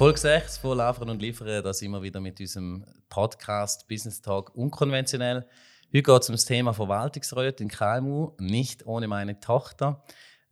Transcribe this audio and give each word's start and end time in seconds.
Folge 0.00 0.18
6 0.18 0.56
von 0.56 0.78
Liefern 0.78 1.10
und 1.10 1.20
Liefern, 1.20 1.62
da 1.62 1.74
sind 1.74 1.90
wir 1.90 2.00
wieder 2.00 2.22
mit 2.22 2.40
unserem 2.40 2.86
Podcast 3.10 3.86
Business 3.86 4.22
Talk 4.22 4.50
unkonventionell. 4.56 5.44
Heute 5.92 6.02
geht 6.02 6.22
es 6.22 6.28
um 6.30 6.32
das 6.36 6.46
Thema 6.46 6.72
Verwaltungsrat 6.72 7.60
in 7.60 7.68
KMU, 7.68 8.32
nicht 8.38 8.86
ohne 8.86 9.06
meine 9.08 9.38
Tochter. 9.40 10.02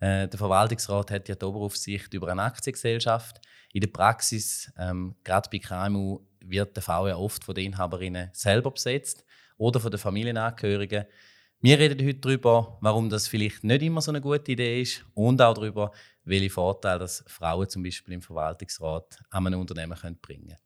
Äh, 0.01 0.29
der 0.29 0.39
Verwaltungsrat 0.39 1.11
hat 1.11 1.31
ja 1.31 1.35
die 1.35 1.47
Oberaufsicht 1.47 2.13
über 2.13 2.29
eine 2.29 2.43
Aktiengesellschaft. 2.43 3.41
In 3.73 3.81
der 3.81 3.89
Praxis, 3.89 4.71
ähm, 4.77 5.17
gerade 5.25 5.49
bei 5.51 5.61
KMU, 5.61 6.21
wird 6.41 6.77
der 6.77 6.83
V 6.83 7.09
ja 7.09 7.17
oft 7.17 7.43
von 7.43 7.55
den 7.55 7.73
Inhaberinnen 7.73 8.29
selber 8.35 8.71
besetzt 8.71 9.25
oder 9.57 9.81
von 9.81 9.91
den 9.91 9.99
Familienangehörigen. 9.99 11.07
Wir 11.61 11.77
reden 11.77 12.07
heute 12.07 12.21
darüber, 12.21 12.79
warum 12.81 13.11
das 13.11 13.27
vielleicht 13.27 13.65
nicht 13.65 13.83
immer 13.83 14.01
so 14.01 14.13
eine 14.13 14.21
gute 14.21 14.53
Idee 14.53 14.81
ist 14.81 15.05
und 15.15 15.43
auch 15.43 15.55
darüber, 15.55 15.91
welche 16.23 16.51
Vorteile 16.51 17.01
das 17.01 17.25
Frauen 17.27 17.69
zum 17.69 17.83
Beispiel 17.83 18.15
im 18.15 18.23
Verwaltungsrat 18.23 19.19
an 19.31 19.49
einem 19.49 19.59
Unternehmen 19.59 19.99
können 19.99 20.21
bringen 20.23 20.51
können. 20.51 20.61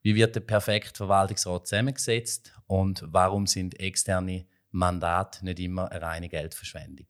Wie 0.00 0.14
wird 0.14 0.34
der 0.34 0.40
perfekte 0.40 0.96
Verwaltungsrat 0.96 1.66
zusammengesetzt 1.66 2.54
und 2.66 3.04
warum 3.08 3.46
sind 3.46 3.78
externe 3.78 4.46
Mandate 4.70 5.44
nicht 5.44 5.60
immer 5.60 5.92
eine 5.92 6.00
reine 6.00 6.28
Geldverschwendung? 6.30 7.06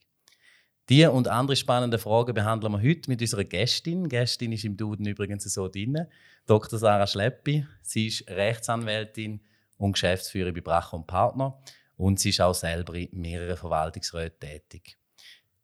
Diese 0.89 1.13
und 1.13 1.29
andere 1.29 1.55
spannende 1.55 1.99
Fragen 1.99 2.35
behandeln 2.35 2.73
wir 2.73 2.83
heute 2.83 3.09
mit 3.09 3.21
unserer 3.21 3.45
Gästin. 3.45 4.03
Die 4.03 4.09
Gästin 4.09 4.51
ist 4.51 4.65
im 4.65 4.77
Duden 4.77 5.07
übrigens 5.07 5.45
so 5.45 5.69
drin. 5.69 6.09
Dr. 6.47 6.77
Sarah 6.77 7.07
Schleppi. 7.07 7.65
Sie 7.83 8.09
ist 8.09 8.29
Rechtsanwältin 8.29 9.41
und 9.77 9.93
Geschäftsführerin 9.93 10.55
bei 10.55 10.61
Brach 10.61 10.93
und 10.93 11.07
Partner 11.07 11.63
und 12.03 12.19
sie 12.19 12.31
ist 12.31 12.41
auch 12.41 12.55
selber 12.55 12.95
in 12.95 13.09
mehreren 13.13 13.57
Verwaltungsräten 13.57 14.41
tätig. 14.41 14.99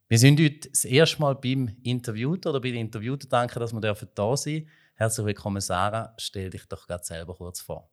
Wir 0.07 0.19
sind 0.19 0.41
heute 0.41 0.71
das 0.71 0.85
erste 0.85 1.21
Mal 1.21 1.35
beim 1.35 1.77
Interviewten 1.83 2.49
oder 2.49 2.61
bei 2.61 2.71
den 2.71 2.81
Interviewten. 2.81 3.29
Danke, 3.29 3.59
dass 3.59 3.73
wir 3.73 3.81
da 3.81 3.95
sein 3.95 4.09
dürfen. 4.17 4.69
Herzlich 4.95 5.27
willkommen, 5.27 5.61
Sarah. 5.61 6.15
Stell 6.17 6.49
dich 6.49 6.65
doch 6.67 6.87
gerade 6.87 7.05
selber 7.05 7.35
kurz 7.35 7.61
vor. 7.61 7.91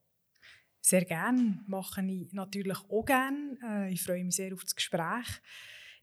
Sehr 0.80 1.04
gerne. 1.06 1.64
Mache 1.68 2.06
ich 2.06 2.32
natürlich 2.34 2.78
auch 2.88 3.04
gerne. 3.04 3.58
Äh, 3.64 3.94
ich 3.94 4.04
freue 4.04 4.24
mich 4.24 4.36
sehr 4.36 4.54
auf 4.54 4.64
das 4.64 4.76
Gespräch. 4.76 5.42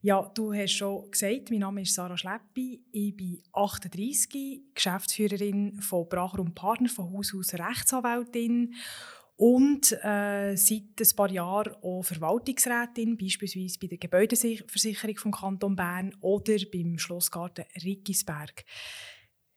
Ja, 0.00 0.28
du 0.34 0.52
hast 0.52 0.72
schon 0.72 1.08
gesagt, 1.12 1.50
mein 1.50 1.61
Name 1.61 1.83
ist 1.83 1.95
Sarah 1.95 2.17
Schleppi. 2.17 2.83
Ich 2.91 3.17
bin 3.17 3.41
38, 3.52 4.74
Geschäftsführerin 4.74 5.80
von 5.80 6.08
Bracher 6.08 6.41
und 6.41 6.56
Partner, 6.56 6.89
von 6.89 7.12
Haus 7.12 7.33
aus 7.34 7.55
Rechtsanwältin 7.55 8.74
und 9.43 9.91
äh, 10.05 10.55
seit 10.55 11.01
ein 11.01 11.17
paar 11.17 11.29
Jahren 11.29 11.75
auch 11.83 12.05
Verwaltungsrätin, 12.05 13.17
beispielsweise 13.17 13.77
bei 13.81 13.89
der 13.89 13.98
Gebäudeversicherung 13.98 15.17
vom 15.17 15.33
Kanton 15.33 15.75
Bern 15.75 16.15
oder 16.21 16.55
beim 16.73 16.97
Schlossgarten 16.97 17.65
Rickisberg. 17.83 18.65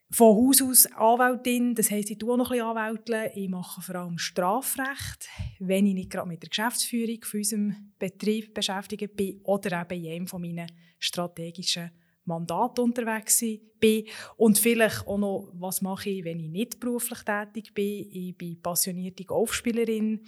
Von 0.10 0.38
Haus 0.38 0.64
aus 0.64 0.88
Anwältin, 0.88 1.76
das 1.76 1.92
heisst, 1.92 2.10
ich 2.10 2.18
tue 2.18 2.34
auch 2.34 2.38
noch 2.38 2.50
ein 2.50 2.58
bisschen 2.58 2.78
Anwälteln. 2.78 3.30
Ich 3.36 3.48
mache 3.48 3.80
vor 3.84 3.94
allem 3.94 4.18
Strafrecht, 4.18 5.30
wenn 5.60 5.86
ich 5.86 5.94
nicht 5.94 6.10
gerade 6.10 6.30
mit 6.30 6.42
der 6.42 6.50
Geschäftsführung 6.50 7.20
von 7.22 7.38
unserem 7.38 7.94
Betrieb 8.00 8.56
beschäftigt 8.56 9.16
bin 9.16 9.40
oder 9.44 9.84
eben 9.84 10.04
in 10.04 10.12
einem 10.12 10.28
von 10.28 10.42
meinen 10.42 10.66
strategischen 10.98 11.92
Mandat 12.26 12.80
unterwegs 12.80 13.44
bin 13.80 14.08
und 14.38 14.58
vielleicht 14.58 15.08
auch 15.08 15.18
noch, 15.18 15.50
was 15.54 15.82
mache 15.82 16.10
ich, 16.10 16.24
wenn 16.24 16.40
ich 16.40 16.50
nicht 16.50 16.80
beruflich 16.80 17.20
tätig 17.20 17.74
bin. 17.74 18.08
Ich 18.12 18.38
bin 18.38 18.62
passionierte 18.62 19.24
Golfspielerin, 19.24 20.26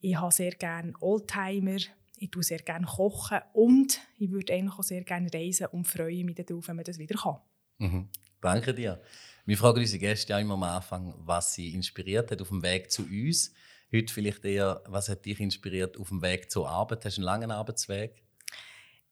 ich 0.00 0.16
habe 0.16 0.32
sehr 0.32 0.52
gerne 0.52 0.92
Oldtimer, 1.00 1.78
ich 2.18 2.30
tue 2.30 2.42
sehr 2.42 2.58
gerne 2.58 2.86
kochen 2.86 3.38
und 3.52 4.00
ich 4.18 4.30
würde 4.30 4.54
eigentlich 4.54 4.78
auch 4.78 4.82
sehr 4.82 5.04
gerne 5.04 5.28
reisen 5.32 5.66
und 5.72 5.86
freue 5.86 6.24
mich 6.24 6.36
darauf, 6.36 6.68
wenn 6.68 6.76
man 6.76 6.84
das 6.84 6.98
wieder 6.98 7.16
kann. 7.16 7.38
Mhm. 7.78 8.08
Danke 8.40 8.74
dir. 8.74 9.00
Wir 9.44 9.56
fragen 9.56 9.78
unsere 9.78 10.00
Gäste 10.00 10.32
ja 10.32 10.38
immer 10.38 10.54
am 10.54 10.62
Anfang, 10.64 11.14
was 11.18 11.54
sie 11.54 11.74
inspiriert 11.74 12.30
hat 12.30 12.42
auf 12.42 12.48
dem 12.48 12.62
Weg 12.62 12.90
zu 12.90 13.02
uns. 13.02 13.52
Heute 13.92 14.12
vielleicht 14.12 14.44
eher, 14.44 14.82
was 14.86 15.08
hat 15.08 15.24
dich 15.24 15.38
inspiriert 15.40 15.96
auf 15.98 16.08
dem 16.08 16.20
Weg 16.20 16.50
zur 16.50 16.68
Arbeit? 16.68 17.04
Hast 17.04 17.16
du 17.16 17.20
einen 17.20 17.26
langen 17.26 17.50
Arbeitsweg? 17.50 18.25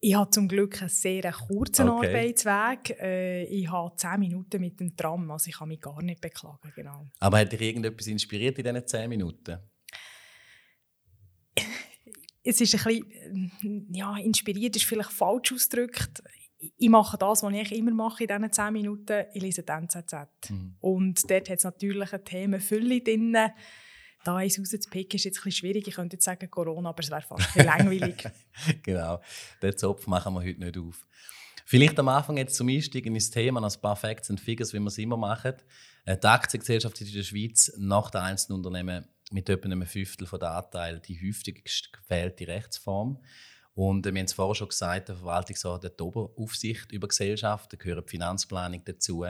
Ich 0.07 0.15
habe 0.15 0.29
zum 0.29 0.49
Glück 0.49 0.83
einen 0.83 0.91
sehr 0.91 1.33
kurzen 1.33 1.89
okay. 1.89 2.09
Arbeitsweg. 2.09 3.01
Äh, 3.01 3.45
ich 3.45 3.71
habe 3.71 3.97
zehn 3.97 4.21
Minuten 4.21 4.61
mit 4.61 4.79
dem 4.79 4.95
Tram, 4.95 5.31
also 5.31 5.49
ich 5.49 5.57
kann 5.57 5.69
mich 5.69 5.81
gar 5.81 6.03
nicht 6.03 6.21
beklagen. 6.21 6.71
Genau. 6.77 7.07
Aber 7.21 7.39
hat 7.39 7.51
dich 7.51 7.61
irgendetwas 7.63 8.07
inspiriert 8.09 8.59
in 8.59 8.65
diesen 8.65 8.87
zehn 8.87 9.09
Minuten? 9.09 9.59
es 12.43 12.61
ist 12.61 12.87
ein 12.87 13.01
bisschen, 13.01 13.89
ja, 13.95 14.19
inspiriert 14.19 14.77
ist 14.77 14.85
vielleicht 14.85 15.11
falsch 15.11 15.55
ausgedrückt. 15.55 16.23
Ich 16.59 16.91
mache 16.91 17.17
das, 17.17 17.43
was 17.43 17.55
ich 17.55 17.73
immer 17.73 17.95
mache 17.95 18.25
in 18.25 18.29
diesen 18.29 18.53
zehn 18.53 18.73
Minuten. 18.75 19.25
Ich 19.33 19.41
lese 19.41 19.63
die 19.63 19.73
NZZ. 19.73 20.51
Mhm. 20.51 20.77
Und 20.81 21.31
dort 21.31 21.49
hat 21.49 21.57
es 21.57 21.65
natürlich 21.65 22.13
eine 22.13 22.25
Themenfülle 22.25 23.01
drin 23.01 23.39
da 24.25 24.37
eins 24.37 24.59
rauszupicken, 24.59 25.17
ist 25.17 25.25
jetzt 25.25 25.45
ein 25.45 25.53
schwierig. 25.53 25.87
Ich 25.87 25.95
könnte 25.95 26.17
jetzt 26.17 26.25
sagen 26.25 26.51
Corona, 26.51 26.91
aber 26.91 27.03
es 27.03 27.11
wäre 27.11 27.23
fast 27.23 27.55
langweilig. 27.57 28.25
genau, 28.83 29.21
den 29.63 29.77
Zopf 29.77 30.07
machen 30.07 30.35
wir 30.35 30.43
heute 30.43 30.61
nicht 30.61 30.79
auf. 30.79 31.07
Vielleicht 31.67 31.99
am 31.99 32.09
Anfang 32.09 32.37
jetzt 32.37 32.57
zum 32.57 32.69
Einstieg 32.69 33.07
in 33.07 33.15
das 33.15 33.31
Thema, 33.31 33.63
ein 33.63 33.81
paar 33.81 33.97
Facts 33.97 34.31
and 34.31 34.41
Figures, 34.41 34.73
wie 34.73 34.81
wir 34.81 34.89
es 34.89 34.99
immer 34.99 35.17
machen. 35.17 35.55
Die 36.07 36.27
Aktiengesellschaft 36.27 37.01
in 37.01 37.13
der 37.13 37.23
Schweiz 37.23 37.73
nach 37.79 38.11
den 38.11 38.21
einzelnen 38.21 38.59
Unternehmen 38.59 39.07
mit 39.31 39.49
etwa 39.49 39.67
einem 39.67 39.87
Fünftel 39.87 40.29
der 40.39 40.51
Anteile 40.51 41.01
die 41.01 41.19
häufigst 41.19 41.91
gewählte 41.93 42.47
Rechtsform. 42.47 43.19
Und 43.75 44.07
äh, 44.07 44.13
wir 44.13 44.21
haben 44.21 44.27
es 44.27 44.33
vorher 44.33 44.55
schon 44.55 44.69
gesagt, 44.69 45.09
der 45.09 45.17
Verwaltungsrat 45.17 45.85
hat 45.85 45.99
die 45.99 46.05
Oberaufsicht 46.05 46.93
über 46.93 47.09
Gesellschaften, 47.09 47.77
da 47.77 47.83
gehört 47.83 48.07
die 48.07 48.11
Finanzplanung 48.11 48.83
dazu, 48.85 49.25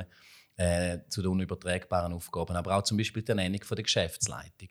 äh, 0.56 0.98
zu 1.08 1.22
den 1.22 1.30
unübertragbaren 1.32 2.12
Aufgaben, 2.12 2.56
aber 2.56 2.76
auch 2.76 2.82
zum 2.82 2.96
Beispiel 2.96 3.22
die 3.22 3.30
Ernennung 3.30 3.60
der 3.68 3.82
Geschäftsleitung. 3.82 4.68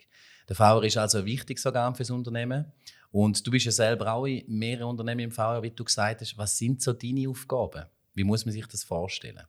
Der 0.48 0.56
VR 0.56 0.84
ist 0.84 0.98
also 0.98 1.20
ein 1.20 1.26
wichtiges 1.26 1.64
für 1.64 1.72
das 1.72 2.10
Unternehmen. 2.10 2.72
Und 3.12 3.46
du 3.46 3.52
bist 3.52 3.66
ja 3.66 3.72
selber 3.72 4.14
auch 4.14 4.26
in 4.26 4.44
mehreren 4.48 4.90
Unternehmen 4.90 5.22
im 5.22 5.32
VR, 5.32 5.62
wie 5.62 5.70
du 5.70 5.84
gesagt 5.84 6.22
hast. 6.22 6.38
Was 6.38 6.58
sind 6.58 6.82
so 6.82 6.94
deine 6.94 7.30
Aufgaben? 7.30 7.86
Wie 8.14 8.24
muss 8.24 8.46
man 8.46 8.54
sich 8.54 8.66
das 8.68 8.84
vorstellen? 8.84 9.44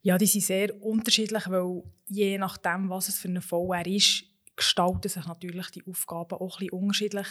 Ja, 0.00 0.18
die 0.18 0.26
sind 0.26 0.42
sehr 0.42 0.82
unterschiedlich, 0.82 1.48
weil 1.48 1.82
je 2.06 2.38
nachdem, 2.38 2.90
was 2.90 3.08
es 3.08 3.18
für 3.18 3.28
eine 3.28 3.40
VR 3.40 3.86
ist, 3.86 4.24
gestalten 4.56 5.08
sich 5.08 5.24
natürlich 5.26 5.70
die 5.70 5.86
Aufgaben 5.86 6.34
auch 6.34 6.58
ein 6.58 6.66
bisschen 6.66 6.80
unterschiedlich. 6.80 7.26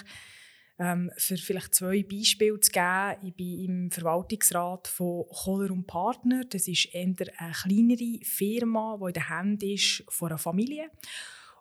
Ähm, 0.79 1.11
für 1.17 1.37
vielleicht 1.37 1.75
zwei 1.75 2.03
Beispiele 2.03 2.59
zu 2.59 2.71
geben, 2.71 3.17
ich 3.23 3.35
bin 3.35 3.65
im 3.65 3.91
Verwaltungsrat 3.91 4.87
von 4.87 5.25
Kohler 5.29 5.71
und 5.71 5.85
Partner. 5.85 6.43
Das 6.45 6.67
ist 6.67 6.85
eher 6.93 7.03
eine 7.03 7.51
kleinere 7.53 8.19
Firma, 8.23 8.97
die 8.99 9.07
in 9.07 9.13
den 9.13 9.27
Händen 9.27 9.69
ist 9.69 10.03
von 10.09 10.29
einer 10.29 10.37
Familie. 10.37 10.89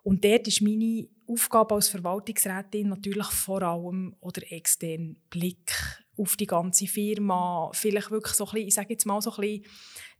Und 0.03 0.23
dort 0.23 0.47
ist 0.47 0.61
meine 0.61 1.07
Aufgabe 1.27 1.75
als 1.75 1.89
Verwaltungsrätin 1.89 2.89
natürlich 2.89 3.27
vor 3.27 3.61
allem 3.61 4.15
oder 4.19 4.41
extern 4.51 5.15
Blick 5.29 5.71
auf 6.17 6.35
die 6.35 6.47
ganze 6.47 6.87
Firma, 6.87 7.69
vielleicht 7.73 8.11
wirklich 8.11 8.33
so 8.33 8.45
ein 8.45 8.51
bisschen, 8.51 8.67
ich 8.67 8.73
sage 8.73 8.89
jetzt 8.91 9.05
mal 9.05 9.21
so 9.21 9.31
ein 9.31 9.41
bisschen, 9.41 9.65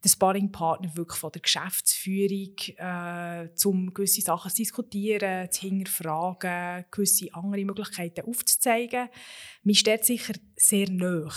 der 0.04 0.10
Sparringpartner 0.10 0.96
wirklich 0.96 1.20
von 1.20 1.32
der 1.32 1.42
Geschäftsführung, 1.42 2.56
äh, 2.78 3.50
um 3.66 3.94
gewisse 3.94 4.22
Sachen 4.22 4.50
zu 4.50 4.58
diskutieren, 4.58 5.52
zu 5.52 5.62
hinterfragen, 5.62 6.86
gewisse 6.90 7.34
andere 7.34 7.66
Möglichkeiten 7.66 8.26
aufzuzeigen. 8.28 9.10
Man 9.64 9.76
steht 9.76 10.06
sicher 10.06 10.34
sehr 10.56 10.90
nah 10.90 11.30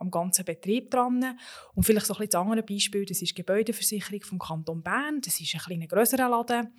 am 0.00 0.10
ganzen 0.10 0.44
Betrieb 0.44 0.90
dran. 0.90 1.38
Und 1.74 1.82
vielleicht 1.84 2.06
so 2.06 2.14
ein 2.14 2.18
bisschen 2.18 2.30
das 2.30 2.40
andere 2.40 2.62
Beispiel, 2.62 3.04
das 3.04 3.22
ist 3.22 3.30
die 3.30 3.42
Gebäudeversicherung 3.42 4.22
vom 4.22 4.38
Kanton 4.38 4.82
Bern. 4.82 5.20
Das 5.20 5.40
ist 5.40 5.54
ein 5.54 5.60
bisschen 5.66 5.88
grösserer 5.88 6.28
Laden 6.28 6.72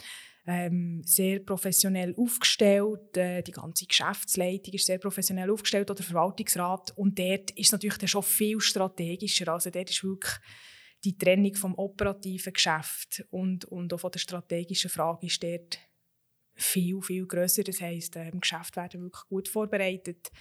ähm, 0.50 1.04
sehr 1.06 1.40
professionell 1.40 2.16
aufgestellt. 2.18 3.16
Äh, 3.16 3.44
die 3.44 3.52
ganze 3.52 3.86
Geschäftsleitung 3.86 4.74
ist 4.74 4.88
sehr 4.88 4.98
professionell 4.98 5.52
aufgestellt, 5.52 5.92
oder 5.92 6.02
Verwaltungsrat. 6.02 6.92
Und 6.98 7.20
dort 7.20 7.52
ist 7.52 7.72
natürlich 7.72 8.00
dann 8.00 8.08
schon 8.08 8.24
viel 8.24 8.60
strategischer. 8.60 9.54
Also 9.54 9.70
dort 9.70 9.92
ist 9.92 10.04
wirklich 10.04 10.34
die 11.04 11.18
Trennung 11.18 11.54
vom 11.54 11.76
operativen 11.76 12.52
Geschäft 12.52 13.24
und, 13.30 13.66
und 13.66 13.94
auch 13.94 14.00
von 14.00 14.12
der 14.12 14.20
strategischen 14.20 14.90
Frage 14.90 15.28
ist 15.28 15.42
dort 15.44 15.78
viel, 16.56 17.00
viel 17.04 17.28
grösser. 17.28 17.64
Das 17.64 17.80
heisst, 17.80 18.16
äh, 18.16 18.30
im 18.30 18.40
Geschäft 18.40 18.76
werden 18.76 19.04
wirklich 19.04 19.26
gut 19.30 19.48
vorbereitet. 19.48 20.32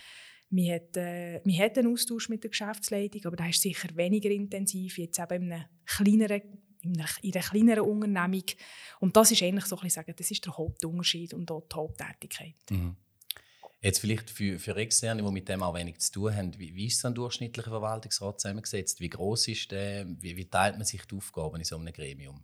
Man 0.49 0.73
hat, 0.73 0.97
äh, 0.97 1.41
hat 1.41 1.77
einen 1.77 1.93
Austausch 1.93 2.31
mit 2.31 2.43
der 2.43 2.51
Geschäftsleitung, 2.51 3.21
aber 3.27 3.37
der 3.37 3.51
ist 3.51 3.61
sicher 3.61 3.89
weniger 3.95 4.31
intensiv, 4.31 4.97
jetzt 4.97 5.19
eben 5.19 5.45
in 5.45 5.53
einem 5.53 5.65
kleineren 5.85 6.68
in 6.89 7.01
einer, 7.01 7.09
in 7.23 7.35
einer 7.35 7.43
kleineren 7.43 7.85
Unternehmung. 7.85 8.45
Und 9.01 9.17
das 9.17 9.31
ist 9.31 9.43
eigentlich 9.43 9.67
so 9.67 9.77
ein 9.77 9.83
bisschen 9.83 10.03
sagen, 10.03 10.15
das 10.17 10.31
ist 10.31 10.45
der 10.45 10.57
Hauptunterschied 10.57 11.35
und 11.35 11.51
auch 11.51 11.65
die 11.71 11.77
Haupttätigkeit. 11.77 12.55
Mhm. 12.71 12.97
Jetzt 13.81 14.01
vielleicht 14.01 14.29
für, 14.29 14.59
für 14.59 14.75
Externe, 14.77 15.23
die 15.23 15.31
mit 15.31 15.49
dem 15.49 15.63
auch 15.63 15.75
wenig 15.75 15.99
zu 16.01 16.13
tun 16.13 16.35
haben, 16.35 16.59
wie, 16.59 16.75
wie 16.75 16.87
ist 16.87 17.01
so 17.01 17.07
ein 17.07 17.15
durchschnittlicher 17.15 17.71
Verwaltungsrat 17.71 18.41
zusammengesetzt? 18.41 19.01
Wie 19.01 19.09
groß 19.09 19.49
ist 19.49 19.71
der? 19.71 20.05
Wie, 20.21 20.37
wie, 20.37 20.47
teilt 20.47 20.77
man 20.77 20.85
sich 20.85 21.05
die 21.05 21.17
Aufgaben 21.17 21.57
in 21.57 21.65
so 21.65 21.77
einem 21.77 21.93
Gremium? 21.93 22.43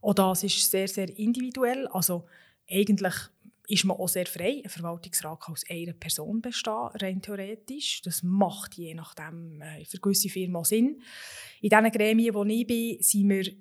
Auch 0.00 0.14
das 0.14 0.44
ist 0.44 0.70
sehr, 0.70 0.86
sehr 0.86 1.08
individuell. 1.18 1.88
Also 1.88 2.26
eigentlich 2.70 3.14
ist 3.70 3.84
man 3.84 3.96
auch 3.96 4.08
sehr 4.08 4.26
frei. 4.26 4.60
Ein 4.64 4.70
Verwaltungsrat 4.70 5.40
kann 5.40 5.52
aus 5.52 5.64
einer 5.68 5.92
Person 5.92 6.40
bestehen, 6.40 6.90
rein 6.94 7.22
theoretisch. 7.22 8.02
Das 8.02 8.22
macht 8.22 8.74
je 8.74 8.94
nachdem 8.94 9.62
äh, 9.62 9.84
für 9.84 9.98
gewisse 9.98 10.28
Firmen 10.28 10.64
Sinn. 10.64 11.00
In 11.60 11.70
diesen 11.70 11.90
Gremien, 11.90 12.34
wo 12.34 12.44
ich 12.44 12.66
bin, 12.66 13.00
sind 13.00 13.28
wir 13.28 13.52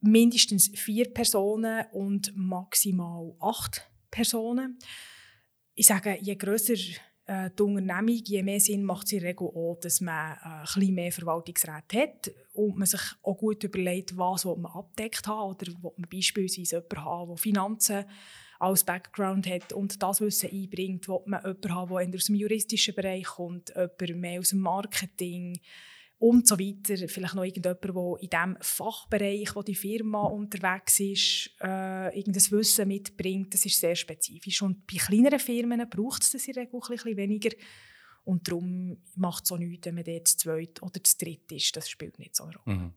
mindestens 0.00 0.68
vier 0.74 1.12
Personen 1.12 1.86
und 1.92 2.36
maximal 2.36 3.34
acht 3.40 3.88
Personen. 4.10 4.78
Ich 5.74 5.86
sage, 5.86 6.18
je 6.20 6.34
grösser 6.34 6.74
äh, 7.26 7.50
die 7.56 7.62
Unternehmung, 7.62 8.20
je 8.24 8.42
mehr 8.42 8.60
Sinn 8.60 8.84
macht 8.84 9.06
es 9.06 9.12
in 9.12 9.20
der 9.20 9.28
Regel 9.30 9.46
auch, 9.46 9.78
dass 9.80 10.00
man 10.00 10.32
äh, 10.32 10.80
ein 10.80 10.94
mehr 10.94 11.12
Verwaltungsräte 11.12 11.98
hat 11.98 12.30
und 12.52 12.76
man 12.76 12.86
sich 12.86 13.00
auch 13.22 13.36
gut 13.36 13.62
überlegt, 13.64 14.16
was 14.16 14.44
man 14.44 14.66
abdeckt 14.66 15.26
hat 15.28 15.62
oder 15.62 15.72
man 15.80 16.08
beispielsweise 16.10 16.76
jemanden 16.76 17.04
haben, 17.04 17.28
der 17.28 17.36
Finanzen 17.36 18.04
als 18.62 18.84
Background 18.84 19.46
hat 19.46 19.72
und 19.72 20.02
das 20.02 20.20
Wissen 20.20 20.50
einbringt, 20.50 21.08
will 21.08 21.18
man 21.26 21.42
jemanden 21.42 21.74
haben, 21.74 22.10
der 22.10 22.18
aus 22.18 22.26
dem 22.26 22.36
juristischen 22.36 22.94
Bereich 22.94 23.24
kommt, 23.24 23.70
jemand 23.74 24.20
mehr 24.20 24.40
aus 24.40 24.50
dem 24.50 24.60
Marketing, 24.60 25.60
und 26.22 26.46
so 26.46 26.56
weiter. 26.56 27.08
Vielleicht 27.08 27.34
noch 27.34 27.42
irgendjemand, 27.42 27.82
der 27.82 28.16
in 28.20 28.30
dem 28.30 28.56
Fachbereich, 28.60 29.56
wo 29.56 29.62
die 29.62 29.74
Firma 29.74 30.22
unterwegs 30.22 31.00
ist, 31.00 31.50
äh, 31.60 32.16
irgendein 32.16 32.50
Wissen 32.52 32.86
mitbringt. 32.86 33.52
Das 33.52 33.66
ist 33.66 33.80
sehr 33.80 33.96
spezifisch. 33.96 34.62
Und 34.62 34.86
bei 34.86 34.98
kleineren 34.98 35.40
Firmen 35.40 35.84
braucht 35.90 36.22
es 36.22 36.30
das 36.30 36.46
in 36.46 36.52
der 36.52 36.62
Regel 36.62 36.80
ein 36.80 36.88
bisschen 36.88 37.16
weniger. 37.16 37.50
Und 38.22 38.46
darum 38.46 39.02
macht 39.16 39.46
es 39.46 39.50
auch 39.50 39.58
nichts, 39.58 39.84
wenn 39.84 39.96
man 39.96 40.04
dort 40.04 40.28
zu 40.28 40.36
zweit 40.36 40.80
oder 40.80 41.02
zu 41.02 41.18
dritt 41.18 41.50
ist. 41.50 41.76
Das 41.76 41.90
spielt 41.90 42.20
nicht 42.20 42.36
so 42.36 42.44
eine 42.44 42.56
Rolle. 42.56 42.76
Mhm. 42.76 42.92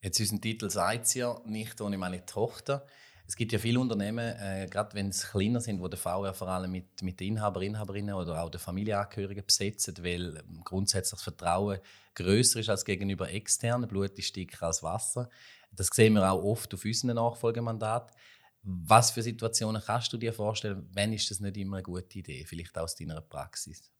Jetzt 0.00 0.18
unser 0.18 0.40
Titel 0.40 0.70
sagt 0.70 1.06
es 1.06 1.14
ja, 1.14 1.40
nicht 1.46 1.80
ohne 1.80 1.96
meine 1.96 2.26
Tochter. 2.26 2.88
Es 3.26 3.36
gibt 3.36 3.52
ja 3.52 3.58
viele 3.58 3.80
Unternehmen, 3.80 4.34
äh, 4.38 4.68
gerade 4.70 4.94
wenn 4.94 5.08
es 5.08 5.30
kleiner 5.30 5.60
sind, 5.60 5.80
wo 5.80 5.88
der 5.88 5.98
VR 5.98 6.34
vor 6.34 6.48
allem 6.48 6.70
mit, 6.70 7.02
mit 7.02 7.20
den 7.20 7.36
Inhaber, 7.36 7.62
Inhaberinnen 7.62 8.14
oder 8.14 8.42
auch 8.42 8.50
den 8.50 8.60
Familienangehörigen 8.60 9.44
besetzt, 9.46 10.02
weil 10.04 10.36
ähm, 10.36 10.60
grundsätzlich 10.62 11.12
das 11.12 11.22
Vertrauen 11.22 11.78
größer 12.14 12.60
ist 12.60 12.68
als 12.68 12.84
gegenüber 12.84 13.30
externen. 13.30 13.88
Blut 13.88 14.18
ist 14.18 14.36
dicker 14.36 14.66
als 14.66 14.82
Wasser. 14.82 15.30
Das 15.72 15.88
sehen 15.88 16.14
wir 16.14 16.30
auch 16.30 16.42
oft 16.42 16.74
auf 16.74 16.84
unseren 16.84 17.16
Nachfolgemandaten. 17.16 18.14
Was 18.62 19.10
für 19.10 19.22
Situationen 19.22 19.82
kannst 19.84 20.12
du 20.12 20.18
dir 20.18 20.32
vorstellen, 20.32 20.88
wenn 20.92 21.12
ist 21.12 21.30
das 21.30 21.40
nicht 21.40 21.56
immer 21.56 21.78
eine 21.78 21.82
gute 21.82 22.18
Idee, 22.18 22.44
vielleicht 22.44 22.76
aus 22.76 22.94
deiner 22.94 23.20
Praxis? 23.20 23.90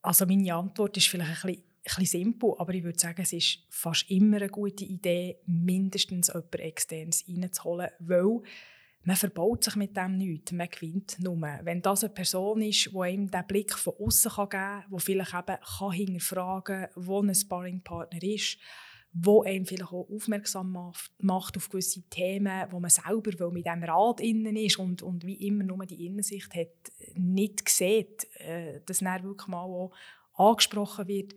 Also 0.00 0.26
meine 0.26 0.54
Antwort 0.54 0.96
ist 0.96 1.08
vielleicht 1.08 1.44
ein 1.44 1.52
bisschen 1.52 1.73
bisschen 1.84 2.06
simpel, 2.06 2.54
aber 2.58 2.72
ich 2.74 2.82
würde 2.82 2.98
sagen, 2.98 3.20
es 3.22 3.32
ist 3.32 3.58
fast 3.68 4.10
immer 4.10 4.38
eine 4.38 4.48
gute 4.48 4.84
Idee, 4.84 5.38
mindestens 5.46 6.28
jemanden 6.28 6.58
externes 6.60 7.24
reinzuholen, 7.28 7.90
weil 7.98 8.42
man 9.06 9.16
verbaut 9.16 9.64
sich 9.64 9.76
mit 9.76 9.96
dem 9.96 10.16
nichts, 10.16 10.52
man 10.52 10.68
gewinnt 10.68 11.18
nur. 11.20 11.36
Wenn 11.62 11.82
das 11.82 12.04
eine 12.04 12.14
Person 12.14 12.62
ist, 12.62 12.90
die 12.90 12.98
einem 12.98 13.30
diesen 13.30 13.46
Blick 13.46 13.74
von 13.74 13.92
außen 13.98 14.30
geben 14.30 14.48
kann, 14.48 14.84
die 14.90 15.00
vielleicht 15.00 15.34
eben 15.34 15.58
kann 15.78 15.92
hinterfragen 15.92 16.88
kann, 16.94 17.04
die 17.04 17.28
ein 17.28 17.34
Sparringpartner 17.34 18.22
ist, 18.22 18.58
wo 19.12 19.42
einem 19.42 19.66
vielleicht 19.66 19.92
auch 19.92 20.08
aufmerksam 20.10 20.92
macht 21.18 21.56
auf 21.56 21.68
gewisse 21.68 22.02
Themen, 22.08 22.66
wo 22.70 22.80
man 22.80 22.90
selber, 22.90 23.30
weil 23.38 23.50
mit 23.50 23.66
diesem 23.66 23.84
Rad 23.84 24.20
innen 24.20 24.56
ist 24.56 24.78
und, 24.78 25.02
und 25.02 25.24
wie 25.24 25.46
immer 25.46 25.64
nur 25.64 25.84
die 25.86 26.06
Innensicht 26.06 26.52
hat, 26.54 26.92
nicht 27.14 27.68
sieht, 27.68 28.26
äh, 28.40 28.80
dass 28.86 29.02
er 29.02 29.22
wirklich 29.22 29.48
mal 29.48 29.62
auch 29.62 29.92
angesprochen 30.34 31.06
wird 31.06 31.34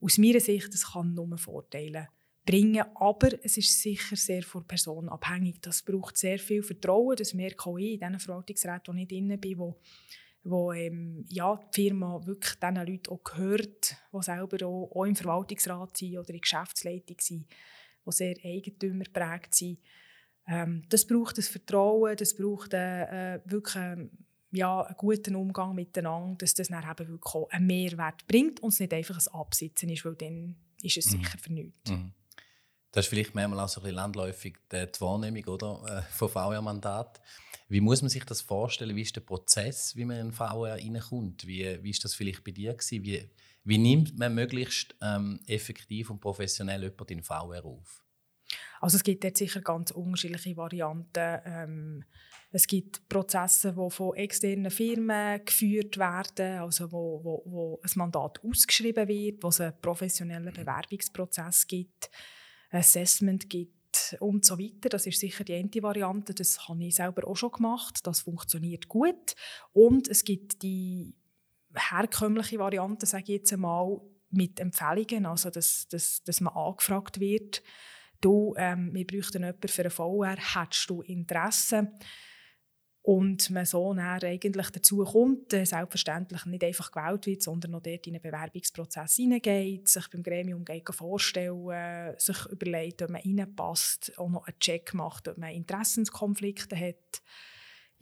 aus 0.00 0.18
meiner 0.18 0.40
Sicht, 0.40 0.72
das 0.72 0.92
kann 0.92 1.14
nur 1.14 1.36
Vorteile 1.38 2.08
bringen, 2.44 2.84
aber 2.94 3.28
es 3.44 3.56
ist 3.56 3.80
sicher 3.80 4.16
sehr 4.16 4.42
von 4.42 4.66
Person 4.66 5.08
abhängig. 5.08 5.60
Das 5.60 5.82
braucht 5.82 6.16
sehr 6.16 6.38
viel 6.38 6.62
Vertrauen, 6.62 7.16
das 7.16 7.34
merke 7.34 7.68
auch 7.68 7.78
ich 7.78 7.92
in 7.92 8.00
diesen 8.00 8.18
Verwaltungsräten, 8.18 8.94
wo 8.94 8.98
ich 8.98 9.08
drin 9.08 9.40
bin, 9.40 9.58
wo, 9.58 9.78
wo 10.42 10.72
ähm, 10.72 11.24
ja, 11.28 11.60
die 11.74 11.82
Firma 11.82 12.20
wirklich 12.26 12.54
diesen 12.54 12.74
Leuten 12.74 13.10
auch 13.10 13.22
gehört, 13.22 13.96
die 14.12 14.22
selber 14.22 14.66
auch, 14.66 14.90
auch 14.94 15.04
im 15.04 15.16
Verwaltungsrat 15.16 15.96
sind 15.96 16.18
oder 16.18 16.28
in 16.30 16.34
der 16.34 16.40
Geschäftsleitung 16.40 17.16
sind, 17.20 17.46
die 18.06 18.12
sehr 18.12 18.36
eigentümerprägt 18.42 19.54
sind. 19.54 19.78
Ähm, 20.46 20.84
das 20.88 21.06
braucht 21.06 21.36
das 21.38 21.48
Vertrauen, 21.48 22.16
das 22.16 22.34
braucht 22.34 22.72
äh, 22.72 23.34
äh 23.34 23.40
wirklich 23.44 23.76
ähm, 23.76 24.10
ja, 24.52 24.82
einen 24.82 24.96
guten 24.96 25.36
Umgang 25.36 25.74
miteinander, 25.74 26.36
dass 26.38 26.54
das 26.54 26.68
dann 26.68 26.82
eben 26.82 27.08
wirklich 27.08 27.34
auch 27.34 27.48
einen 27.50 27.66
Mehrwert 27.66 28.26
bringt 28.26 28.60
und 28.60 28.72
es 28.72 28.80
nicht 28.80 28.92
einfach 28.92 29.18
ein 29.18 29.34
Absitzen 29.34 29.88
ist, 29.88 30.04
weil 30.04 30.16
dann 30.16 30.56
ist 30.82 30.96
es 30.96 31.06
mhm. 31.06 31.18
sicher 31.18 31.38
für 31.38 31.52
nichts. 31.52 31.90
Mhm. 31.90 32.12
Das 32.92 33.06
ist 33.06 33.10
vielleicht 33.10 33.34
manchmal 33.34 33.60
auch 33.60 33.68
so 33.68 33.80
ein 33.80 33.84
bisschen 33.84 33.96
landläufig 33.96 34.56
die 34.72 35.00
Wahrnehmung 35.00 35.44
oder, 35.44 35.82
äh, 35.86 36.12
von 36.12 36.28
VR-Mandat. 36.28 37.20
Wie 37.68 37.80
muss 37.80 38.02
man 38.02 38.08
sich 38.08 38.24
das 38.24 38.40
vorstellen? 38.40 38.96
Wie 38.96 39.02
ist 39.02 39.14
der 39.14 39.20
Prozess, 39.20 39.94
wie 39.94 40.04
man 40.04 40.18
in 40.18 40.32
VR 40.32 40.72
reinkommt? 40.72 41.46
Wie, 41.46 41.80
wie 41.84 41.90
ist 41.90 42.04
das 42.04 42.14
vielleicht 42.14 42.42
bei 42.42 42.50
dir 42.50 42.74
gewesen? 42.74 43.04
Wie, 43.04 43.30
wie 43.62 43.78
nimmt 43.78 44.18
man 44.18 44.34
möglichst 44.34 44.96
ähm, 45.00 45.38
effektiv 45.46 46.10
und 46.10 46.20
professionell 46.20 46.82
jemanden 46.82 47.18
in 47.18 47.22
VR 47.22 47.64
auf? 47.64 48.04
Also 48.80 48.96
es 48.96 49.04
gibt 49.04 49.22
dort 49.22 49.36
sicher 49.36 49.60
ganz 49.60 49.92
unterschiedliche 49.92 50.56
Varianten. 50.56 51.40
Ähm, 51.44 52.04
es 52.52 52.66
gibt 52.66 53.08
Prozesse, 53.08 53.72
die 53.72 53.90
von 53.90 54.16
externen 54.16 54.70
Firmen 54.70 55.44
geführt 55.44 55.98
werden, 55.98 56.58
also 56.58 56.90
wo, 56.90 57.20
wo, 57.22 57.42
wo 57.46 57.80
ein 57.82 57.90
Mandat 57.94 58.40
ausgeschrieben 58.44 59.06
wird, 59.06 59.42
wo 59.42 59.48
es 59.48 59.60
einen 59.60 59.80
professionellen 59.80 60.52
Bewerbungsprozess 60.52 61.66
gibt, 61.66 62.10
Assessment 62.70 63.48
gibt 63.48 64.16
und 64.18 64.44
so 64.44 64.58
weiter. 64.58 64.88
Das 64.88 65.06
ist 65.06 65.20
sicher 65.20 65.44
die 65.44 65.54
eine 65.54 65.70
Variante. 65.82 66.34
Das 66.34 66.68
habe 66.68 66.84
ich 66.84 66.96
selber 66.96 67.26
auch 67.26 67.36
schon 67.36 67.52
gemacht. 67.52 68.00
Das 68.04 68.20
funktioniert 68.20 68.88
gut. 68.88 69.34
Und 69.72 70.08
es 70.08 70.24
gibt 70.24 70.62
die 70.62 71.14
herkömmliche 71.74 72.58
Variante, 72.58 73.06
sage 73.06 73.24
ich 73.24 73.40
jetzt 73.40 73.52
einmal, 73.52 74.00
mit 74.32 74.60
Empfehlungen, 74.60 75.26
also 75.26 75.50
dass, 75.50 75.88
dass, 75.88 76.22
dass 76.22 76.40
man 76.40 76.54
angefragt 76.54 77.18
wird, 77.18 77.62
du, 78.20 78.54
ähm, 78.56 78.94
wir 78.94 79.06
bräuchten 79.06 79.42
jemanden 79.42 79.68
für 79.68 79.82
einen 79.82 79.90
VR, 79.90 80.36
hättest 80.36 80.88
du 80.88 81.02
Interesse? 81.02 81.92
Und 83.02 83.48
man 83.50 83.64
so 83.64 83.94
dann 83.94 84.22
eigentlich 84.22 84.70
dazu 84.70 85.04
kommt, 85.04 85.54
äh, 85.54 85.64
selbstverständlich 85.64 86.44
nicht 86.44 86.62
einfach 86.62 86.92
gewählt 86.92 87.26
wird, 87.26 87.42
sondern 87.42 87.70
noch 87.70 87.82
dort 87.82 88.06
in 88.06 88.14
einen 88.14 88.22
Bewerbungsprozess 88.22 89.16
hineingeht, 89.16 89.88
sich 89.88 90.06
beim 90.08 90.22
Gremium 90.22 90.64
vorstellen, 90.90 92.14
sich 92.18 92.46
überlegt, 92.46 93.00
ob 93.00 93.10
man 93.10 93.22
reinpasst, 93.22 94.18
auch 94.18 94.28
noch 94.28 94.46
einen 94.46 94.58
Check 94.58 94.92
macht, 94.92 95.28
ob 95.28 95.38
man 95.38 95.50
Interessenskonflikte 95.50 96.76
hat. 96.76 97.22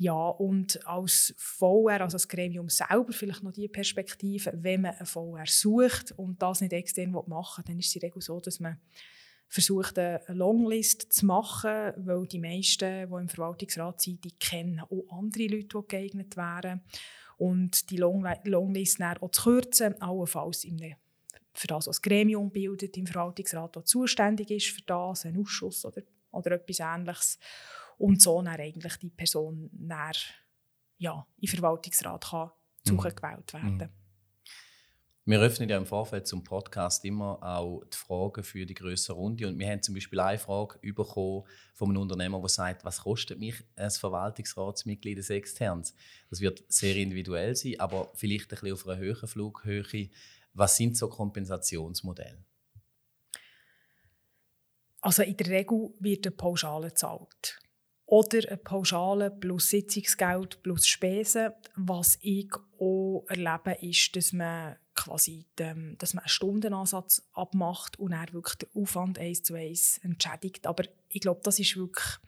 Ja, 0.01 0.29
und 0.29 0.87
als 0.87 1.35
VR, 1.37 2.03
also 2.03 2.15
als 2.15 2.29
Gremium 2.29 2.69
selber, 2.69 3.13
vielleicht 3.13 3.43
noch 3.43 3.53
die 3.53 3.67
Perspektive, 3.67 4.53
wenn 4.55 4.83
man 4.83 4.95
einen 4.95 5.07
VR 5.07 5.45
sucht 5.47 6.13
und 6.13 6.41
das 6.41 6.61
nicht 6.61 6.73
extern 6.73 7.11
machen 7.11 7.65
will, 7.65 7.73
dann 7.73 7.79
ist 7.81 7.89
es 7.89 7.97
in 7.97 8.01
der 8.01 8.09
Regel 8.11 8.23
so, 8.23 8.39
dass 8.39 8.61
man 8.61 8.81
versucht, 9.49 9.99
eine 9.99 10.21
Longlist 10.29 11.13
zu 11.13 11.27
machen, 11.27 11.93
weil 11.97 12.27
die 12.27 12.39
meisten, 12.39 13.09
die 13.09 13.15
im 13.15 13.29
Verwaltungsrat 13.29 14.01
sind, 14.01 14.23
die 14.25 14.33
kennen 14.33 14.81
auch 14.81 15.05
andere 15.11 15.47
Leute, 15.47 15.79
die 15.79 15.89
geeignet 15.89 16.37
wären. 16.37 16.83
Und 17.39 17.91
die 17.91 17.97
Long 17.97 18.27
Longlist 18.45 19.01
dann 19.01 19.17
auch 19.19 19.31
zu 19.31 19.43
kürzen, 19.43 20.01
allenfalls 20.01 20.65
in 20.65 20.97
für 21.55 21.67
das, 21.67 21.87
was 21.89 21.97
das 21.97 22.03
Gremium 22.03 22.51
bildet, 22.51 22.97
im 22.97 23.07
Verwaltungsrat, 23.07 23.75
der 23.75 23.85
zuständig 23.85 24.51
ist 24.51 24.69
für 24.69 24.83
das, 24.83 25.27
ein 25.27 25.37
Ausschuss 25.39 25.85
oder, 25.85 26.03
oder 26.31 26.53
etwas 26.53 26.79
Ähnliches. 26.79 27.39
Und 27.97 28.23
so 28.23 28.41
dann 28.43 28.61
eigentlich 28.61 28.97
die 28.97 29.11
Person 29.11 29.69
dann, 29.73 30.13
ja, 30.99 31.27
im 31.41 31.49
Verwaltungsrat 31.49 32.25
kann 32.31 32.47
mhm. 32.47 32.51
zugewählt 32.85 33.53
werden. 33.53 33.77
Mhm. 33.77 33.98
Wir 35.29 35.41
öffnen 35.41 35.69
ja 35.69 35.77
im 35.77 35.85
Vorfeld 35.85 36.27
zum 36.27 36.43
Podcast 36.43 37.05
immer 37.05 37.39
auch 37.43 37.85
die 37.85 37.99
Fragen 37.99 38.43
für 38.43 38.65
die 38.65 38.73
größere 38.73 39.15
Runde. 39.15 39.47
Und 39.47 39.59
wir 39.59 39.69
haben 39.69 39.83
zum 39.83 39.95
Beispiel 39.95 40.19
eine 40.21 40.39
Frage 40.39 40.79
bekommen 40.95 41.45
von 41.75 41.91
einem 41.91 41.99
Unternehmer, 41.99 42.41
der 42.41 42.49
sagt, 42.49 42.83
was 42.83 43.03
kostet 43.03 43.39
mich 43.39 43.57
als 43.77 43.99
Verwaltungsratsmitglied 43.99 45.19
des 45.19 45.29
Externs? 45.29 45.95
Das 46.31 46.41
wird 46.41 46.65
sehr 46.69 46.97
individuell 46.97 47.55
sein, 47.55 47.79
aber 47.79 48.11
vielleicht 48.15 48.47
ein 48.47 48.49
bisschen 48.59 48.73
auf 48.73 48.89
einer 48.89 48.97
höheren 48.97 49.29
Flughöhe. 49.29 50.09
Was 50.55 50.79
sind 50.79 50.97
so 50.97 51.11
Kompensationsmodelle? 51.11 52.43
Also 55.03 55.25
in 55.25 55.37
der 55.37 55.49
Regel 55.49 55.91
wird 56.01 56.27
eine 56.27 56.37
Pauschale 56.37 56.89
gezahlt. 56.89 57.61
Oder 58.07 58.49
eine 58.49 58.57
Pauschale 58.57 59.31
plus 59.31 59.69
Sitzungsgeld 59.69 60.63
plus 60.63 60.87
Spesen. 60.87 61.51
Was 61.77 62.17
ich 62.23 62.51
auch 62.81 63.27
erlebe, 63.29 63.77
ist, 63.83 64.17
dass 64.17 64.33
man 64.33 64.77
quasi, 64.99 65.47
dem, 65.59 65.97
dass 65.99 66.15
man 66.15 66.25
einen 66.25 66.29
Stundenansatz 66.29 67.29
abmacht 67.33 67.99
und 67.99 68.13
er 68.13 68.33
wirklich 68.33 68.57
den 68.57 68.69
Aufwand 68.75 69.19
eins 69.19 69.43
zu 69.43 69.55
eins 69.55 69.99
entschädigt. 69.99 70.67
Aber 70.67 70.85
ich 71.09 71.21
glaube, 71.21 71.41
das 71.45 71.59
ist 71.59 71.77
wirklich 71.77 72.19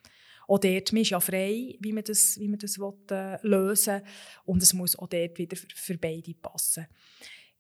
auch 0.47 0.59
dort, 0.59 0.93
man 0.93 1.03
ist 1.03 1.11
ja 1.11 1.21
frei, 1.21 1.77
wie 1.79 1.93
man 1.93 2.03
das, 2.03 2.39
wie 2.41 2.49
man 2.49 2.59
das 2.59 2.79
will, 2.79 2.93
äh, 3.11 3.39
lösen 3.47 3.95
will. 3.95 4.03
Und 4.45 4.63
es 4.63 4.73
muss 4.73 4.99
auch 4.99 5.09
dort 5.09 5.39
wieder 5.39 5.57
für, 5.57 5.69
für 5.75 5.99
beide 5.99 6.35
passen. 6.35 6.87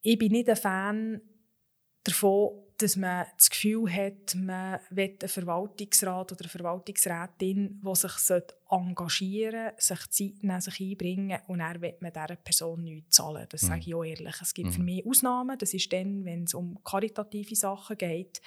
Ich 0.02 0.18
bin 0.18 0.32
nicht 0.32 0.48
ein 0.48 0.56
Fan 0.56 1.20
davon, 2.04 2.62
dass 2.78 2.96
man 2.96 3.26
das 3.36 3.50
Gefühl 3.50 3.92
hat, 3.92 4.34
man 4.34 4.80
will 4.88 5.16
einen 5.20 5.28
Verwaltungsrat 5.28 6.32
oder 6.32 6.40
eine 6.40 6.48
Verwaltungsrätin, 6.48 7.82
die 7.84 7.94
sich 7.94 8.12
engagieren 8.70 9.72
sollte, 9.76 9.82
sich 9.82 10.10
Zeit 10.10 10.42
nehmen, 10.42 10.60
sich 10.62 10.80
einbringen 10.80 11.40
und 11.46 11.58
dann 11.58 11.82
will 11.82 11.96
man 12.00 12.12
dieser 12.12 12.36
Person 12.36 12.82
nichts 12.82 13.16
zahlen. 13.16 13.46
Das 13.50 13.62
mhm. 13.62 13.66
sage 13.66 13.80
ich 13.86 13.94
auch 13.94 14.04
ehrlich. 14.04 14.34
Es 14.40 14.54
gibt 14.54 14.68
mhm. 14.68 14.72
für 14.72 14.82
mich 14.82 15.06
Ausnahmen. 15.06 15.58
Das 15.58 15.74
ist 15.74 15.92
dann, 15.92 16.24
wenn 16.24 16.44
es 16.44 16.54
um 16.54 16.82
karitative 16.82 17.54
Sachen 17.54 17.98
geht, 17.98 18.40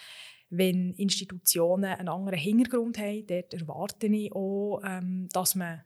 Wenn 0.50 0.94
Institutionen 0.94 1.96
einen 1.96 2.10
anderen 2.10 2.38
Hintergrund 2.38 3.00
haben, 3.00 3.26
dort 3.26 3.54
erwarte 3.56 4.06
ich 4.06 4.32
auch, 4.34 4.82
ähm, 4.86 5.28
dass, 5.32 5.56
man, 5.56 5.82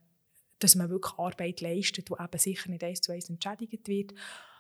dass 0.60 0.76
man 0.76 0.90
wirklich 0.90 1.18
Arbeit 1.18 1.62
leistet, 1.62 2.10
die 2.10 2.14
eben 2.14 2.38
sicher 2.38 2.70
nicht 2.70 2.84
eins 2.84 3.00
zu 3.00 3.14
eins 3.14 3.30
entschädigt 3.30 3.88
wird. 3.88 4.14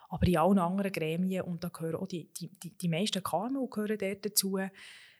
Aber 0.09 0.27
in 0.27 0.37
allen 0.37 0.59
anderen 0.59 0.91
Gremien, 0.91 1.43
und 1.43 1.63
da 1.63 1.69
gehören 1.69 1.95
auch 1.95 2.07
die, 2.07 2.31
die, 2.33 2.47
die, 2.47 2.77
die 2.77 2.89
meisten 2.89 3.23
KMU 3.23 3.67
gehören 3.67 3.97
dort 3.97 4.25
dazu, 4.25 4.57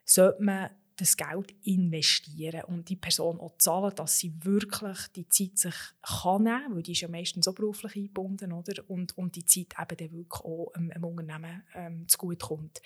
sollte 0.06 0.44
man 0.44 0.70
das 0.98 1.16
Geld 1.16 1.54
investieren 1.64 2.64
und 2.66 2.90
die 2.90 2.96
Person 2.96 3.40
auch 3.40 3.58
zahlen, 3.58 3.94
dass 3.96 4.18
sie 4.18 4.34
wirklich 4.44 4.98
die 5.16 5.30
Zeit 5.30 5.58
sich 5.58 5.76
kann 6.02 6.44
nehmen 6.44 6.62
kann, 6.64 6.76
weil 6.76 6.84
die 6.84 6.94
ist 6.94 7.02
ja 7.02 7.08
meistens 7.08 7.46
so 7.46 7.54
beruflich 7.54 7.96
eingebunden, 7.96 8.52
oder? 8.52 8.84
Und, 8.88 9.16
und 9.18 9.36
die 9.36 9.46
Zeit 9.46 9.76
eben 9.80 9.98
dann 9.98 10.18
wirklich 10.18 10.44
auch 10.44 10.72
einem, 10.74 11.04
Unternehmen 11.04 11.64
ähm, 11.76 12.08
zugute 12.08 12.46
kommt. 12.46 12.82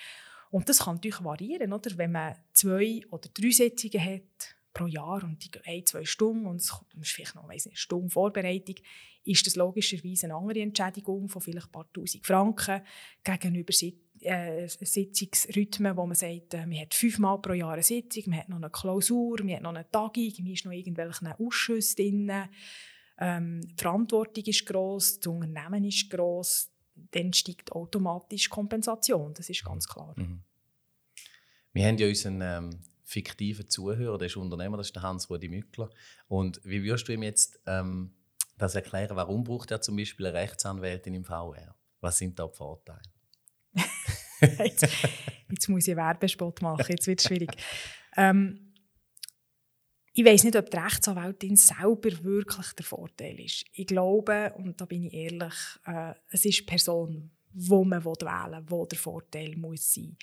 Und 0.50 0.68
das 0.68 0.80
kann 0.80 0.96
natürlich 0.96 1.24
variieren, 1.24 1.72
oder? 1.72 1.98
Wenn 1.98 2.12
man 2.12 2.36
zwei 2.54 3.02
oder 3.10 3.30
drei 3.34 3.52
Sitzungen 3.52 4.04
hat 4.04 4.56
pro 4.74 4.88
Jahr 4.88 5.24
und 5.24 5.44
die 5.44 5.60
ein, 5.66 5.86
zwei 5.86 6.06
Stunden 6.06 6.46
und 6.46 6.58
es 6.58 6.72
ist 7.02 7.12
vielleicht 7.12 7.36
noch 7.36 7.48
weiss 7.48 7.68
eine 7.68 7.76
Stunde 7.76 8.10
Vorbereitung, 8.10 8.76
ist 9.24 9.46
das 9.46 9.56
logischerweise 9.56 10.28
eine 10.28 10.36
andere 10.36 10.62
Entschädigung 10.62 11.28
von 11.30 11.42
vielleicht 11.42 11.68
ein 11.68 11.72
paar 11.72 11.92
Tausend 11.94 12.26
Franken 12.26 12.82
gegenüber 13.24 13.74
äh, 14.22 14.68
Sitzungsrhythmen, 14.68 15.96
wo 15.98 16.06
man 16.06 16.16
sagt, 16.16 16.54
äh, 16.54 16.66
man 16.66 16.80
hat 16.80 16.94
fünfmal 16.94 17.40
pro 17.40 17.54
Jahr 17.54 17.74
eine 17.74 17.84
Sitzung, 17.84 18.24
man 18.28 18.40
hat 18.40 18.50
noch 18.50 18.58
eine 18.58 18.70
Klausur, 18.70 19.38
man 19.44 19.56
hat 19.56 19.62
noch 19.62 19.74
eine 19.74 19.90
Tagung, 19.90 20.34
man 20.40 20.52
ist 20.52 20.66
noch 20.66 20.72
irgendwelche 20.72 21.40
Ausschüsse 21.40 21.96
drin. 21.96 22.32
Ähm, 23.20 23.62
die 23.62 23.76
Verantwortung 23.76 24.44
ist 24.44 24.66
gross, 24.66 25.20
das 25.20 25.28
Unternehmen 25.28 25.84
ist 25.84 26.10
gross, 26.10 26.72
dann 27.12 27.34
steigt 27.34 27.72
automatisch 27.72 28.50
Kompensation, 28.50 29.34
das 29.34 29.50
ist 29.50 29.64
ganz 29.64 29.88
klar. 29.88 30.14
Mhm. 30.18 30.44
Wir 31.74 31.86
haben 31.86 31.98
ja 31.98 32.08
unseren 32.08 32.42
ähm, 32.42 32.80
fiktiven 33.12 33.70
Zuhörer, 33.70 34.18
der 34.18 34.28
ist 34.28 34.38
Unternehmer, 34.38 34.78
das 34.78 34.88
ist 34.88 34.96
der 34.96 35.04
Hans-Rudi 35.04 35.50
Mückler. 35.50 35.90
Und 36.28 36.62
wie 36.64 36.82
würdest 36.84 37.08
du 37.08 37.14
ihm 37.14 37.24
jetzt 37.24 37.60
ähm, 37.66 38.14
das 38.58 38.76
erklären, 38.76 39.16
warum 39.18 39.44
braucht 39.44 39.72
er 39.72 39.82
zum 39.82 39.98
Beispiel 39.98 40.28
eine 40.28 40.38
Rechtsanwältin 40.38 41.14
im 41.14 41.26
VR? 41.26 41.76
Was 42.00 42.18
sind 42.18 42.40
da 42.40 42.48
die 42.48 42.56
Vorteile? 42.56 43.02
jetzt, 44.42 44.88
jetzt, 45.50 45.70
muss 45.70 45.88
ich 45.88 45.96
Werbespot 45.96 46.62
machen, 46.62 46.86
jetzt 46.88 47.06
wird 47.08 47.20
es 47.20 47.28
schwierig. 47.28 47.52
Ähm, 48.16 48.74
ich 50.14 50.26
weiß 50.26 50.46
nicht, 50.46 50.56
ob 50.56 50.70
die 50.70 50.78
Rechtsanwältin 50.78 51.56
selber 51.58 52.24
wirklich 52.24 52.72
der 52.74 52.86
Vorteil 52.86 53.40
ist. 53.42 53.66
Ich 53.74 53.88
glaube, 53.88 54.54
und 54.58 54.80
da 54.80 54.86
bin 54.86 55.04
ich 55.04 55.14
ehrlich, 55.14 55.54
äh, 55.86 56.14
es 56.30 56.46
ist 56.46 56.60
die 56.60 56.64
Person, 56.64 57.32
die 57.52 57.70
man 57.70 58.04
wählen 58.04 58.70
will, 58.70 58.86
die 58.86 58.88
der 58.90 59.00
Vorteil 59.00 59.56
muss 59.58 59.94
sein 59.94 60.18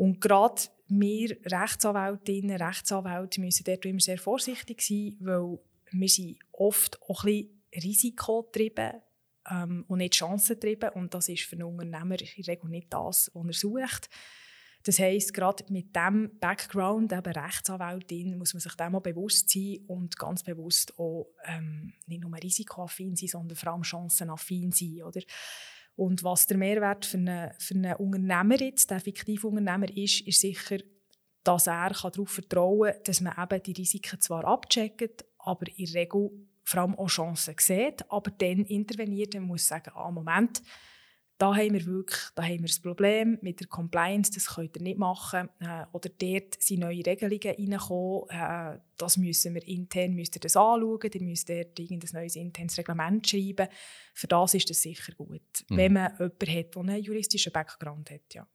Und 0.00 0.18
gerade 0.22 0.62
wir 0.88 1.36
Rechtsanwältinnen, 1.44 2.56
Rechtsanwälte 2.56 3.38
müssen 3.38 3.64
dort 3.64 3.84
immer 3.84 4.00
sehr 4.00 4.16
vorsichtig 4.16 4.80
sein, 4.80 5.14
weil 5.20 5.58
wir 5.90 6.08
sind 6.08 6.38
oft 6.52 6.98
auch 7.02 7.24
ein 7.24 7.32
bisschen 7.34 7.62
risikotrieben 7.84 8.92
ähm, 9.50 9.84
und 9.88 9.98
nicht 9.98 10.14
chancentrieben. 10.14 10.88
Und 10.94 11.12
das 11.12 11.28
ist 11.28 11.42
für 11.42 11.56
einen 11.56 11.64
Unternehmer 11.64 12.18
in 12.18 12.28
der 12.34 12.46
Regel 12.46 12.70
nicht 12.70 12.90
das, 12.90 13.30
was 13.34 13.46
er 13.46 13.52
sucht. 13.52 14.08
Das 14.84 14.98
heisst, 14.98 15.34
gerade 15.34 15.64
mit 15.68 15.94
diesem 15.94 16.38
Background, 16.38 17.12
eben 17.12 17.32
Rechtsanwältin, 17.32 18.38
muss 18.38 18.54
man 18.54 18.62
sich 18.62 18.74
dem 18.76 18.96
auch 18.96 19.02
bewusst 19.02 19.50
sein 19.50 19.84
und 19.86 20.18
ganz 20.18 20.42
bewusst 20.42 20.98
auch 20.98 21.26
ähm, 21.44 21.92
nicht 22.06 22.22
nur 22.22 22.42
risikoaffin 22.42 23.16
sein, 23.16 23.28
sondern 23.28 23.56
vor 23.56 23.72
allem 23.74 23.84
chancenaffin 23.84 24.72
sein. 24.72 25.02
Oder? 25.02 25.20
Und 26.00 26.24
was 26.24 26.46
der 26.46 26.56
Mehrwert 26.56 27.04
für 27.04 27.18
einen, 27.18 27.52
für 27.58 27.74
einen 27.74 27.94
Unternehmer 27.96 28.58
jetzt, 28.58 28.90
der 28.90 29.00
fiktive 29.00 29.46
Unternehmer 29.46 29.94
ist, 29.94 30.26
ist 30.26 30.40
sicher, 30.40 30.78
dass 31.44 31.66
er 31.66 31.90
darauf 31.90 32.30
vertrauen 32.30 32.92
kann, 32.92 33.02
dass 33.04 33.20
man 33.20 33.34
eben 33.38 33.62
die 33.62 33.72
Risiken 33.72 34.18
zwar 34.18 34.46
abcheckt, 34.46 35.26
aber 35.36 35.66
in 35.76 35.84
der 35.84 35.94
Regel 35.96 36.30
vor 36.64 36.80
allem 36.80 36.94
auch 36.94 37.08
Chancen 37.08 37.54
sieht, 37.58 38.10
aber 38.10 38.30
dann 38.30 38.64
interveniert 38.64 39.34
und 39.34 39.42
muss 39.42 39.68
sagen, 39.68 39.90
ah, 39.94 40.10
Moment, 40.10 40.62
da 41.40 41.56
haben 41.56 41.72
wir 41.72 41.86
wirklich 41.86 42.20
da 42.34 42.42
haben 42.42 42.62
wir 42.62 42.68
ein 42.68 42.82
Problem 42.82 43.38
mit 43.40 43.60
der 43.60 43.66
Compliance, 43.66 44.30
das 44.30 44.54
könnt 44.54 44.76
ihr 44.76 44.82
nicht 44.82 44.98
machen. 44.98 45.48
Äh, 45.58 45.86
oder 45.92 46.10
dort 46.10 46.62
sind 46.62 46.80
neue 46.80 47.04
Regelungen 47.04 47.40
reingekommen, 47.42 48.28
äh, 48.28 48.78
das 48.98 49.16
müssen 49.16 49.54
wir 49.54 49.66
intern 49.66 50.12
müsst 50.12 50.36
ihr 50.36 50.40
das 50.40 50.56
anschauen, 50.56 51.10
ihr 51.12 51.22
müsst 51.22 51.48
dort 51.48 51.78
irgendein 51.78 52.10
neues 52.12 52.36
internes 52.36 52.76
Reglement 52.76 53.26
schreiben. 53.26 53.68
Für 54.12 54.26
das 54.26 54.52
ist 54.52 54.68
das 54.68 54.82
sicher 54.82 55.14
gut, 55.14 55.64
mhm. 55.70 55.76
wenn 55.76 55.92
man 55.94 56.12
jemanden 56.18 56.58
hat, 56.58 56.74
der 56.74 56.82
einen 56.82 57.02
juristischen 57.02 57.52
Background 57.52 58.10
hat. 58.10 58.34
Ja. 58.34 58.46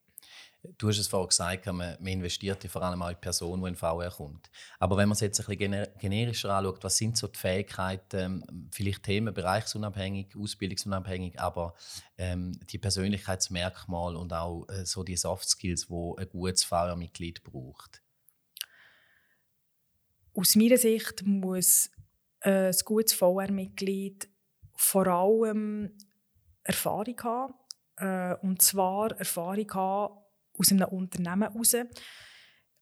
Du 0.78 0.88
hast 0.88 0.98
es 0.98 1.08
vorhin 1.08 1.30
gesagt, 1.30 1.66
man, 1.68 1.98
man 2.00 2.08
investiert 2.08 2.64
vor 2.66 2.82
allem 2.82 3.02
auch 3.02 3.10
in 3.10 3.16
die 3.16 3.22
Person, 3.22 3.62
die 3.62 3.70
in 3.70 3.76
VR 3.76 4.10
kommt. 4.10 4.50
Aber 4.80 4.98
wenn 4.98 5.08
man 5.08 5.14
es 5.14 5.22
jetzt 5.22 5.40
ein 5.40 5.58
bisschen 5.58 5.88
generischer 6.00 6.54
anschaut, 6.54 6.84
was 6.84 6.98
sind 6.98 7.18
so 7.18 7.28
die 7.28 7.38
Fähigkeiten, 7.38 8.70
vielleicht 8.72 9.04
Themen 9.04 9.34
bereichsunabhängig, 9.34 10.36
ausbildungsunabhängig, 10.36 11.40
aber 11.40 11.74
ähm, 12.18 12.60
die 12.70 12.78
Persönlichkeitsmerkmale 12.78 14.18
und 14.18 14.34
auch 14.34 14.66
äh, 14.70 14.86
so 14.86 15.04
die 15.04 15.18
Soft 15.18 15.50
Skills, 15.50 15.88
die 15.88 16.14
ein 16.18 16.30
gutes 16.30 16.64
VR-Mitglied 16.64 17.44
braucht? 17.44 18.02
Aus 20.34 20.56
meiner 20.56 20.78
Sicht 20.78 21.26
muss 21.26 21.90
äh, 22.42 22.68
ein 22.68 22.76
gutes 22.84 23.14
VR-Mitglied 23.14 24.30
vor 24.76 25.08
allem 25.08 25.92
Erfahrung 26.64 27.22
haben. 27.24 27.54
Äh, 27.98 28.36
und 28.46 28.62
zwar 28.62 29.12
Erfahrung 29.18 29.74
haben 29.74 30.25
aus 30.58 30.72
einem 30.72 30.88
Unternehmen 30.90 31.52
heraus 31.52 31.76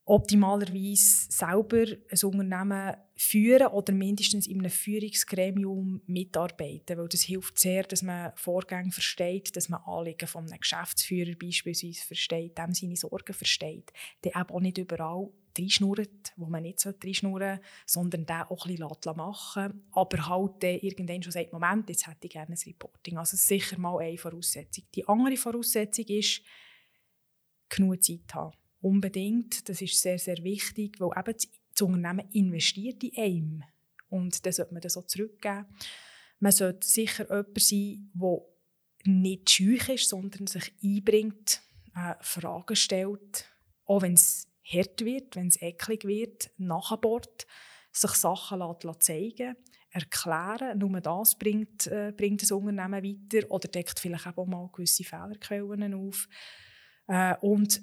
optimalerweise 0.06 1.26
selber 1.30 1.86
ein 2.10 2.24
Unternehmen 2.24 2.96
führen 3.16 3.68
oder 3.68 3.92
mindestens 3.92 4.46
in 4.46 4.58
einem 4.58 4.70
Führungsgremium 4.70 6.02
mitarbeiten, 6.06 6.98
weil 6.98 7.08
das 7.08 7.22
hilft 7.22 7.58
sehr, 7.58 7.84
dass 7.84 8.02
man 8.02 8.32
Vorgänge 8.36 8.90
versteht, 8.90 9.56
dass 9.56 9.68
man 9.68 9.80
Anliegen 9.84 10.28
von 10.28 10.46
einem 10.46 10.60
Geschäftsführer 10.60 11.34
beispielsweise 11.40 12.04
versteht, 12.04 12.58
dem 12.58 12.74
seine 12.74 12.96
Sorgen 12.96 13.32
versteht, 13.32 13.92
der 14.24 14.36
eben 14.36 14.50
auch 14.50 14.60
nicht 14.60 14.78
überall 14.78 15.28
reinschnurrt, 15.56 16.32
wo 16.36 16.46
man 16.46 16.64
nicht 16.64 16.84
reinschnurren 16.84 17.60
sollte, 17.60 17.62
sondern 17.86 18.26
den 18.26 18.42
auch 18.42 18.66
ein 18.66 18.76
bisschen 18.76 19.16
machen 19.16 19.84
aber 19.92 20.28
halt 20.28 20.64
irgendwann 20.64 21.22
schon 21.22 21.32
sagt, 21.32 21.52
Moment, 21.52 21.88
jetzt 21.88 22.06
hätte 22.06 22.26
ich 22.26 22.32
gerne 22.32 22.54
ein 22.54 22.62
Reporting. 22.66 23.16
Also 23.16 23.36
sicher 23.36 23.78
mal 23.78 24.00
eine 24.00 24.18
Voraussetzung. 24.18 24.84
Die 24.94 25.06
andere 25.06 25.36
Voraussetzung 25.36 26.04
ist, 26.06 26.42
genug 27.68 28.02
Zeit 28.02 28.34
haben. 28.34 28.56
Unbedingt, 28.80 29.68
das 29.68 29.80
ist 29.80 30.00
sehr, 30.00 30.18
sehr 30.18 30.42
wichtig, 30.44 31.00
weil 31.00 31.10
eben 31.16 31.36
das 31.72 31.82
Unternehmen 31.82 32.28
investiert 32.32 33.02
in 33.02 33.16
einem. 33.16 33.64
Und 34.08 34.44
dann 34.44 34.52
sollte 34.52 34.74
man 34.74 34.82
das 34.82 34.96
auch 34.96 35.06
zurückgeben. 35.06 35.66
Man 36.38 36.52
sollte 36.52 36.86
sicher 36.86 37.24
jemand 37.24 37.60
sein, 37.60 38.10
der 38.14 38.38
nicht 39.06 39.50
scheu 39.50 39.94
ist, 39.94 40.08
sondern 40.08 40.46
sich 40.46 40.72
einbringt, 40.82 41.62
äh, 41.94 42.14
Fragen 42.20 42.76
stellt, 42.76 43.46
auch 43.84 44.02
wenn 44.02 44.14
es 44.14 44.48
hart 44.64 45.04
wird, 45.04 45.36
wenn 45.36 45.48
es 45.48 45.60
eklig 45.60 46.04
wird, 46.04 46.50
nachbohrt, 46.56 47.46
sich 47.92 48.12
Sachen 48.12 48.58
lässt, 48.58 49.02
zeigen 49.02 49.56
erklären. 49.90 50.78
Nur 50.78 51.00
das 51.00 51.38
bringt, 51.38 51.86
äh, 51.86 52.12
bringt 52.16 52.42
das 52.42 52.50
Unternehmen 52.50 53.04
weiter 53.04 53.50
oder 53.50 53.68
deckt 53.68 54.00
vielleicht 54.00 54.26
auch 54.26 54.46
mal 54.46 54.68
gewisse 54.72 55.04
Fehlerquellen 55.04 55.94
auf. 55.94 56.28
Äh, 57.06 57.34
und 57.40 57.82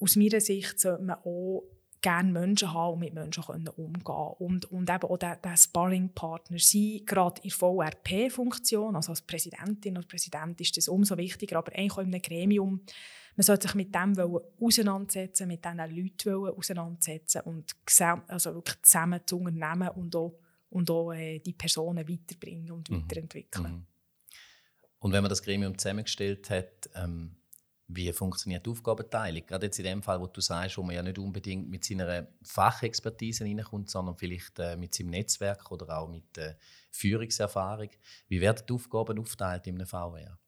aus 0.00 0.16
meiner 0.16 0.40
Sicht 0.40 0.80
sollte 0.80 1.02
man 1.02 1.16
auch 1.24 1.62
gerne 2.02 2.32
Menschen 2.32 2.74
haben 2.74 2.94
und 2.94 2.98
mit 2.98 3.14
Menschen 3.14 3.44
können 3.44 3.68
umgehen 3.68 4.34
und, 4.38 4.64
und 4.66 4.90
eben 4.90 5.02
auch 5.04 5.16
der, 5.16 5.36
der 5.36 5.56
Sparring-Partner 5.56 6.58
sein, 6.58 7.00
gerade 7.06 7.40
in 7.42 7.50
VRP-Funktion, 7.50 8.96
also 8.96 9.12
als 9.12 9.22
Präsidentin 9.22 9.96
oder 9.96 10.06
Präsident 10.06 10.60
ist 10.60 10.76
das 10.76 10.88
umso 10.88 11.16
wichtiger, 11.16 11.58
aber 11.58 11.72
eigentlich 11.72 11.92
auch 11.92 11.98
in 11.98 12.08
einem 12.08 12.20
Gremium, 12.20 12.80
man 13.36 13.44
sollte 13.44 13.68
sich 13.68 13.74
mit 13.76 13.94
dem 13.94 14.18
auseinandersetzen, 14.60 15.48
mit 15.48 15.64
diesen 15.64 15.78
Leuten 15.78 16.58
auseinandersetzen 16.58 17.42
und 17.42 17.72
also 18.26 18.54
wirklich 18.54 18.82
zusammen 18.82 19.20
zu 19.24 19.38
unternehmen 19.38 19.88
und 19.90 20.14
auch, 20.16 20.38
und 20.70 20.90
auch 20.90 21.12
äh, 21.12 21.38
die 21.38 21.54
Personen 21.54 22.06
weiterbringen 22.06 22.72
und 22.72 22.90
mhm. 22.90 23.04
weiterentwickeln. 23.04 23.72
Mhm. 23.72 23.86
Und 24.98 25.12
wenn 25.12 25.22
man 25.22 25.30
das 25.30 25.42
Gremium 25.42 25.78
zusammengestellt 25.78 26.50
hat, 26.50 26.90
ähm 26.96 27.36
wie 27.94 28.12
funktioniert 28.12 28.66
die 28.66 28.70
Aufgabenteilung? 28.70 29.46
Gerade 29.46 29.66
jetzt 29.66 29.78
in 29.78 29.84
dem 29.84 30.02
Fall, 30.02 30.20
wo 30.20 30.26
du 30.26 30.40
sagst, 30.40 30.78
wo 30.78 30.82
man 30.82 30.94
ja 30.94 31.02
nicht 31.02 31.18
unbedingt 31.18 31.68
mit 31.68 31.84
seiner 31.84 32.26
Fachexpertise 32.42 33.44
reinkommt, 33.44 33.90
sondern 33.90 34.16
vielleicht 34.16 34.58
äh, 34.58 34.76
mit 34.76 34.94
seinem 34.94 35.10
Netzwerk 35.10 35.70
oder 35.70 35.98
auch 35.98 36.08
mit 36.08 36.36
äh, 36.38 36.54
Führungserfahrung. 36.90 37.90
Wie 38.28 38.40
werden 38.40 38.64
die 38.68 38.72
Aufgaben 38.72 39.18
aufteilt 39.18 39.66
in 39.66 39.76
einem 39.76 39.86
VR? 39.86 40.38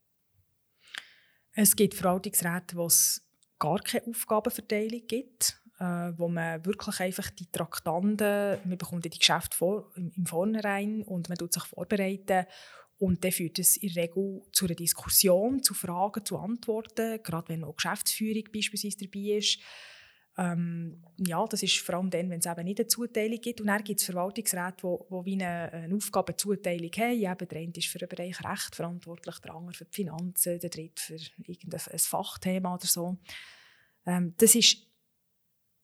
Es 1.53 1.77
gibt 1.77 1.95
Verwaltungsräte, 1.95 2.77
wo 2.77 2.87
es 2.87 3.23
gar 3.59 3.79
keine 3.79 4.09
Aufgabenverteilung 4.09 5.07
gibt, 5.07 5.61
äh, 5.79 6.13
wo 6.17 6.29
man 6.29 6.65
wirklich 6.65 7.01
einfach 7.01 7.31
die 7.31 7.51
Traktanten, 7.51 8.59
man 8.65 8.79
bekommt 8.79 9.05
die 9.05 9.11
Geschäfte 9.11 9.57
vor, 9.57 9.91
im, 9.97 10.13
im 10.17 10.27
Vornherein 10.27 11.03
und 11.03 11.29
man 11.29 11.39
tut 11.39 11.53
sich 11.53 11.65
vorbereiten 11.65 12.47
und 12.99 13.25
dann 13.25 13.33
führt 13.33 13.59
es 13.59 13.77
in 13.77 13.93
der 13.93 14.05
Regel 14.05 14.43
zu 14.53 14.67
einer 14.67 14.75
Diskussion, 14.75 15.63
zu 15.63 15.75
Fragen, 15.75 16.25
zu 16.25 16.39
Antworten, 16.39 17.21
gerade 17.23 17.49
wenn 17.49 17.65
auch 17.65 17.77
Geschäftsführung 17.77 18.45
beispielsweise 18.53 18.99
dabei 18.99 19.37
ist. 19.39 19.59
Ähm, 20.37 21.01
ja, 21.19 21.45
das 21.47 21.63
ist 21.63 21.79
vor 21.79 21.97
allem 21.97 22.11
dann, 22.11 22.29
wenn 22.29 22.41
es 22.41 22.47
eben 22.47 22.65
nicht 22.65 22.81
eine 22.81 22.89
Zuteilung 22.89 23.41
gibt. 23.41 23.61
Und 23.61 23.69
dann 23.69 23.85
gibt 23.85 24.01
es 24.01 24.07
Verwaltungsräte, 24.07 24.77
die, 24.83 25.27
wie 25.27 25.35
eine, 25.35 25.73
eine 25.73 25.95
Aufgabenzuteilung 25.95 26.91
haben. 26.91 27.13
Eben, 27.13 27.49
der 27.49 27.59
eine 27.59 27.73
ist 27.73 27.87
für 27.87 27.99
den 27.99 28.09
Bereich 28.09 28.45
Recht 28.45 28.75
verantwortlich, 28.75 29.39
der 29.39 29.55
andere 29.55 29.75
für 29.75 29.85
die 29.85 29.95
Finanzen, 29.95 30.59
der 30.59 30.71
dritte 30.71 31.01
für 31.01 31.17
irgendein 31.47 31.99
Fachthema 31.99 32.75
oder 32.75 32.87
so. 32.87 33.17
Ähm, 34.07 34.35
das 34.39 34.55
ist 34.55 34.84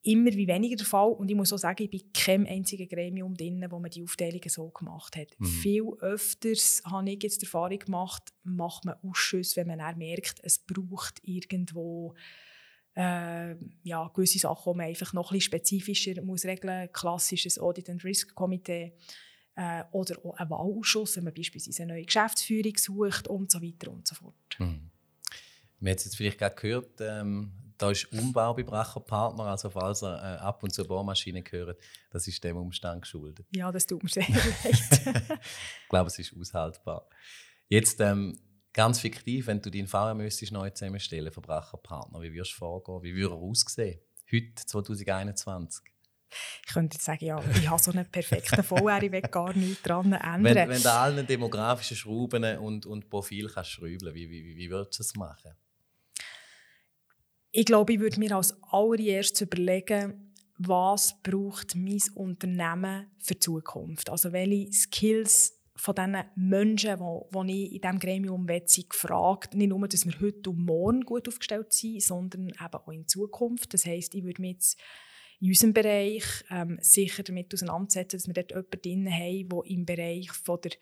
immer 0.03 0.33
wie 0.33 0.49
weniger 0.49 0.77
der 0.77 0.87
Fall. 0.87 1.11
Und 1.11 1.31
ich 1.31 1.37
muss 1.37 1.53
auch 1.53 1.59
sagen, 1.59 1.83
ich 1.83 1.91
bin 1.91 2.13
kein 2.13 2.47
einziges 2.47 2.89
Gremium 2.89 3.35
drin, 3.35 3.65
wo 3.69 3.79
man 3.79 3.91
die 3.91 4.03
Aufteilungen 4.03 4.49
so 4.49 4.69
gemacht 4.71 5.17
hat. 5.17 5.29
Mhm. 5.39 5.47
Viel 5.47 5.85
öfters 6.01 6.83
habe 6.85 7.11
ich 7.11 7.23
jetzt 7.23 7.43
die 7.43 7.47
Erfahrung 7.47 7.79
gemacht, 7.79 8.23
macht 8.43 8.85
man 8.85 8.97
Ausschüsse, 9.03 9.57
wenn 9.57 9.67
man 9.67 9.79
dann 9.79 9.99
merkt, 9.99 10.41
es 10.43 10.59
braucht 10.59 11.21
irgendwo 11.23 12.15
äh, 12.97 13.55
ja, 13.83 14.09
gewisse 14.15 14.39
Sachen, 14.39 14.73
die 14.73 14.77
man 14.77 14.87
einfach 14.87 15.13
noch 15.13 15.31
ein 15.31 15.39
bisschen 15.39 15.53
spezifischer 15.53 16.23
muss 16.23 16.45
regeln 16.45 16.87
muss. 16.87 16.93
Klassisches 16.93 17.59
Audit 17.59 17.91
and 17.91 18.03
Risk 18.05 18.35
Komitee 18.35 18.95
äh, 19.57 19.85
oder 19.93 20.25
auch 20.25 20.37
ein 20.37 20.49
Wahlausschuss, 20.51 21.17
wenn 21.17 21.25
man 21.25 21.35
beispielsweise 21.35 21.83
eine 21.83 21.95
neue 21.95 22.05
Geschäftsführung 22.05 22.77
sucht 22.77 23.29
und 23.29 23.51
so 23.51 23.61
weiter 23.63 23.91
und 23.91 24.09
so 24.09 24.15
fort. 24.15 24.35
Mhm. 24.59 24.91
Wir 25.79 25.91
haben 25.91 25.99
jetzt 25.99 26.17
vielleicht 26.17 26.39
gerade 26.39 26.57
gehört, 26.57 27.01
ähm, 27.01 27.53
da 27.81 27.91
ist 27.91 28.13
Umbau 28.13 28.53
bei 28.53 28.63
Bracher 28.63 29.01
Partner, 29.01 29.45
also 29.45 29.71
falls 29.71 30.03
er 30.03 30.17
äh, 30.19 30.39
ab 30.39 30.63
und 30.63 30.71
zu 30.71 30.85
Bohrmaschinen 30.85 31.43
gehört, 31.43 31.81
das 32.11 32.29
ist 32.29 32.45
dem 32.45 32.59
Umstand 32.59 33.03
geschuldet. 33.03 33.47
Ja, 33.55 33.73
das 33.73 33.87
tut 33.87 34.03
mir 34.03 34.11
sehr 34.11 34.29
leid. 34.29 35.41
ich 35.43 35.89
glaube, 35.89 36.09
es 36.09 36.19
ist 36.19 36.35
aushaltbar. 36.39 37.09
Jetzt 37.69 38.01
ähm, 38.01 38.39
ganz 38.75 39.01
fiktiv, 39.01 39.47
wenn 39.47 39.63
du 39.63 39.71
deinen 39.71 39.89
Fahrer 39.89 40.15
müsstest 40.15 40.53
neu 40.53 40.69
zusammenstellen 40.71 41.33
für 41.33 41.41
Bracher 41.41 41.79
Partner, 41.79 42.21
wie 42.21 42.33
würdest 42.33 42.53
du 42.53 42.57
vorgehen? 42.57 43.03
Wie 43.03 43.17
würde 43.17 43.35
er 43.35 43.39
aussehen? 43.39 44.01
Heute, 44.31 44.67
2021? 44.67 45.85
Ich 46.67 46.73
könnte 46.73 46.97
jetzt 46.97 47.05
sagen, 47.05 47.25
ja, 47.25 47.43
ich 47.55 47.69
habe 47.69 47.83
so 47.83 47.91
einen 47.91 48.09
perfekten 48.09 48.63
VR, 48.63 49.03
ich 49.03 49.11
will 49.11 49.23
gar 49.23 49.55
nichts 49.55 49.83
daran 49.83 50.13
ändern. 50.13 50.45
Wenn, 50.45 50.69
wenn 50.69 50.83
du 50.83 50.93
allen 50.93 51.27
demografischen 51.27 51.97
Schrauben 51.97 52.59
und, 52.59 52.85
und 52.85 53.09
Profil 53.09 53.49
kannst 53.49 53.71
schrauben, 53.71 54.15
wie, 54.15 54.31
wie, 54.31 54.57
wie 54.57 54.71
würdest 54.71 54.99
du 54.99 55.03
es 55.03 55.17
machen? 55.17 55.57
Ich 57.53 57.65
glaube, 57.65 57.95
ich 57.95 58.01
würde 58.01 58.21
mir 58.21 58.37
als 58.37 58.57
allererstes 58.63 59.41
überlegen, 59.41 60.33
was 60.59 61.21
braucht 61.23 61.75
mein 61.75 61.99
Unternehmen 62.15 63.11
für 63.19 63.35
die 63.35 63.41
Zukunft? 63.41 64.11
Also 64.11 64.33
welche 64.33 64.73
Skills 64.73 65.61
von 65.75 65.95
diesen 65.95 66.25
Menschen, 66.37 66.99
die, 66.99 67.47
die 67.47 67.67
ich 67.67 67.73
in 67.73 67.81
diesem 67.81 67.99
Gremium 67.99 68.47
sind, 68.67 68.91
gefragt. 68.91 69.55
Nicht 69.55 69.69
nur, 69.69 69.89
dass 69.89 70.07
wir 70.07 70.21
heute 70.21 70.51
und 70.51 70.65
morgen 70.65 71.01
gut 71.01 71.27
aufgestellt 71.27 71.73
sind, 71.73 72.03
sondern 72.03 72.49
eben 72.49 72.57
auch 72.59 72.89
in 72.93 73.09
Zukunft. 73.09 73.73
Das 73.75 73.87
heisst, 73.87 74.15
ich 74.15 74.23
würde 74.23 74.43
mich 74.43 74.53
jetzt 74.53 74.79
in 75.41 75.49
unserem 75.49 75.73
Bereich 75.73 76.25
ähm, 76.51 76.79
sicher 76.83 77.23
damit 77.23 77.53
auseinandersetzen, 77.55 78.19
dass 78.19 78.27
wir 78.29 78.35
dort 78.35 78.51
jemanden 78.51 78.83
drin 78.83 79.11
haben, 79.11 79.49
der 79.49 79.71
im 79.71 79.87
Bereich 79.87 80.31
von 80.33 80.61
der 80.61 80.73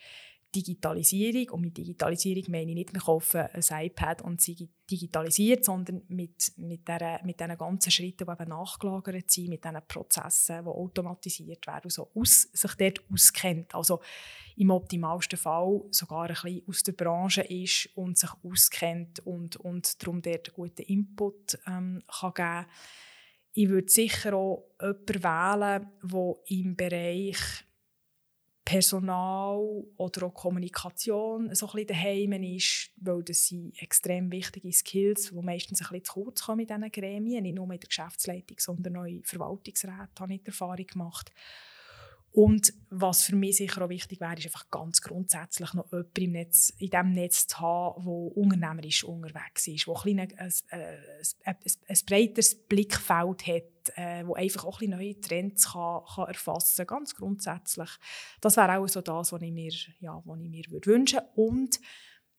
Digitalisierung. 0.55 1.51
Und 1.51 1.61
mit 1.61 1.77
Digitalisierung 1.77 2.45
meine 2.49 2.71
ich 2.71 2.75
nicht, 2.75 2.93
wir 2.95 3.01
kaufen 3.01 3.41
ein 3.41 3.87
iPad 3.87 4.23
und 4.23 4.41
sie 4.41 4.69
digitalisiert, 4.91 5.65
sondern 5.65 6.03
mit, 6.09 6.53
mit, 6.57 6.89
der, 6.89 7.21
mit 7.25 7.39
diesen 7.39 7.59
ganzen 7.59 7.91
Schritten, 7.91 8.27
die 8.27 8.33
eben 8.33 8.49
nachgelagert 8.49 9.31
sind, 9.31 9.51
mit 9.51 9.65
diesen 9.65 9.81
Prozessen, 9.87 10.65
die 10.65 10.71
automatisiert 10.71 11.67
werden 11.67 11.85
und 11.85 11.93
so 11.93 12.11
aus, 12.15 12.49
sich 12.53 12.75
dort 12.75 13.01
auskennt. 13.13 13.75
Also 13.75 14.01
im 14.57 14.71
optimalsten 14.71 15.39
Fall 15.39 15.83
sogar 15.91 16.29
ein 16.29 16.35
bisschen 16.35 16.63
aus 16.67 16.83
der 16.83 16.93
Branche 16.93 17.43
ist 17.43 17.91
und 17.95 18.19
sich 18.19 18.31
auskennt 18.43 19.21
und, 19.21 19.57
und 19.57 20.03
darum 20.03 20.23
dort 20.23 20.53
guten 20.55 20.83
Input 20.83 21.59
ähm, 21.67 22.03
kann 22.07 22.35
geben 22.35 22.35
kann. 22.35 22.67
Ich 23.53 23.69
würde 23.69 23.89
sicher 23.89 24.35
auch 24.35 24.71
jemanden 24.81 25.25
wählen, 25.25 25.87
der 26.03 26.35
im 26.47 26.77
Bereich 26.77 27.39
Personal 28.69 29.83
oder 29.97 30.27
auch 30.27 30.35
Kommunikation 30.35 31.55
so 31.55 31.69
ein 31.69 31.73
bisschen 31.73 31.87
daheim 31.87 32.33
ist, 32.35 32.91
weil 32.97 33.23
das 33.23 33.47
sind 33.47 33.73
extrem 33.81 34.31
wichtige 34.31 34.71
Skills, 34.71 35.31
die 35.31 35.41
meistens 35.41 35.81
ein 35.81 35.89
bisschen 35.89 36.05
zu 36.05 36.13
kurz 36.13 36.43
kommen 36.43 36.61
in 36.61 36.67
diesen 36.67 36.93
Gremien, 36.93 37.45
nicht 37.45 37.55
nur 37.55 37.65
in 37.65 37.81
der 37.81 37.89
Geschäftsleitung, 37.89 38.59
sondern 38.59 38.99
auch 38.99 39.05
in 39.05 39.25
Verwaltungsräten 39.25 40.21
habe 40.21 40.35
ich 40.35 40.43
die 40.43 40.49
Erfahrung 40.49 40.87
gemacht. 40.87 41.33
Und 42.33 42.73
was 42.91 43.25
für 43.25 43.35
mich 43.35 43.57
sicher 43.57 43.83
auch 43.83 43.89
wichtig 43.89 44.21
wäre, 44.21 44.35
ist 44.35 44.47
einfach 44.47 44.71
ganz 44.71 45.01
grundsätzlich 45.01 45.73
noch 45.75 45.91
jemanden 45.91 46.21
im 46.21 46.33
Netz, 46.33 46.71
in 46.79 46.91
diesem 46.91 47.13
Netz 47.13 47.47
zu 47.47 47.59
haben, 47.59 48.05
der 48.05 48.37
unternehmerisch 48.37 49.05
unterwegs 49.05 49.67
ist, 49.67 49.87
der 49.87 49.95
ein, 50.05 50.21
ein, 50.21 50.31
ein, 50.37 50.53
ein, 51.45 51.57
ein 51.89 51.99
breiteres 52.07 52.55
Blickfeld 52.55 53.47
hat, 53.47 53.97
äh, 53.97 54.27
wo 54.27 54.35
einfach 54.35 54.65
auch 54.65 54.81
ein 54.81 54.91
neue 54.91 55.19
Trends 55.21 55.73
kann, 55.73 56.03
kann 56.15 56.29
erfassen 56.29 56.87
kann, 56.87 56.99
ganz 56.99 57.15
grundsätzlich. 57.15 57.91
Das 58.41 58.57
wäre 58.57 58.79
auch 58.79 58.89
so 58.89 59.01
das, 59.01 59.33
was 59.33 59.43
ich 59.43 59.53
mir, 59.53 59.73
ja, 60.01 60.23
was 60.25 60.41
ich 60.41 60.51
mir 60.51 60.65
würde 60.69 60.91
wünschen 60.91 61.21
Und, 61.35 61.81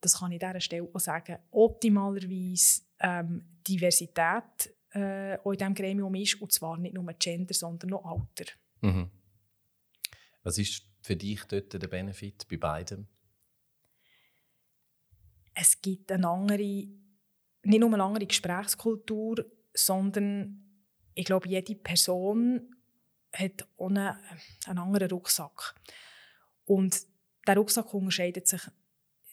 das 0.02 0.20
kann 0.20 0.32
ich 0.32 0.42
an 0.42 0.52
dieser 0.52 0.62
Stelle 0.62 0.90
auch 0.94 1.00
sagen, 1.00 1.40
optimalerweise 1.52 2.84
ähm, 3.02 3.44
Diversität 3.68 4.74
äh, 4.92 5.38
auch 5.44 5.52
in 5.52 5.58
diesem 5.58 5.74
Gremium 5.74 6.16
ist, 6.16 6.42
und 6.42 6.52
zwar 6.52 6.78
nicht 6.78 6.94
nur 6.94 7.12
Gender, 7.14 7.54
sondern 7.54 7.94
auch 7.94 8.06
Alter. 8.06 8.52
Mhm. 8.82 9.12
Was 10.44 10.58
ist 10.58 10.84
für 11.02 11.16
dich 11.16 11.44
dort 11.46 11.74
der 11.74 11.88
Benefit 11.88 12.48
bei 12.50 12.58
beidem? 12.58 13.08
Es 15.54 15.82
gibt 15.82 16.12
eine 16.12 16.28
andere, 16.28 16.58
nicht 16.58 17.80
nur 17.80 17.94
eine 17.94 18.04
andere 18.04 18.26
Gesprächskultur, 18.26 19.46
sondern 19.74 20.70
ich 21.14 21.26
glaube, 21.26 21.50
jede 21.50 21.76
Person 21.76 22.76
hat 23.34 23.68
einen, 23.78 24.16
einen 24.66 24.80
anderen 24.80 25.10
Rucksack. 25.12 25.76
Und 26.66 27.06
der 27.46 27.58
Rucksack 27.58 27.94
unterscheidet 27.94 28.48
sich, 28.48 28.62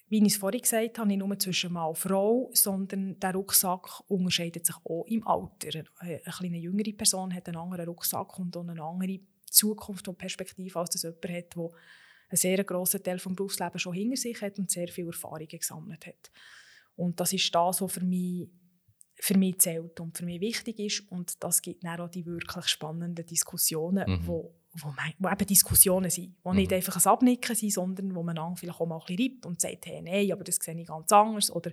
wie 0.08 0.18
ich 0.18 0.32
es 0.32 0.36
vorhin 0.36 0.60
gesagt 0.60 0.98
habe, 0.98 1.08
nicht 1.08 1.18
nur 1.18 1.38
zwischen 1.38 1.72
Mann 1.72 1.88
und 1.88 1.98
Frau, 1.98 2.50
sondern 2.52 3.18
der 3.18 3.32
Rucksack 3.32 4.02
unterscheidet 4.08 4.66
sich 4.66 4.76
auch 4.84 5.04
im 5.06 5.26
Alter. 5.26 5.84
Eine, 5.98 6.20
eine 6.24 6.58
jüngere 6.58 6.92
Person 6.92 7.34
hat 7.34 7.48
einen 7.48 7.56
anderen 7.56 7.88
Rucksack 7.88 8.38
und 8.38 8.56
auch 8.56 8.66
eine 8.66 8.82
andere 8.82 9.20
Zukunft 9.56 10.08
und 10.08 10.18
Perspektive, 10.18 10.78
als 10.78 10.90
das 10.90 11.02
jemand 11.02 11.28
hat, 11.28 11.56
der 11.56 11.70
einen 12.28 12.36
sehr 12.36 12.64
grossen 12.64 13.02
Teil 13.02 13.16
des 13.16 13.34
Berufslebens 13.34 13.82
schon 13.82 13.94
hinter 13.94 14.16
sich 14.16 14.40
hat 14.40 14.58
und 14.58 14.70
sehr 14.70 14.88
viele 14.88 15.08
Erfahrungen 15.08 15.48
gesammelt 15.48 16.06
hat. 16.06 16.30
Und 16.96 17.20
das 17.20 17.32
ist 17.32 17.54
das, 17.54 17.80
was 17.80 17.92
für 17.92 18.04
mich, 18.04 18.48
für 19.16 19.38
mich 19.38 19.58
zählt 19.58 20.00
und 20.00 20.16
für 20.16 20.24
mich 20.24 20.40
wichtig 20.40 20.78
ist. 20.78 21.10
Und 21.10 21.42
das 21.42 21.62
gibt 21.62 21.84
dann 21.84 22.00
auch 22.00 22.08
die 22.08 22.26
wirklich 22.26 22.66
spannenden 22.66 23.24
Diskussionen, 23.24 24.08
mhm. 24.08 24.26
wo, 24.26 24.54
wo, 24.74 24.88
man, 24.88 25.12
wo 25.18 25.28
eben 25.28 25.46
Diskussionen 25.46 26.10
sind, 26.10 26.34
die 26.44 26.48
mhm. 26.48 26.56
nicht 26.56 26.72
einfach 26.72 26.96
ein 26.96 27.12
Abnicken 27.12 27.54
sind, 27.54 27.72
sondern 27.72 28.14
wo 28.14 28.22
man 28.22 28.56
vielleicht 28.56 28.80
auch 28.80 28.86
mal 28.86 28.98
ein 28.98 29.06
bisschen 29.06 29.32
reibt 29.32 29.46
und 29.46 29.60
sagt, 29.60 29.86
hey, 29.86 30.02
nein, 30.02 30.32
aber 30.32 30.42
das 30.42 30.56
sehe 30.56 30.78
ich 30.78 30.86
ganz 30.86 31.12
anders. 31.12 31.50
Oder 31.50 31.72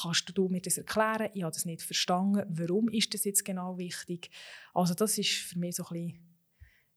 kannst 0.00 0.30
du 0.32 0.48
mir 0.48 0.60
das 0.60 0.78
erklären? 0.78 1.30
Ich 1.34 1.42
habe 1.42 1.52
das 1.52 1.64
nicht 1.64 1.82
verstanden. 1.82 2.44
Warum 2.48 2.88
ist 2.88 3.12
das 3.12 3.24
jetzt 3.24 3.44
genau 3.44 3.76
wichtig? 3.76 4.30
Also 4.72 4.94
das 4.94 5.18
ist 5.18 5.30
für 5.30 5.58
mich 5.58 5.76
so 5.76 5.84
ein 5.84 5.88
bisschen 5.92 6.29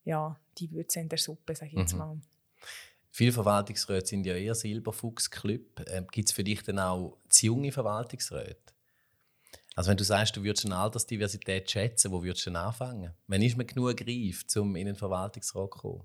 ja, 0.04 0.40
die 0.58 0.72
Würze 0.72 1.00
in 1.00 1.10
der 1.10 1.18
Suppe, 1.18 1.56
sage 1.56 1.72
ich 1.72 1.78
jetzt 1.78 1.94
mhm. 1.94 2.00
mal. 2.00 2.18
Viele 3.12 3.32
Verwaltungsräte 3.32 4.08
sind 4.08 4.26
ja 4.26 4.36
eher 4.36 4.56
Silberfuchs-Club. 4.56 5.86
Ähm, 5.88 6.08
Gibt 6.12 6.30
es 6.30 6.34
für 6.34 6.44
dich 6.44 6.64
dann 6.64 6.80
auch 6.80 7.18
zu 7.30 7.46
junge 7.48 7.72
Verwaltungsräte? 7.72 8.58
Also 9.76 9.90
wenn 9.90 9.98
du 9.98 10.04
sagst, 10.04 10.36
du 10.36 10.44
würdest 10.44 10.66
eine 10.66 10.78
Altersdiversität 10.78 11.70
schätzen, 11.70 12.12
wo 12.12 12.24
würdest 12.24 12.46
du 12.46 12.50
denn 12.50 12.58
anfangen? 12.58 13.14
Wann 13.28 13.42
ist 13.42 13.58
man 13.58 13.68
genug 13.68 14.02
reif, 14.02 14.46
um 14.56 14.76
in 14.76 14.88
den 14.88 14.96
Verwaltungsrat 14.96 15.72
zu 15.74 15.80
kommen? 15.80 16.04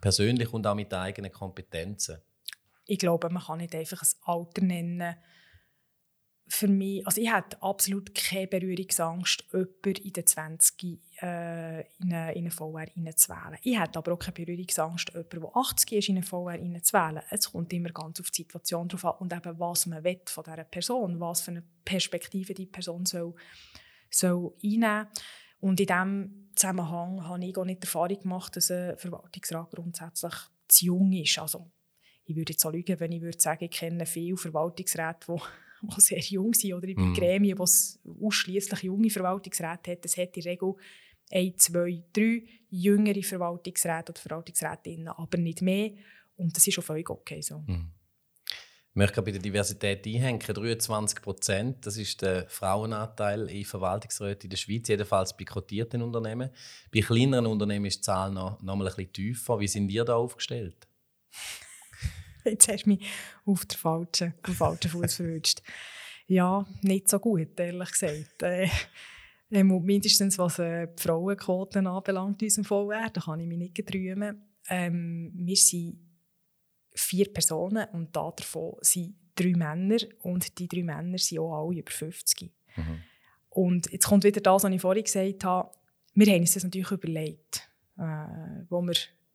Persönlich 0.00 0.52
und 0.52 0.66
auch 0.66 0.74
mit 0.74 0.92
eigenen 0.94 1.32
Kompetenzen. 1.32 2.18
Ich 2.86 2.98
glaube, 2.98 3.30
man 3.30 3.42
kann 3.42 3.58
nicht 3.58 3.74
einfach 3.74 4.02
ein 4.02 4.08
Alter 4.22 4.62
nennen, 4.62 5.16
für 6.48 6.66
mich, 6.66 7.06
also 7.06 7.20
ich 7.20 7.30
hatte 7.30 7.60
absolut 7.62 8.14
keine 8.14 8.46
Berührungsangst, 8.46 9.44
jemanden 9.52 10.02
in 10.02 10.12
den 10.12 10.26
20 10.26 10.98
äh, 11.20 11.80
in, 11.80 12.12
eine, 12.12 12.32
in 12.32 12.40
eine 12.40 12.50
VR 12.50 12.86
reinzuwählen. 12.96 13.58
Ich 13.62 13.78
hatte 13.78 13.98
aber 13.98 14.12
auch 14.12 14.18
keine 14.18 14.32
Berührungsangst, 14.32 15.10
jemanden, 15.12 15.40
der 15.40 15.56
80 15.56 15.92
ist, 15.92 16.08
in 16.08 16.16
eine 16.16 16.24
VR 16.24 16.54
reinzuwählen. 16.54 17.22
Es 17.30 17.52
kommt 17.52 17.72
immer 17.72 17.90
ganz 17.90 18.20
auf 18.20 18.30
die 18.30 18.42
Situation 18.42 18.88
drauf 18.88 19.04
an 19.04 19.14
und 19.18 19.32
eben, 19.32 19.58
was 19.58 19.86
man 19.86 20.02
will 20.02 20.20
von 20.26 20.44
dieser 20.44 20.64
Person, 20.64 21.20
was 21.20 21.42
für 21.42 21.50
eine 21.50 21.64
Perspektive 21.84 22.54
die 22.54 22.66
Person 22.66 23.04
soll, 23.04 23.34
soll 24.10 24.54
einnehmen 24.62 25.06
soll. 25.12 25.24
Und 25.60 25.80
in 25.80 25.86
diesem 25.86 26.50
Zusammenhang 26.54 27.28
habe 27.28 27.44
ich 27.44 27.56
auch 27.56 27.64
nicht 27.64 27.82
die 27.82 27.86
Erfahrung 27.86 28.20
gemacht, 28.20 28.56
dass 28.56 28.70
ein 28.70 28.96
Verwaltungsrat 28.96 29.70
grundsätzlich 29.70 30.34
zu 30.68 30.86
jung 30.86 31.12
ist. 31.12 31.38
Also, 31.38 31.70
ich 32.24 32.36
würde 32.36 32.52
jetzt 32.52 32.64
auch 32.64 32.72
lügen, 32.72 33.00
wenn 33.00 33.12
ich 33.12 33.22
würde 33.22 33.40
sagen, 33.40 33.64
ich 33.64 33.70
kenne 33.70 34.06
viele 34.06 34.36
Verwaltungsräte, 34.36 35.26
die 35.28 35.40
die 35.82 36.00
sehr 36.00 36.20
jung 36.20 36.54
sind, 36.54 36.74
oder 36.74 36.88
in 36.88 37.10
mm. 37.10 37.14
Gremien, 37.14 37.56
die 37.56 38.20
ausschließlich 38.24 38.82
junge 38.82 39.10
Verwaltungsräte 39.10 39.92
hat, 39.92 40.04
das 40.04 40.16
hat 40.16 40.36
in 40.36 40.42
der 40.42 40.52
Regel 40.52 40.74
ein, 41.30 41.58
zwei, 41.58 42.02
drei 42.12 42.42
jüngere 42.70 43.22
Verwaltungsräte 43.22 44.12
oder 44.12 44.20
Verwaltungsrätinnen, 44.20 45.08
aber 45.08 45.38
nicht 45.38 45.62
mehr. 45.62 45.92
Und 46.36 46.56
das 46.56 46.66
ist 46.66 46.78
auch 46.78 46.84
völlig 46.84 47.08
okay 47.10 47.40
so. 47.40 47.58
Mm. 47.60 47.90
möchte 48.94 49.22
bei 49.22 49.30
der 49.30 49.40
Diversität 49.40 50.06
einhängen. 50.06 50.40
23 50.40 51.22
Prozent, 51.22 51.86
das 51.86 51.96
ist 51.96 52.22
der 52.22 52.48
Frauenanteil 52.48 53.48
in 53.48 53.64
Verwaltungsräten 53.64 54.44
in 54.44 54.50
der 54.50 54.56
Schweiz, 54.56 54.88
jedenfalls 54.88 55.36
bei 55.36 55.44
kotierten 55.44 56.02
Unternehmen. 56.02 56.50
Bei 56.92 57.00
kleineren 57.00 57.46
Unternehmen 57.46 57.86
ist 57.86 57.98
die 57.98 58.02
Zahl 58.02 58.32
noch, 58.32 58.60
noch 58.62 58.76
mal 58.76 58.88
ein 58.88 58.94
bisschen 58.94 59.12
tiefer. 59.12 59.60
Wie 59.60 59.68
sind 59.68 59.90
ihr 59.90 60.04
da 60.04 60.16
aufgestellt? 60.16 60.88
Jetzt 62.44 62.68
hast 62.68 62.84
du 62.84 62.90
mich 62.90 63.06
auf 63.44 63.64
den 63.64 63.78
falschen, 63.78 64.34
falschen 64.42 64.90
Fuß 64.90 65.14
verwünscht. 65.14 65.62
Ja, 66.26 66.66
nicht 66.82 67.08
so 67.08 67.18
gut, 67.18 67.58
ehrlich 67.58 67.90
gesagt. 67.90 68.42
Äh, 68.42 68.68
äh 69.50 69.64
mindestens 69.64 70.38
was 70.38 70.58
äh, 70.58 70.88
die 70.88 71.02
Frauenquoten 71.02 71.86
anbelangt 71.86 72.42
in 72.42 72.46
unserem 72.46 72.64
VR, 72.64 73.10
da 73.10 73.20
kann 73.20 73.40
ich 73.40 73.46
mich 73.46 73.58
nicht 73.58 73.94
rühmen. 73.94 74.42
Ähm, 74.68 75.32
wir 75.34 75.56
sind 75.56 75.98
vier 76.94 77.32
Personen 77.32 77.86
und 77.92 78.14
davon 78.14 78.74
sind 78.82 79.14
drei 79.34 79.54
Männer 79.54 79.98
und 80.22 80.58
die 80.58 80.68
drei 80.68 80.82
Männer 80.82 81.18
sind 81.18 81.38
auch 81.38 81.66
alle 81.66 81.78
über 81.78 81.90
50. 81.90 82.50
Mhm. 82.76 83.02
Und 83.50 83.90
jetzt 83.90 84.06
kommt 84.06 84.24
wieder 84.24 84.40
das, 84.40 84.64
was 84.64 84.72
ich 84.72 84.80
vorhin 84.80 85.04
gesagt 85.04 85.44
habe. 85.44 85.70
Wir 86.14 86.32
haben 86.32 86.40
uns 86.40 86.54
das 86.54 86.64
natürlich 86.64 86.90
überlegt, 86.90 87.68
äh, 87.96 88.64
wo 88.68 88.82
wir 88.82 88.94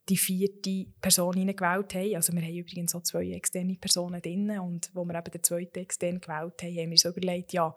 die 0.09 0.17
vierte 0.17 0.85
Person 1.01 1.33
gewählt 1.33 1.93
haben. 1.95 2.15
Also 2.15 2.33
wir 2.33 2.41
haben 2.41 2.55
übrigens 2.55 2.93
auch 2.93 3.03
zwei 3.03 3.31
externe 3.31 3.75
Personen 3.75 4.21
drin 4.21 4.49
und 4.59 4.89
wo 4.93 5.05
wir 5.05 5.15
eben 5.15 5.31
den 5.31 5.43
zweiten 5.43 5.79
extern 5.79 6.19
gewählt 6.19 6.61
haben, 6.61 6.75
haben 6.75 6.75
wir 6.75 6.91
uns 6.91 7.05
überlegt, 7.05 7.53
ja, 7.53 7.73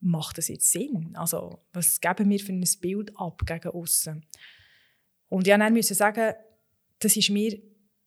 macht 0.00 0.38
das 0.38 0.48
jetzt 0.48 0.70
Sinn? 0.70 1.14
Also 1.14 1.64
was 1.72 2.00
geben 2.00 2.30
wir 2.30 2.38
für 2.38 2.52
ein 2.52 2.64
Bild 2.80 3.12
ab 3.16 3.42
gegen 3.44 3.68
außen? 3.68 4.24
Und 5.28 5.46
ja, 5.46 5.58
dann 5.58 5.72
müssen 5.72 5.94
sagen, 5.94 6.34
das 6.98 7.16
ist 7.16 7.30
mir 7.30 7.60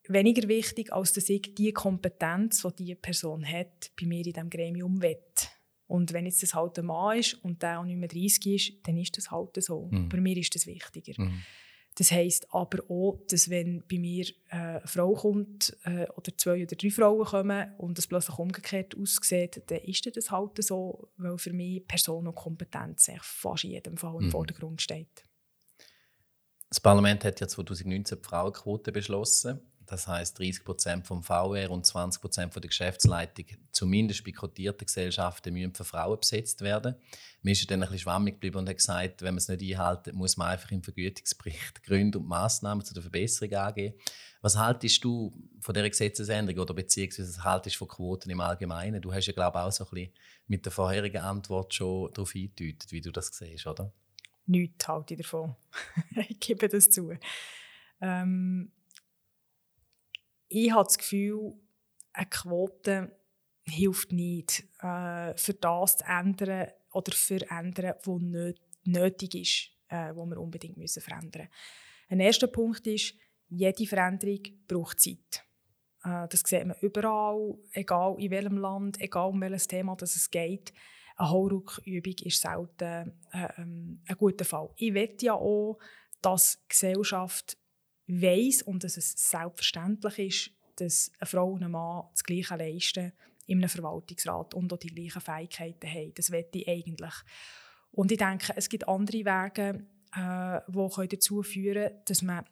weniger 0.07 0.47
wichtig, 0.47 0.91
als 0.91 1.13
dass 1.13 1.29
ich 1.29 1.53
die 1.53 1.71
Kompetenz, 1.71 2.63
die 2.63 2.83
diese 2.83 2.95
Person 2.95 3.45
hat, 3.45 3.91
bei 3.99 4.07
mir 4.07 4.25
in 4.25 4.33
diesem 4.33 4.49
Gremium 4.49 5.01
wett. 5.01 5.49
Und 5.85 6.13
wenn 6.13 6.25
jetzt 6.25 6.41
das 6.43 6.53
halt 6.53 6.77
ein 6.79 6.85
Mann 6.85 7.17
ist 7.17 7.33
und 7.43 7.61
der 7.61 7.79
auch 7.79 7.85
nicht 7.85 7.97
mehr 7.97 8.07
30 8.07 8.45
ist, 8.47 8.87
dann 8.87 8.97
ist 8.97 9.17
das 9.17 9.31
halt 9.31 9.61
so. 9.61 9.89
Mhm. 9.91 10.09
Bei 10.09 10.19
mir 10.19 10.37
ist 10.37 10.53
das 10.53 10.67
wichtiger. 10.67 11.21
Mhm. 11.21 11.43
Das 11.99 12.13
heisst 12.13 12.47
aber 12.53 12.79
auch, 12.89 13.19
dass 13.27 13.49
wenn 13.49 13.83
bei 13.91 13.99
mir 13.99 14.25
äh, 14.51 14.55
eine 14.55 14.81
Frau 14.85 15.15
kommt 15.15 15.75
äh, 15.83 16.07
oder 16.15 16.31
zwei 16.37 16.63
oder 16.63 16.77
drei 16.77 16.89
Frauen 16.89 17.25
kommen 17.25 17.73
und 17.77 17.99
es 17.99 18.07
plötzlich 18.07 18.39
umgekehrt 18.39 18.95
aussieht, 18.97 19.61
dann 19.67 19.79
ist 19.79 20.15
das 20.15 20.31
halt 20.31 20.63
so, 20.63 21.09
weil 21.17 21.37
für 21.37 21.51
mich 21.51 21.85
Person 21.85 22.25
und 22.25 22.35
Kompetenz 22.35 23.11
fast 23.19 23.65
in 23.65 23.71
jedem 23.71 23.97
Fall 23.97 24.15
im 24.15 24.27
mhm. 24.27 24.31
Vordergrund 24.31 24.81
steht. 24.81 25.25
Das 26.69 26.79
Parlament 26.79 27.25
hat 27.25 27.41
ja 27.41 27.49
2019 27.49 28.17
die 28.17 28.25
Frauenquote 28.25 28.93
beschlossen. 28.93 29.59
Das 29.89 30.07
heißt, 30.07 30.37
30 30.37 30.63
Prozent 30.63 31.07
vom 31.07 31.23
VR 31.23 31.71
und 31.71 31.83
20 31.83 32.21
Prozent 32.21 32.53
von 32.53 32.61
der 32.61 32.69
Geschäftsleitung, 32.69 33.45
zumindest 33.71 34.23
bei 34.23 34.31
kotierten 34.31 34.85
Gesellschaften, 34.85 35.51
müssen 35.51 35.73
für 35.73 35.83
Frauen 35.83 36.19
besetzt 36.19 36.61
werden. 36.61 36.93
Mir 37.41 37.53
ist 37.53 37.71
dann 37.71 37.81
ein 37.81 37.89
bisschen 37.89 38.03
schwammig 38.03 38.35
geblieben 38.35 38.57
und 38.57 38.69
hat 38.69 38.77
gesagt, 38.77 39.23
wenn 39.23 39.33
man 39.33 39.39
es 39.39 39.47
nicht 39.47 39.79
einhält, 39.79 40.13
muss 40.13 40.37
man 40.37 40.49
einfach 40.49 40.69
im 40.69 40.83
Vergütungsbericht 40.83 41.81
Gründe 41.83 42.19
und 42.19 42.27
Massnahmen 42.27 42.85
zu 42.85 42.93
der 42.93 43.01
Verbesserung 43.01 43.51
angeben. 43.55 43.95
Was 44.41 44.57
haltest 44.57 45.03
du 45.03 45.31
von 45.59 45.73
dieser 45.73 45.89
Gesetzesänderung 45.89 46.61
oder 46.61 46.75
beziehungsweise 46.75 47.27
was 47.27 47.43
haltest 47.43 47.77
du 47.77 47.79
von 47.79 47.87
Quoten 47.87 48.29
im 48.29 48.41
Allgemeinen? 48.41 49.01
Du 49.01 49.11
hast 49.11 49.25
ja, 49.25 49.33
glaube 49.33 49.57
ich, 49.57 49.63
auch 49.63 49.71
so 49.71 49.85
ein 49.85 49.89
bisschen 49.89 50.13
mit 50.45 50.65
der 50.65 50.71
vorherigen 50.71 51.23
Antwort 51.23 51.73
schon 51.73 52.13
darauf 52.13 52.35
eingedeutet, 52.35 52.91
wie 52.91 53.01
du 53.01 53.11
das 53.11 53.29
siehst, 53.29 53.65
oder? 53.65 53.91
Nichts 54.45 54.87
halte 54.87 55.15
ich 55.15 55.21
davon. 55.21 55.55
ich 56.29 56.39
gebe 56.39 56.69
das 56.69 56.91
zu. 56.91 57.11
Ähm, 58.01 58.71
ich 60.49 60.71
habe 60.71 60.83
das 60.83 60.97
Gefühl, 60.97 61.53
eine 62.13 62.25
Quote 62.25 63.15
hilft 63.63 64.11
nicht, 64.11 64.63
äh, 64.81 65.35
für 65.37 65.53
das 65.53 65.97
zu 65.97 66.05
ändern 66.05 66.67
oder 66.91 67.11
für 67.11 67.49
ändern, 67.49 67.93
was 68.03 68.21
nicht 68.21 68.61
nötig 68.83 69.35
ist, 69.35 69.69
äh, 69.89 70.13
was 70.15 70.29
wir 70.29 70.39
unbedingt 70.39 70.77
müssen 70.77 71.01
verändern 71.01 71.43
müssen. 71.43 71.53
Ein 72.09 72.19
erster 72.19 72.47
Punkt 72.47 72.85
ist, 72.87 73.13
jede 73.47 73.85
Veränderung 73.85 74.41
braucht 74.67 74.99
Zeit. 74.99 75.45
Äh, 76.03 76.27
das 76.27 76.41
sieht 76.41 76.65
man 76.65 76.77
überall, 76.81 77.55
egal 77.73 78.15
in 78.19 78.31
welchem 78.31 78.57
Land, 78.57 78.99
egal 78.99 79.29
um 79.29 79.41
welches 79.41 79.67
Thema 79.67 79.95
es 80.01 80.31
geht. 80.31 80.73
Eine 81.15 81.29
Hauruckübung 81.29 82.15
ist 82.23 82.41
selten 82.41 83.13
äh, 83.31 83.47
ähm, 83.57 84.01
ein 84.07 84.17
guter 84.17 84.45
Fall. 84.45 84.69
Ich 84.77 84.93
wette 84.93 85.27
ja 85.27 85.33
auch, 85.33 85.77
dass 86.21 86.63
Gesellschaft 86.67 87.57
weiß 88.09 88.63
und 88.63 88.83
dass 88.83 88.97
es 88.97 89.11
selbstverständlich 89.29 90.19
ist, 90.19 90.51
dass 90.75 91.11
eine 91.19 91.27
Frau 91.27 91.51
und 91.51 91.63
ein 91.63 91.71
Mann 91.71 92.05
das 92.11 92.23
Gleiche 92.23 92.55
leisten 92.55 93.13
in 93.45 93.59
einem 93.59 93.69
Verwaltungsrat 93.69 94.53
und 94.53 94.71
auch 94.73 94.77
die 94.77 94.87
gleichen 94.87 95.21
Fähigkeiten 95.21 95.87
haben. 95.87 96.13
Das 96.15 96.31
wette 96.31 96.59
ich 96.59 96.67
eigentlich. 96.67 97.13
Und 97.91 98.11
ich 98.11 98.17
denke, 98.17 98.53
es 98.55 98.69
gibt 98.69 98.87
andere 98.87 99.25
Wege, 99.25 99.85
äh, 100.15 100.61
die 100.67 101.07
dazu 101.07 101.43
führen 101.43 101.87
können, 101.87 102.01
dass 102.05 102.21
man 102.21 102.45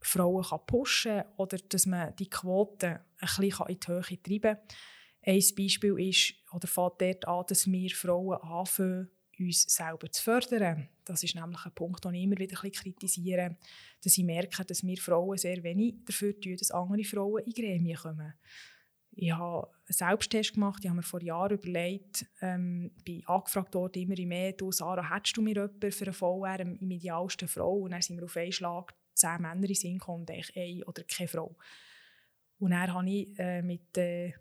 Frauen 0.00 0.44
kann 0.44 0.66
pushen 0.66 1.22
kann 1.22 1.32
oder 1.36 1.58
dass 1.58 1.86
man 1.86 2.14
die 2.16 2.30
Quoten 2.30 2.94
ein 2.94 3.00
bisschen 3.18 3.66
in 3.68 3.80
die 3.80 3.86
Höhe 3.86 4.22
treiben 4.22 4.56
kann. 4.56 4.76
Ein 5.22 5.42
Beispiel 5.56 5.98
ist, 5.98 6.34
oder 6.52 6.68
fängt 6.68 7.00
dort 7.00 7.28
an, 7.28 7.44
dass 7.48 7.66
wir 7.66 7.90
Frauen 7.90 8.40
anfangen, 8.40 9.10
uns 9.38 9.62
selber 9.62 10.10
zu 10.10 10.22
fördern. 10.22 10.88
Das 11.06 11.22
ist 11.22 11.34
nämlich 11.34 11.64
ein 11.64 11.72
Punkt, 11.72 12.04
den 12.04 12.14
ich 12.14 12.24
immer 12.24 12.36
wieder 12.36 12.62
ein 12.62 12.72
kritisiere, 12.72 13.56
dass 14.02 14.18
ich 14.18 14.24
merke, 14.24 14.64
dass 14.64 14.84
wir 14.84 14.96
Frauen 14.96 15.38
sehr 15.38 15.62
wenig 15.62 15.94
dafür 16.04 16.38
tun, 16.38 16.56
dass 16.56 16.72
andere 16.72 17.04
Frauen 17.04 17.44
in 17.44 17.52
Gremien 17.52 17.96
kommen. 17.96 18.34
Ich 19.12 19.32
habe 19.32 19.68
einen 19.68 19.92
Selbsttest 19.92 20.54
gemacht, 20.54 20.84
ich 20.84 20.90
habe 20.90 20.96
mir 20.96 21.02
vor 21.02 21.22
Jahren 21.22 21.56
überlegt, 21.56 22.26
ähm, 22.42 22.90
bin 23.02 23.26
angefragt 23.26 23.74
worden, 23.74 24.02
immer 24.02 24.26
mehr, 24.26 24.52
du 24.52 24.70
Sarah, 24.72 25.14
hättest 25.14 25.36
du 25.36 25.42
mir 25.42 25.54
jemanden 25.54 25.90
für 25.90 26.04
eine 26.04 26.12
VR 26.12 26.60
im 26.60 26.90
idealsten 26.90 27.48
Frau? 27.48 27.78
Und 27.78 27.92
dann 27.92 28.02
sind 28.02 28.18
wir 28.18 28.24
auf 28.24 28.36
einen 28.36 28.52
Schlag 28.52 28.94
zehn 29.14 29.40
Männer 29.40 29.68
in 29.68 29.74
Sinn 29.74 29.98
gekommen 29.98 30.26
ich 30.28 30.54
eine 30.54 30.84
oder 30.84 31.02
keine 31.04 31.28
Frau. 31.28 31.56
Und 32.58 32.72
dann 32.72 32.92
habe 32.92 33.08
ich 33.08 33.38
äh, 33.38 33.62
mit 33.62 33.96
äh, 33.96 34.34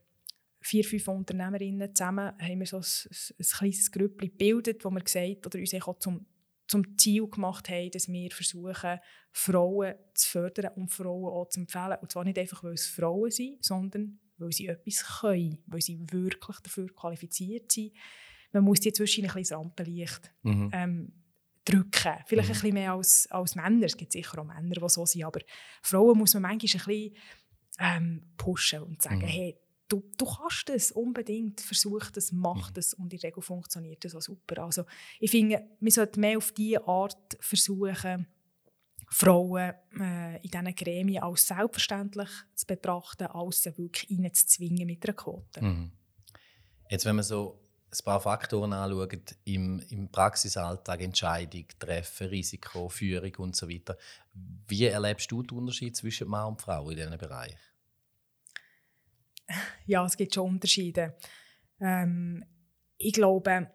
vier, 0.60 0.84
fünf 0.84 1.08
Unternehmerinnen 1.08 1.96
zusammen 1.96 2.34
haben 2.38 2.60
wir 2.60 2.66
so 2.66 2.78
ein, 2.78 2.84
ein, 2.84 3.36
ein 3.40 3.46
kleines 3.46 3.92
Grüppchen 3.92 4.30
gebildet, 4.30 4.84
wo 4.84 4.90
wir 4.90 5.02
gesagt 5.02 5.46
oder 5.46 5.60
uns 5.60 5.74
auch 5.76 6.00
zum, 6.00 6.26
zum 6.68 6.98
Ziel 6.98 7.28
gemacht 7.28 7.70
haben, 7.70 7.92
dass 7.92 8.08
wir 8.08 8.32
versuchen, 8.32 9.00
Frauen 9.32 9.96
zu 10.14 10.30
fördern 10.30 10.72
und 10.76 10.92
Frauen 10.92 11.34
auch 11.34 11.50
zu 11.50 11.60
empfehlen. 11.60 11.98
Und 12.02 12.12
zwar 12.12 12.24
nicht 12.24 12.40
einfach, 12.40 12.64
weil 12.64 12.74
es 12.74 12.88
Frauen 12.88 13.32
sind, 13.32 13.64
sondern 13.64 14.20
weil 14.38 14.52
sie 14.52 14.68
etwas 14.68 15.20
können, 15.20 15.60
weil 15.68 15.82
sie 15.82 16.00
wirklich 16.12 16.60
dafür 16.60 16.88
qualifiziert 16.94 17.72
sind. 17.72 17.94
Man 18.52 18.64
muss 18.64 18.80
die 18.80 18.94
zwischen 18.94 19.26
ein 19.26 19.34
bisschen 19.34 19.58
Rampenlicht 19.58 20.32
mhm. 20.44 20.70
ähm, 20.74 21.14
drücken. 21.66 22.14
Vielleicht 22.26 22.50
mhm. 22.50 22.56
ein 22.56 22.62
bisschen 22.62 22.74
mehr 22.74 22.94
als, 22.94 23.28
als 23.32 23.56
Männer. 23.56 23.86
Es 23.86 23.98
gibt 23.98 24.12
sicher 24.12 24.40
auch 24.40 24.46
Männer, 24.46 24.76
die 24.76 24.90
so 24.90 25.06
sind, 25.06 25.24
aber 25.24 25.42
Frauen 25.82 26.18
muss 26.18 26.34
man 26.34 26.44
manchmal 26.44 26.82
ein 26.82 26.86
bisschen 26.86 27.16
ähm, 27.80 28.24
pushen 28.38 28.84
und 28.84 29.02
sagen, 29.02 29.20
mhm. 29.20 29.28
hey, 29.28 29.58
du, 29.88 30.04
du 30.18 30.26
kannst 30.26 30.70
es 30.70 30.92
unbedingt, 30.92 31.62
versuch 31.62 32.10
das, 32.12 32.32
mach 32.32 32.70
mhm. 32.70 32.74
das 32.74 32.94
und 32.94 33.14
in 33.14 33.20
der 33.20 33.30
Regel 33.30 33.42
funktioniert 33.42 34.04
das 34.04 34.16
auch 34.16 34.22
super. 34.22 34.64
Also 34.64 34.86
ich 35.20 35.32
finde, 35.32 35.68
wir 35.80 35.92
sollten 35.92 36.20
mehr 36.20 36.38
auf 36.38 36.52
diese 36.52 36.88
Art 36.88 37.38
versuchen, 37.40 38.28
Frauen 39.10 39.74
äh, 40.00 40.38
in 40.38 40.50
diesen 40.50 40.76
Gremien 40.76 41.24
als 41.24 41.48
selbstverständlich 41.48 42.30
zu 42.56 42.66
betrachten, 42.66 43.28
als 43.28 43.64
sie 43.64 43.78
wirklich 43.78 44.10
reinzuzwingen 44.10 44.88
mit 44.88 45.06
einer 45.06 45.14
Quote. 45.14 45.64
Mhm. 45.64 45.92
Jetzt, 46.90 47.06
wenn 47.06 47.16
man 47.16 47.24
so 47.24 47.60
ein 47.92 48.04
paar 48.04 48.20
Faktoren 48.20 48.74
anschaut, 48.74 49.36
im, 49.46 49.82
im 49.90 50.10
Praxisalltag, 50.12 51.02
Entscheidung 51.02 51.66
treffen, 51.80 52.28
Risiko, 52.28 52.90
Führung 52.90 53.36
und 53.38 53.56
so 53.56 53.70
weiter, 53.70 53.98
wie 54.68 54.86
erlebst 54.86 55.32
du 55.32 55.44
den 55.44 55.60
Unterschied 55.60 55.96
zwischen 55.96 56.28
Mann 56.28 56.50
und 56.50 56.62
Frau 56.62 56.90
in 56.90 56.98
diesem 56.98 57.18
Bereich? 57.18 57.56
Ja, 59.86 60.06
es 60.06 60.18
gibt 60.18 60.34
schon 60.34 60.50
Unterschiede. 60.50 61.18
Ähm, 61.80 62.44
ich 62.98 63.14
glaube, 63.14 63.72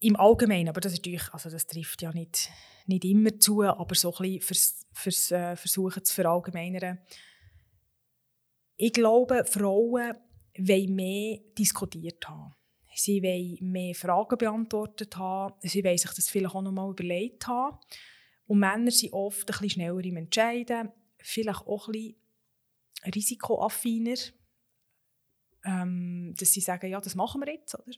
im 0.00 0.16
Allgemeinen, 0.16 0.68
aber 0.68 0.80
das, 0.80 0.98
ist 0.98 1.32
also 1.32 1.50
das 1.50 1.66
trifft 1.66 2.02
ja 2.02 2.12
nicht, 2.12 2.50
nicht 2.86 3.04
immer 3.04 3.38
zu, 3.38 3.62
aber 3.62 3.94
so 3.94 4.14
ein 4.14 4.22
bisschen 4.22 4.40
fürs, 4.42 4.86
fürs, 4.92 5.30
äh, 5.30 5.56
versuchen 5.56 6.04
zu 6.04 6.14
verallgemeinern. 6.14 6.98
Ich 8.76 8.92
glaube, 8.92 9.44
Frauen 9.46 10.14
wollen 10.58 10.94
mehr 10.94 11.38
diskutiert 11.56 12.28
haben. 12.28 12.54
Sie 12.94 13.22
wollen 13.22 13.72
mehr 13.72 13.94
Fragen 13.94 14.36
beantwortet 14.36 15.16
haben. 15.16 15.54
Sie 15.62 15.82
wollen 15.82 15.98
sich 15.98 16.10
das 16.10 16.28
vielleicht 16.28 16.54
auch 16.54 16.62
noch 16.62 16.72
mal 16.72 16.90
überlegt 16.90 17.46
haben. 17.46 17.78
Und 18.46 18.58
Männer 18.58 18.90
sind 18.90 19.12
oft 19.12 19.40
ein 19.40 19.46
bisschen 19.46 19.70
schneller 19.70 20.04
im 20.04 20.18
Entscheiden, 20.18 20.92
vielleicht 21.18 21.66
auch 21.66 21.88
ein 21.88 21.92
bisschen 21.92 22.16
risikoaffiner 23.14 24.16
ähm, 25.64 26.34
dass 26.38 26.52
sie 26.52 26.60
sagen, 26.60 26.90
ja, 26.90 27.00
das 27.00 27.14
machen 27.14 27.42
wir 27.44 27.52
jetzt, 27.52 27.74
oder? 27.74 27.92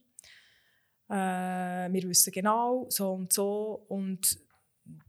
Äh, 1.08 1.92
wir 1.92 2.02
wissen 2.08 2.32
genau, 2.32 2.86
so 2.88 3.12
und 3.12 3.32
so 3.32 3.84
und 3.88 4.38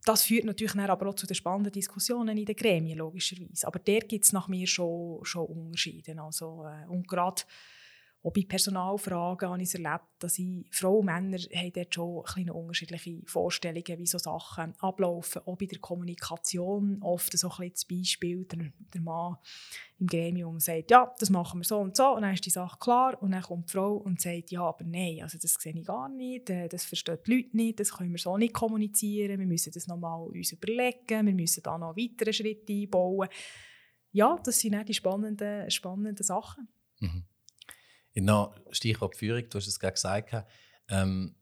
das 0.06 0.24
führt 0.24 0.46
natürlich 0.46 0.76
aber 0.76 1.08
auch 1.08 1.16
zu 1.16 1.28
den 1.28 1.36
spannenden 1.36 1.72
Diskussionen 1.72 2.38
in 2.38 2.46
den 2.46 2.56
Gremien, 2.56 2.98
logischerweise. 2.98 3.68
Aber 3.68 3.80
der 3.80 4.00
gibt 4.00 4.26
es 4.26 4.34
nach 4.34 4.48
mir 4.48 4.66
schon, 4.66 5.24
schon 5.24 5.46
Unterschiede. 5.46 6.20
Also, 6.22 6.66
äh, 6.66 6.88
und 6.88 7.08
gerade 7.08 7.44
auch 8.28 8.34
bei 8.34 8.44
Personalfragen 8.46 9.50
habe 9.50 9.62
ich 9.62 9.70
es 9.70 9.76
erlebt, 9.76 10.04
dass 10.20 10.38
ich, 10.38 10.66
Frauen 10.72 11.00
und 11.00 11.06
Männer 11.06 11.38
haben 11.38 11.72
dort 11.74 11.94
schon 11.94 12.50
unterschiedliche 12.50 13.22
Vorstellungen, 13.26 14.00
wie 14.00 14.06
so 14.06 14.18
Sachen 14.18 14.74
ablaufen. 14.80 15.44
Auch 15.46 15.58
bei 15.58 15.66
der 15.66 15.80
Kommunikation 15.80 16.98
oft 17.02 17.38
so 17.38 17.50
ein 17.58 17.72
das 17.72 17.86
Beispiel, 17.86 18.44
der, 18.44 18.72
der 18.94 19.02
Mann 19.02 19.38
im 20.00 20.08
Gremium 20.08 20.60
sagt, 20.60 20.92
ja, 20.92 21.14
das 21.20 21.30
machen 21.30 21.62
wir 21.62 21.64
so 21.64 21.80
und 21.80 21.96
so, 21.96 22.16
und 22.16 22.24
dann 22.24 22.34
ist 22.34 22.46
die 22.46 22.50
Sache 22.50 22.78
klar, 22.80 23.22
und 23.22 23.32
dann 23.32 23.42
kommt 23.42 23.70
die 23.70 23.72
Frau 23.72 23.96
und 23.96 24.20
sagt, 24.20 24.52
ja, 24.52 24.62
aber 24.62 24.84
nein, 24.84 25.20
also 25.22 25.38
das 25.42 25.54
sehe 25.54 25.74
ich 25.74 25.86
gar 25.86 26.10
nicht, 26.10 26.50
äh, 26.50 26.68
das 26.68 26.84
verstehen 26.84 27.20
die 27.26 27.34
Leute 27.34 27.56
nicht, 27.56 27.80
das 27.80 27.94
können 27.94 28.12
wir 28.12 28.20
so 28.20 28.38
nicht 28.38 28.54
kommunizieren, 28.54 29.40
wir 29.40 29.48
müssen 29.48 29.72
das 29.74 29.88
nochmal 29.88 30.28
uns 30.28 30.52
überlegen, 30.52 31.28
wir 31.28 31.34
müssen 31.34 31.64
da 31.64 31.78
noch 31.78 31.96
weitere 31.96 32.34
Schritte 32.34 32.74
einbauen. 32.74 33.30
Ja, 34.12 34.38
das 34.44 34.60
sind 34.60 34.76
auch 34.76 34.84
die 34.84 34.94
spannenden, 34.94 35.72
spannenden 35.72 36.24
Sachen. 36.24 36.68
Mhm. 37.00 37.24
Genau, 38.18 38.52
Stichwort 38.72 39.16
Führung, 39.16 39.48
du 39.48 39.60
hast 39.60 39.68
es 39.68 39.80
gerade 39.80 39.94
gesagt. 39.94 40.34
Ähm, 40.90 41.36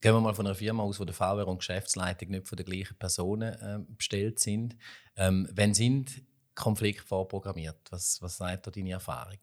gehen 0.00 0.14
wir 0.14 0.20
mal 0.20 0.32
von 0.32 0.46
einer 0.46 0.54
Firma 0.54 0.84
aus, 0.84 1.00
wo 1.00 1.04
der 1.04 1.12
VR 1.12 1.48
und 1.48 1.58
Geschäftsleitung 1.58 2.28
nicht 2.28 2.46
von 2.46 2.54
den 2.54 2.66
gleichen 2.66 2.96
Personen 2.96 3.52
äh, 3.52 3.80
bestellt 3.96 4.38
sind. 4.38 4.76
Ähm, 5.16 5.48
wenn 5.50 5.74
sind 5.74 6.22
Konflikte 6.54 7.02
vorprogrammiert? 7.02 7.90
Was, 7.90 8.22
was 8.22 8.36
sagt 8.36 8.64
da 8.64 8.70
deine 8.70 8.92
Erfahrung? 8.92 9.40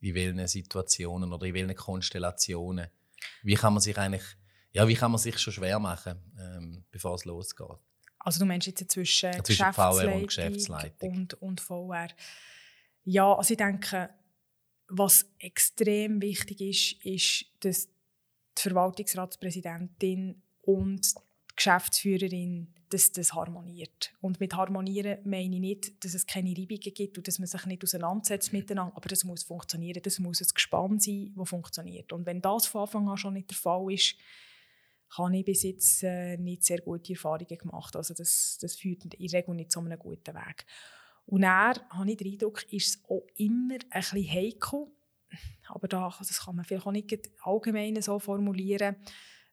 In 0.00 0.14
welchen 0.14 0.46
Situationen 0.46 1.32
oder 1.32 1.46
in 1.46 1.54
welchen 1.54 1.74
Konstellationen? 1.74 2.88
Wie 3.42 3.54
kann 3.54 3.72
man 3.72 3.80
sich 3.80 3.96
eigentlich, 3.96 4.24
ja, 4.72 4.86
wie 4.86 4.96
kann 4.96 5.12
man 5.12 5.18
sich 5.18 5.38
schon 5.38 5.54
schwer 5.54 5.78
machen, 5.78 6.20
ähm, 6.38 6.84
bevor 6.90 7.14
es 7.14 7.24
losgeht? 7.24 7.78
Also 8.18 8.40
du 8.40 8.44
meinst 8.44 8.66
jetzt 8.66 8.92
zwischen, 8.92 9.32
zwischen 9.42 9.72
VR 9.72 10.14
und 10.14 10.26
Geschäftsleitung 10.26 11.10
und, 11.10 11.34
und 11.40 11.60
VR. 11.62 12.08
Ja, 13.04 13.32
also 13.32 13.54
ich 13.54 13.56
denke, 13.56 14.10
was 14.88 15.26
extrem 15.38 16.22
wichtig 16.22 16.60
ist, 16.60 17.04
ist, 17.04 17.46
dass 17.60 17.88
die 18.58 18.62
Verwaltungsratspräsidentin 18.62 20.42
und 20.62 21.14
die 21.14 21.56
Geschäftsführerin 21.56 22.72
dass 22.90 23.12
das 23.12 23.32
harmoniert. 23.32 24.12
Und 24.20 24.38
mit 24.40 24.54
harmonieren 24.54 25.18
meine 25.24 25.56
ich 25.56 25.60
nicht, 25.60 26.04
dass 26.04 26.14
es 26.14 26.26
keine 26.26 26.50
Reibungen 26.50 26.94
gibt 26.94 27.18
und 27.18 27.26
dass 27.26 27.38
man 27.38 27.48
sich 27.48 27.66
nicht 27.66 27.82
auseinandersetzt 27.82 28.52
miteinander, 28.52 28.96
aber 28.96 29.08
das 29.08 29.24
muss 29.24 29.42
funktionieren, 29.42 30.02
das 30.02 30.18
muss 30.18 30.40
ein 30.40 30.48
Gespann 30.54 31.00
sein, 31.00 31.32
das 31.36 31.48
funktioniert. 31.48 32.12
Und 32.12 32.26
wenn 32.26 32.40
das 32.40 32.66
von 32.66 32.82
Anfang 32.82 33.08
an 33.08 33.16
schon 33.16 33.34
nicht 33.34 33.50
der 33.50 33.56
Fall 33.56 33.92
ist, 33.92 34.14
habe 35.10 35.36
ich 35.36 35.44
bis 35.44 35.62
jetzt 35.62 36.02
äh, 36.02 36.36
nicht 36.36 36.64
sehr 36.64 36.80
gute 36.80 37.12
Erfahrungen 37.12 37.58
gemacht. 37.58 37.96
Also 37.96 38.14
das, 38.14 38.58
das 38.60 38.76
führt 38.76 39.04
in 39.04 39.10
der 39.10 39.20
Regel 39.20 39.54
nicht 39.54 39.72
zu 39.72 39.80
einem 39.80 39.98
guten 39.98 40.34
Weg. 40.34 40.66
Und 41.26 41.42
dann 41.42 41.74
habe 41.90 42.10
ich 42.10 42.16
den 42.16 42.32
Eindruck, 42.32 42.72
ist 42.72 42.88
es 42.88 43.04
auch 43.04 43.26
immer 43.36 43.74
ein 43.74 44.00
bisschen 44.00 44.30
heikel, 44.30 44.86
aber 45.68 45.88
da, 45.88 46.12
das 46.18 46.44
kann 46.44 46.56
man 46.56 46.64
vielleicht 46.64 46.86
auch 46.86 46.92
nicht 46.92 47.30
allgemein 47.42 48.00
so 48.00 48.18
formulieren, 48.18 48.96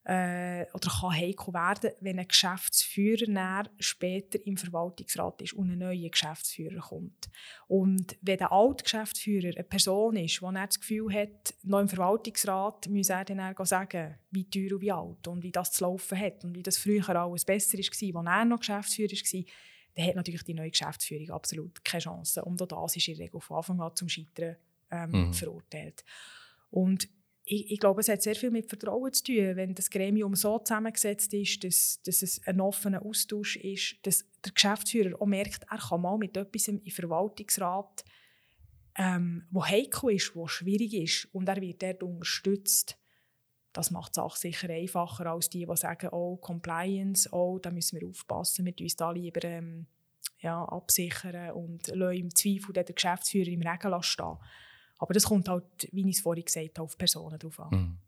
äh, 0.06 0.66
oder 0.74 0.90
kann 0.90 1.12
heikel 1.12 1.54
werden, 1.54 1.90
wenn 2.00 2.18
ein 2.18 2.28
Geschäftsführer 2.28 3.64
später 3.78 4.38
im 4.46 4.56
Verwaltungsrat 4.56 5.40
ist 5.40 5.54
und 5.54 5.70
ein 5.70 5.78
neuer 5.78 6.10
Geschäftsführer 6.10 6.80
kommt. 6.80 7.30
Und 7.68 8.16
wenn 8.20 8.38
der 8.38 8.52
alte 8.52 8.84
Geschäftsführer 8.84 9.54
eine 9.54 9.64
Person 9.64 10.16
ist, 10.16 10.40
die 10.40 10.54
das 10.54 10.80
Gefühl 10.80 11.12
hat, 11.12 11.54
noch 11.62 11.80
im 11.80 11.88
Verwaltungsrat 11.88 12.88
muss 12.88 13.08
er 13.08 13.24
dann 13.24 13.54
sagen, 13.64 14.16
wie 14.30 14.48
teuer 14.48 14.74
und 14.74 14.82
wie 14.82 14.92
alt 14.92 15.26
und 15.26 15.42
wie 15.42 15.52
das 15.52 15.72
zu 15.72 15.84
laufen 15.84 16.18
hat 16.18 16.44
und 16.44 16.54
wie 16.54 16.62
das 16.62 16.76
früher 16.76 17.08
alles 17.08 17.44
besser 17.44 17.78
war, 17.78 17.84
als 17.84 18.38
er 18.38 18.44
noch 18.44 18.60
Geschäftsführer 18.60 19.12
war, 19.12 19.44
dann 19.94 20.06
hat 20.06 20.16
natürlich 20.16 20.42
die 20.42 20.54
neue 20.54 20.70
Geschäftsführung 20.70 21.30
absolut 21.30 21.84
keine 21.84 22.02
Chance. 22.02 22.44
Und 22.44 22.60
auch 22.60 22.66
das 22.66 22.96
ist 22.96 23.08
in 23.08 23.16
der 23.16 23.26
Regel 23.26 23.40
von 23.40 23.58
Anfang 23.58 23.80
an 23.80 23.94
zum 23.94 24.08
Scheitern 24.08 24.56
ähm, 24.90 25.10
mhm. 25.10 25.32
verurteilt. 25.32 26.04
Und 26.70 27.08
ich, 27.46 27.72
ich, 27.72 27.78
glaube, 27.78 28.00
es 28.00 28.08
hat 28.08 28.22
sehr 28.22 28.34
viel 28.34 28.50
mit 28.50 28.68
Vertrauen 28.68 29.12
zu 29.12 29.24
tun, 29.24 29.56
wenn 29.56 29.74
das 29.74 29.90
Gremium 29.90 30.34
so 30.34 30.58
zusammengesetzt 30.58 31.32
ist, 31.34 31.62
dass, 31.62 32.00
dass 32.02 32.22
es 32.22 32.44
ein 32.46 32.60
offener 32.60 33.04
Austausch 33.04 33.56
ist, 33.56 33.96
dass 34.02 34.24
der 34.44 34.52
Geschäftsführer 34.52 35.20
auch 35.20 35.26
merkt, 35.26 35.64
er 35.70 35.78
kann 35.78 36.00
mal 36.00 36.16
mit 36.16 36.36
etwas 36.36 36.68
im 36.68 36.80
Verwaltungsrat, 36.80 38.04
ähm, 38.96 39.46
wo 39.50 39.64
heikel 39.64 40.12
ist, 40.12 40.34
wo 40.34 40.46
schwierig 40.46 40.94
ist, 40.94 41.28
und 41.34 41.48
er 41.48 41.60
wird 41.60 41.82
dort 41.82 42.02
unterstützt. 42.02 42.96
Das 43.74 43.90
macht 43.90 44.14
die 44.14 44.20
Sache 44.20 44.38
sicher 44.38 44.70
einfacher 44.70 45.26
als 45.26 45.50
die, 45.50 45.66
die 45.66 45.76
sagen, 45.76 46.08
oh, 46.12 46.36
Compliance, 46.36 47.28
oh, 47.32 47.58
da 47.58 47.70
müssen 47.70 48.00
wir 48.00 48.08
aufpassen, 48.08 48.64
wir 48.64 48.74
uns 48.80 48.96
da 48.96 49.10
lieber 49.10 49.42
ähm, 49.44 49.86
ja, 50.38 50.64
absichern 50.64 51.50
und 51.50 51.88
lassen 51.88 52.16
im 52.16 52.34
Zweifel 52.34 52.72
den 52.72 52.94
Geschäftsführer 52.94 53.48
im 53.48 53.62
Regen 53.62 54.02
stehen. 54.02 54.38
Aber 54.98 55.12
das 55.12 55.24
kommt 55.24 55.48
halt, 55.48 55.88
wie 55.90 56.08
ich 56.08 56.16
es 56.16 56.22
vorhin 56.22 56.44
gesagt 56.44 56.78
habe, 56.78 56.84
auf 56.84 56.96
Personen 56.96 57.38
drauf 57.38 57.58
an. 57.58 57.70
Mhm. 57.70 57.98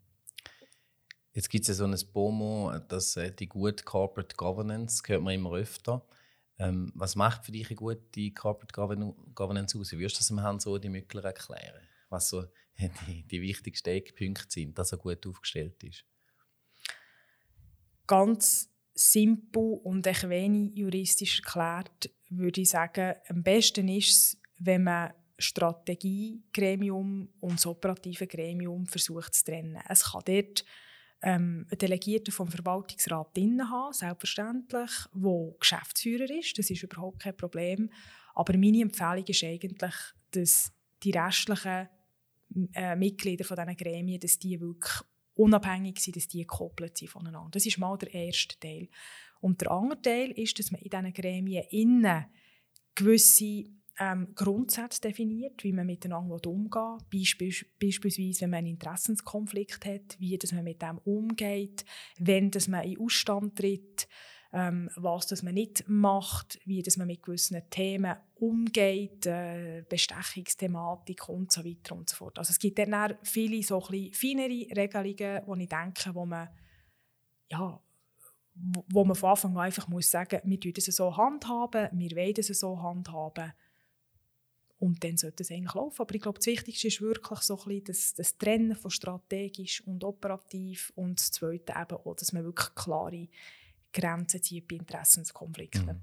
Jetzt 1.33 1.51
gibt 1.51 1.63
es 1.63 1.69
ja 1.69 1.75
so 1.75 1.85
ein 1.85 1.99
BOMO, 2.13 2.79
das, 2.89 3.17
äh, 3.17 3.33
die 3.33 3.49
gute 3.49 3.85
Corporate 3.85 4.37
Governance, 4.37 5.03
hört 5.05 5.23
man 5.23 5.35
immer 5.35 5.53
öfter. 5.53 6.07
Ähm, 6.59 6.93
was 6.95 7.17
macht 7.17 7.45
für 7.45 7.53
dich 7.53 7.67
eine 7.67 7.77
gute 7.77 8.31
Corporate 8.31 8.73
Governance 9.35 9.77
aus? 9.77 9.93
Wie 9.93 9.99
würdest 9.99 10.17
du 10.17 10.21
das 10.21 10.29
dem 10.29 10.41
Herrn 10.41 10.61
so 10.61 10.79
die 10.79 10.89
Mückler 10.89 11.25
erklären? 11.25 11.83
Was 12.09 12.29
so 12.29 12.45
die, 13.07 13.25
die 13.25 13.41
wichtigsten 13.41 13.91
Eckpunkte 13.91 14.47
sind, 14.49 14.79
dass 14.79 14.93
er 14.93 14.99
gut 14.99 15.27
aufgestellt 15.27 15.83
ist? 15.83 16.05
Ganz 18.07 18.71
simpel 18.95 19.81
und 19.83 20.07
ein 20.07 20.31
wenig 20.31 20.77
juristisch 20.77 21.41
erklärt, 21.41 22.11
würde 22.31 22.61
ich 22.61 22.71
sagen, 22.71 23.15
am 23.29 23.43
besten 23.43 23.89
ist 23.89 24.11
es, 24.11 24.41
wenn 24.59 24.85
man 24.85 25.13
Strategiegremium 25.39 27.29
und 27.41 27.53
das 27.53 27.67
operative 27.67 28.27
Gremium 28.27 28.87
versucht 28.87 29.35
zu 29.35 29.45
trennen. 29.45 29.79
Es 29.89 30.13
kann 30.13 30.23
dort 30.25 30.65
ähm, 31.23 31.67
einen 31.71 31.79
Delegierten 31.79 32.33
vom 32.33 32.49
Verwaltungsrat 32.49 33.37
drin 33.37 33.69
haben, 33.71 33.93
selbstverständlich, 33.93 34.91
der 35.15 35.55
Geschäftsführer 35.61 36.31
ist. 36.31 36.59
Das 36.59 36.71
ist 36.71 36.83
überhaupt 36.83 37.21
kein 37.21 37.37
Problem. 37.37 37.91
Aber 38.35 38.57
meine 38.57 38.81
Empfehlung 38.83 39.25
ist 39.27 39.45
eigentlich, 39.45 39.95
dass 40.31 40.73
die 41.03 41.11
restlichen 41.11 41.89
äh, 42.75 42.97
Mitglieder 42.97 43.45
von 43.45 43.57
diesen 43.57 43.77
Gremien, 43.77 44.21
dass 44.21 44.39
die 44.39 44.61
wirklich 44.61 45.03
unabhängig 45.35 45.99
sind, 46.01 46.17
dass 46.17 46.29
die 46.29 46.41
gekoppelt 46.41 46.97
sind 46.97 47.11
voneinander. 47.11 47.51
Das 47.53 47.67
ist 47.67 47.79
mal 47.79 47.97
der 47.99 48.13
erste 48.13 48.59
Teil. 48.59 48.89
Und 49.41 49.61
der 49.61 49.71
andere 49.71 50.01
Teil 50.01 50.31
ist, 50.33 50.59
dass 50.59 50.71
man 50.71 50.81
in 50.81 50.91
diesen 50.91 51.13
Gremien 51.13 51.65
innen 51.71 52.27
gewisse 52.95 53.65
ähm, 53.99 54.35
Grundsätze 54.35 55.01
definiert, 55.01 55.63
wie 55.65 55.73
man 55.73 55.87
miteinander 55.87 56.45
umgehen 56.47 56.99
will. 57.11 57.21
Beispiel, 57.21 57.53
beispielsweise, 57.81 58.43
wenn 58.43 58.51
man 58.51 58.59
einen 58.59 58.69
Interessenskonflikt 58.69 59.85
hat, 59.87 60.17
wie 60.19 60.37
dass 60.39 60.53
man 60.53 60.65
mit 60.65 60.83
dem 60.83 60.99
umgeht, 60.99 61.85
wenn 62.19 62.51
dass 62.51 62.69
man 62.69 62.85
in 62.85 62.99
Ausstand 63.01 63.57
tritt, 63.57 64.09
ähm, 64.57 64.89
was 64.97 65.27
das 65.27 65.43
man 65.43 65.53
nicht 65.53 65.85
macht, 65.87 66.59
wie 66.65 66.83
dass 66.83 66.97
man 66.97 67.07
mit 67.07 67.23
gewissen 67.23 67.61
Themen 67.69 68.17
umgeht, 68.37 69.27
äh, 69.27 69.85
Bestechungsthematik 69.87 71.29
und 71.29 71.53
so 71.53 71.63
weiter 71.63 71.95
und 71.95 72.09
so 72.09 72.17
fort. 72.17 72.39
Also 72.39 72.53
es 72.53 72.59
gibt 72.59 72.79
dann 72.79 73.19
viele 73.23 73.63
so 73.63 73.85
ein 73.85 74.11
feinere 74.15 74.75
Regelungen, 74.75 75.43
wo 75.45 75.55
ich 75.57 75.69
denke, 75.69 76.15
wo 76.15 76.25
man 76.25 76.49
ja, 77.51 77.79
wo 78.89 79.05
man 79.05 79.15
von 79.15 79.31
Anfang 79.31 79.53
an 79.59 79.67
einfach 79.67 79.89
muss 79.89 80.11
sagen, 80.11 80.41
wir 80.43 80.59
tun 80.59 80.73
es 80.75 80.87
so 80.87 81.15
handhaben, 81.15 81.91
wir 81.93 82.17
wollen 82.17 82.35
es 82.39 82.47
so 82.47 82.81
handhaben 82.81 83.53
und 84.79 85.05
dann 85.05 85.19
sollte 85.19 85.43
es 85.43 85.51
eigentlich 85.51 85.75
laufen. 85.75 86.01
Aber 86.01 86.15
ich 86.15 86.23
glaube, 86.23 86.39
das 86.39 86.47
Wichtigste 86.47 86.89
ist 86.89 87.03
wirklich 87.03 87.41
so 87.41 87.61
ein 87.67 87.85
das, 87.85 88.15
das 88.15 88.39
Trennen 88.39 88.75
von 88.75 88.91
strategisch 88.91 89.87
und 89.87 90.03
operativ 90.03 90.95
und 90.97 91.21
das 91.21 91.31
Zweite 91.31 91.75
eben 91.79 91.99
auch, 91.99 92.17
dass 92.17 92.33
man 92.33 92.45
wirklich 92.45 92.75
klare 92.75 93.29
Grenzen 93.97 94.43
zieht 94.43 94.69
bei 94.69 94.77
Interessenskonflikten. 94.77 95.87
Mhm. 95.87 96.03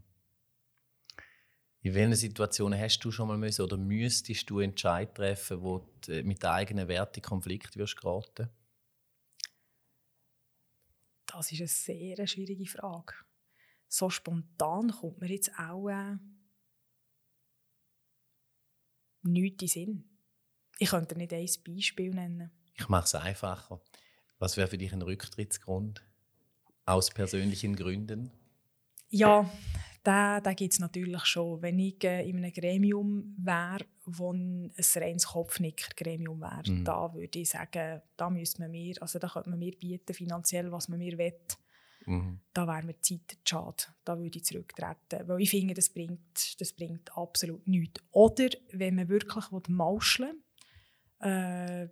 In 1.81 1.93
welchen 1.93 2.15
Situationen 2.15 2.79
hast 2.79 2.99
du 2.99 3.11
schon 3.11 3.27
mal 3.27 3.37
müssen 3.37 3.61
oder 3.61 3.77
müsstest 3.77 4.49
du 4.49 4.59
Entscheid 4.59 5.13
treffen, 5.13 5.61
wo 5.61 5.85
du 6.01 6.23
mit 6.23 6.41
deinen 6.41 6.53
eigenen 6.53 6.87
Werten 6.87 7.17
in 7.17 7.21
Konflikt 7.21 7.75
wirst 7.77 7.97
geraten? 7.97 8.49
Das 11.25 11.51
ist 11.51 11.59
eine 11.59 12.15
sehr 12.15 12.27
schwierige 12.27 12.65
Frage. 12.65 13.13
So 13.87 14.09
spontan 14.09 14.91
kommt 14.91 15.19
mir 15.19 15.29
jetzt 15.29 15.51
auch 15.57 15.89
äh, 15.89 16.17
nichts 19.23 19.61
in 19.61 19.67
Sinn. 19.67 20.09
Ich 20.79 20.89
könnte 20.89 21.15
nicht 21.15 21.33
ein 21.33 21.49
Beispiel 21.65 22.11
nennen. 22.11 22.51
Ich 22.75 22.87
mache 22.87 23.05
es 23.05 23.15
einfacher. 23.15 23.81
Was 24.39 24.57
wäre 24.57 24.67
für 24.67 24.77
dich 24.77 24.93
ein 24.93 25.01
Rücktrittsgrund? 25.01 26.01
Aus 26.85 27.11
persönlichen 27.11 27.75
Gründen? 27.75 28.31
Ja, 29.09 29.49
da, 30.03 30.41
da 30.41 30.53
gibt 30.53 30.73
es 30.73 30.79
natürlich 30.79 31.25
schon. 31.25 31.61
Wenn 31.61 31.79
ich 31.79 32.03
äh, 32.03 32.27
in 32.27 32.37
einem 32.37 32.51
Gremium 32.51 33.35
wäre, 33.37 33.85
wo 34.05 34.33
ein 34.33 34.73
reines 34.95 35.27
Kopfnicker-Gremium 35.27 36.41
wäre, 36.41 36.69
mhm. 36.69 36.83
da 36.83 37.13
würde 37.13 37.39
ich 37.39 37.49
sagen, 37.49 38.01
da 38.17 38.29
müsste 38.29 38.61
man 38.61 38.71
mir, 38.71 39.01
also 39.01 39.19
da 39.19 39.29
könnte 39.29 39.49
man 39.49 39.59
mir 39.59 39.77
bieten, 39.77 40.13
finanziell, 40.13 40.71
was 40.71 40.89
man 40.89 40.99
mir 40.99 41.17
will. 41.17 41.39
Mhm. 42.05 42.39
Da 42.53 42.67
wäre 42.67 42.83
mir 42.83 42.95
die 42.95 43.01
Zeit 43.01 43.37
schade. 43.45 43.83
Da 44.03 44.19
würde 44.19 44.37
ich 44.37 44.43
zurücktreten. 44.43 45.27
Weil 45.27 45.41
ich 45.41 45.49
finde, 45.49 45.73
das 45.73 45.89
bringt, 45.89 46.59
das 46.59 46.73
bringt 46.73 47.15
absolut 47.17 47.65
nichts. 47.65 48.03
Oder 48.11 48.49
wenn 48.73 48.95
man 48.95 49.07
wirklich 49.07 49.45
mauscheln 49.69 50.43
will, 51.21 51.29
äh, 51.29 51.87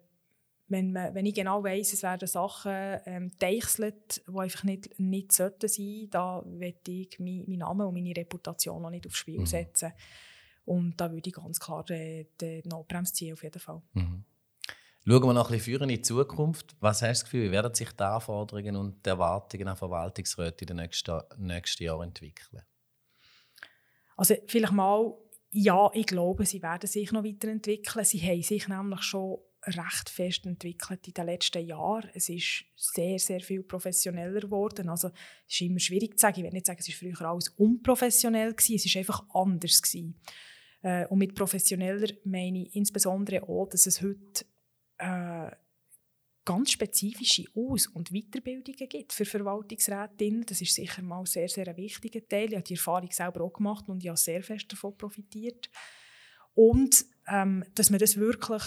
wenn, 0.72 0.94
man, 0.94 1.14
wenn 1.14 1.26
ich 1.26 1.34
genau 1.34 1.64
weiss, 1.64 1.94
es 1.94 2.02
werden 2.02 2.28
Sachen 2.28 3.00
ähm, 3.06 3.32
deichselt, 3.40 4.24
die 4.26 4.40
einfach 4.40 4.64
nicht, 4.64 5.00
nicht 5.00 5.32
sollten 5.32 5.68
sein, 5.68 6.08
da 6.10 6.42
möchte 6.46 6.92
ich 6.92 7.20
meinen 7.20 7.58
Namen 7.58 7.88
und 7.88 7.94
meine 7.94 8.16
Reputation 8.16 8.82
noch 8.82 8.90
nicht 8.90 9.06
aufs 9.06 9.18
Spiel 9.18 9.42
mhm. 9.42 9.46
setzen. 9.46 9.92
Und 10.66 10.96
da 11.00 11.12
würde 11.12 11.28
ich 11.28 11.36
ganz 11.36 11.60
klar 11.60 11.84
den, 11.84 12.28
den 12.40 12.62
Notbremse 12.70 13.14
ziehen, 13.14 13.34
auf 13.34 13.44
jeden 13.44 13.60
Fall. 13.60 13.82
Mhm. 13.94 14.24
Schauen 15.06 15.24
wir 15.24 15.34
noch 15.34 15.50
ein 15.50 15.58
bisschen 15.58 15.82
in 15.82 15.90
die 15.90 16.02
Zukunft. 16.02 16.76
Was 16.80 17.02
hast 17.02 17.02
du 17.02 17.08
das 17.08 17.24
Gefühl, 17.26 17.48
wie 17.48 17.52
werden 17.52 17.74
sich 17.74 17.92
die 17.92 18.04
Anforderungen 18.04 18.76
und 18.76 19.06
die 19.06 19.10
Erwartungen 19.10 19.68
an 19.68 19.76
Verwaltungsräte 19.76 20.64
in 20.64 20.68
den 20.68 20.78
nächsten, 20.78 21.20
nächsten 21.38 21.84
Jahren 21.84 22.10
entwickeln? 22.10 22.62
Also 24.16 24.36
vielleicht 24.48 24.74
mal, 24.74 25.12
ja, 25.50 25.90
ich 25.94 26.06
glaube, 26.06 26.46
sie 26.46 26.62
werden 26.62 26.88
sich 26.88 27.12
noch 27.12 27.24
weiterentwickeln. 27.24 28.06
Sie 28.06 28.22
haben 28.22 28.44
sich 28.44 28.68
nämlich 28.68 29.02
schon 29.02 29.40
recht 29.64 30.10
fest 30.10 30.46
entwickelt 30.46 31.08
in 31.08 31.14
den 31.14 31.26
letzten 31.26 31.66
Jahren. 31.66 32.10
Es 32.14 32.30
ist 32.30 32.66
sehr, 32.76 33.20
sehr 33.20 33.42
viel 33.42 33.64
professioneller 33.64 34.42
geworden. 34.42 34.90
Also, 34.90 35.10
es 35.48 35.56
ist 35.56 35.62
immer 35.62 35.80
schwierig 35.80 36.18
zu 36.18 36.22
sagen. 36.24 36.40
Ich 36.40 36.44
will 36.44 36.52
nicht 36.52 36.66
sagen, 36.66 36.80
es 36.80 36.88
war 36.88 36.96
früher 36.96 37.30
alles 37.30 37.50
unprofessionell. 37.50 38.54
Gewesen. 38.54 38.76
Es 38.76 38.96
war 38.96 39.00
einfach 39.00 39.26
anders. 39.34 39.82
Gewesen. 39.82 40.20
Äh, 40.82 41.06
und 41.08 41.20
mit 41.20 41.36
professioneller 41.36 42.12
meine 42.24 42.64
ich 42.64 42.76
insbesondere 42.76 43.44
auch, 43.44 43.68
dass 43.68 43.86
es 43.86 44.02
heute 44.02 44.46
äh, 44.98 45.52
ganz 46.44 46.72
spezifische 46.72 47.46
Aus- 47.54 47.88
und 47.88 48.12
Weiterbildungen 48.12 48.90
gibt 48.90 49.14
für 49.14 49.26
Verwaltungsrätinnen. 49.26 50.46
Das 50.46 50.62
ist 50.62 50.74
sicher 50.74 51.04
mal 51.04 51.26
sehr, 51.26 51.48
sehr 51.48 51.68
ein 51.68 51.78
wichtiger 51.78 52.28
Teil. 52.28 52.50
Ich 52.50 52.56
habe 52.56 52.64
die 52.64 52.74
Erfahrung 52.74 53.12
selber 53.12 53.42
auch 53.42 53.54
gemacht 53.54 53.88
und 53.90 54.04
ich 54.04 54.10
habe 54.10 54.18
sehr 54.18 54.42
fest 54.42 54.72
davon 54.72 54.98
profitiert. 54.98 55.70
Und 56.54 57.06
ähm, 57.28 57.64
dass 57.76 57.90
man 57.92 58.00
das 58.00 58.18
wirklich 58.18 58.64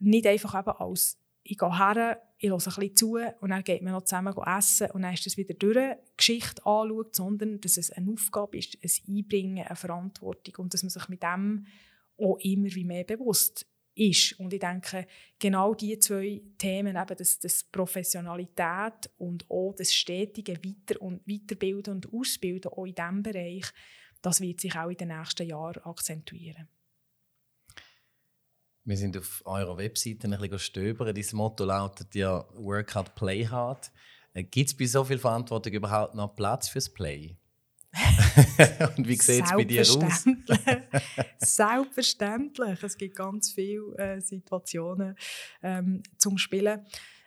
nicht 0.00 0.26
einfach 0.26 0.58
eben 0.58 0.76
als 0.76 1.18
ich 1.50 1.56
gehe 1.56 1.78
her, 1.78 2.20
ich 2.38 2.50
höre 2.50 2.58
ein 2.58 2.64
bisschen 2.64 2.96
zu 2.96 3.18
und 3.40 3.50
dann 3.50 3.64
geht 3.64 3.82
man 3.82 3.92
noch 3.92 4.04
zusammen 4.04 4.34
essen 4.36 4.90
und 4.90 5.02
dann 5.02 5.14
ist 5.14 5.24
das 5.24 5.36
wieder 5.36 5.54
durch 5.54 5.96
Geschichte 6.16 6.64
anschaut, 6.64 7.16
sondern 7.16 7.60
dass 7.60 7.78
es 7.78 7.90
eine 7.90 8.12
Aufgabe 8.12 8.58
ist, 8.58 8.76
ein 8.82 9.16
Einbringen, 9.16 9.66
eine 9.66 9.76
Verantwortung 9.76 10.54
und 10.58 10.74
dass 10.74 10.82
man 10.82 10.90
sich 10.90 11.08
mit 11.08 11.22
dem 11.22 11.66
auch 12.18 12.38
immer 12.40 12.74
wie 12.74 12.84
mehr 12.84 13.04
bewusst 13.04 13.66
ist. 13.94 14.38
Und 14.38 14.52
ich 14.52 14.60
denke, 14.60 15.06
genau 15.38 15.74
diese 15.74 15.98
zwei 16.00 16.42
Themen, 16.58 16.96
eben 16.96 17.16
das, 17.16 17.38
das 17.38 17.64
Professionalität 17.64 19.10
und 19.16 19.50
auch 19.50 19.74
das 19.76 19.94
stetige 19.94 20.56
Weiter- 20.62 21.00
und 21.00 21.26
Weiterbilden 21.26 21.94
und 21.94 22.12
Ausbilden 22.12 22.72
auch 22.72 22.84
in 22.84 22.94
diesem 22.94 23.22
Bereich, 23.22 23.66
das 24.20 24.40
wird 24.40 24.60
sich 24.60 24.76
auch 24.76 24.90
in 24.90 24.96
den 24.96 25.08
nächsten 25.08 25.46
Jahren 25.46 25.82
akzentuieren. 25.84 26.68
Wir 28.88 28.96
sind 28.96 29.18
auf 29.18 29.42
eurer 29.44 29.76
Webseite 29.76 30.28
ein 30.28 30.40
bisschen 30.40 30.58
stöbern. 30.58 31.14
Dieses 31.14 31.34
Motto 31.34 31.66
lautet 31.66 32.14
ja 32.14 32.42
Work 32.54 32.94
hard, 32.94 33.14
play 33.14 33.46
hard. 33.46 33.92
Äh, 34.32 34.44
Gibt 34.44 34.70
es 34.70 34.74
bei 34.74 34.86
so 34.86 35.04
viel 35.04 35.18
Verantwortung 35.18 35.74
überhaupt 35.74 36.14
noch 36.14 36.34
Platz 36.34 36.70
fürs 36.70 36.88
Play? 36.88 37.36
Und 38.96 39.06
wie 39.06 39.16
sieht 39.16 39.44
es 39.44 39.50
bei 39.52 39.64
dir 39.64 39.82
aus? 39.82 40.24
Selbstverständlich. 41.36 42.82
Es 42.82 42.96
gibt 42.96 43.14
ganz 43.14 43.52
viele 43.52 43.94
äh, 43.98 44.20
Situationen 44.22 45.18
ähm, 45.62 46.02
zum 46.16 46.38
Spielen. 46.38 46.80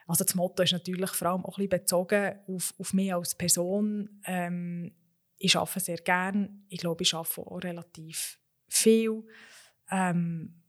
Also 0.08 0.24
das 0.24 0.34
Motto 0.34 0.63
ist 0.63 0.71
natürlich 0.71 1.12
vor 1.12 1.28
allem 1.28 1.45
auch 1.45 1.60
ein 1.60 1.69
bisschen 1.69 1.82
bezogen 1.84 2.39
auf, 2.47 2.74
auf 2.80 2.91
mich 2.91 3.13
als 3.13 3.36
Person. 3.36 4.10
Ähm, 4.26 4.95
ich 5.38 5.56
arbeite 5.56 5.80
sehr 5.80 5.97
gerne. 5.97 6.50
Ich 6.69 6.80
glaube, 6.80 7.04
ich 7.04 7.13
arbeite 7.13 7.41
auch 7.41 7.63
relativ 7.63 8.39
viel. 8.67 9.24
Ähm, 9.91 10.61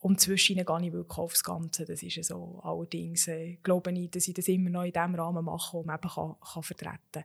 und 0.00 0.20
zwischen 0.20 0.56
gehe 0.56 0.86
ich 0.86 0.92
wirklich 0.92 1.18
aufs 1.18 1.42
Ganze. 1.42 1.84
Das 1.84 2.02
ist 2.02 2.24
so. 2.24 2.60
Allerdings 2.62 3.26
äh, 3.28 3.56
glaube 3.62 3.92
ich, 3.92 4.10
dass 4.10 4.28
ich 4.28 4.34
das 4.34 4.48
immer 4.48 4.70
noch 4.70 4.84
in 4.84 4.92
dem 4.92 5.14
Rahmen 5.14 5.44
mache, 5.44 5.76
um 5.76 5.90
eben 5.90 6.08
kann, 6.08 6.36
kann 6.40 6.62
vertreten 6.62 6.98
kann. 7.12 7.24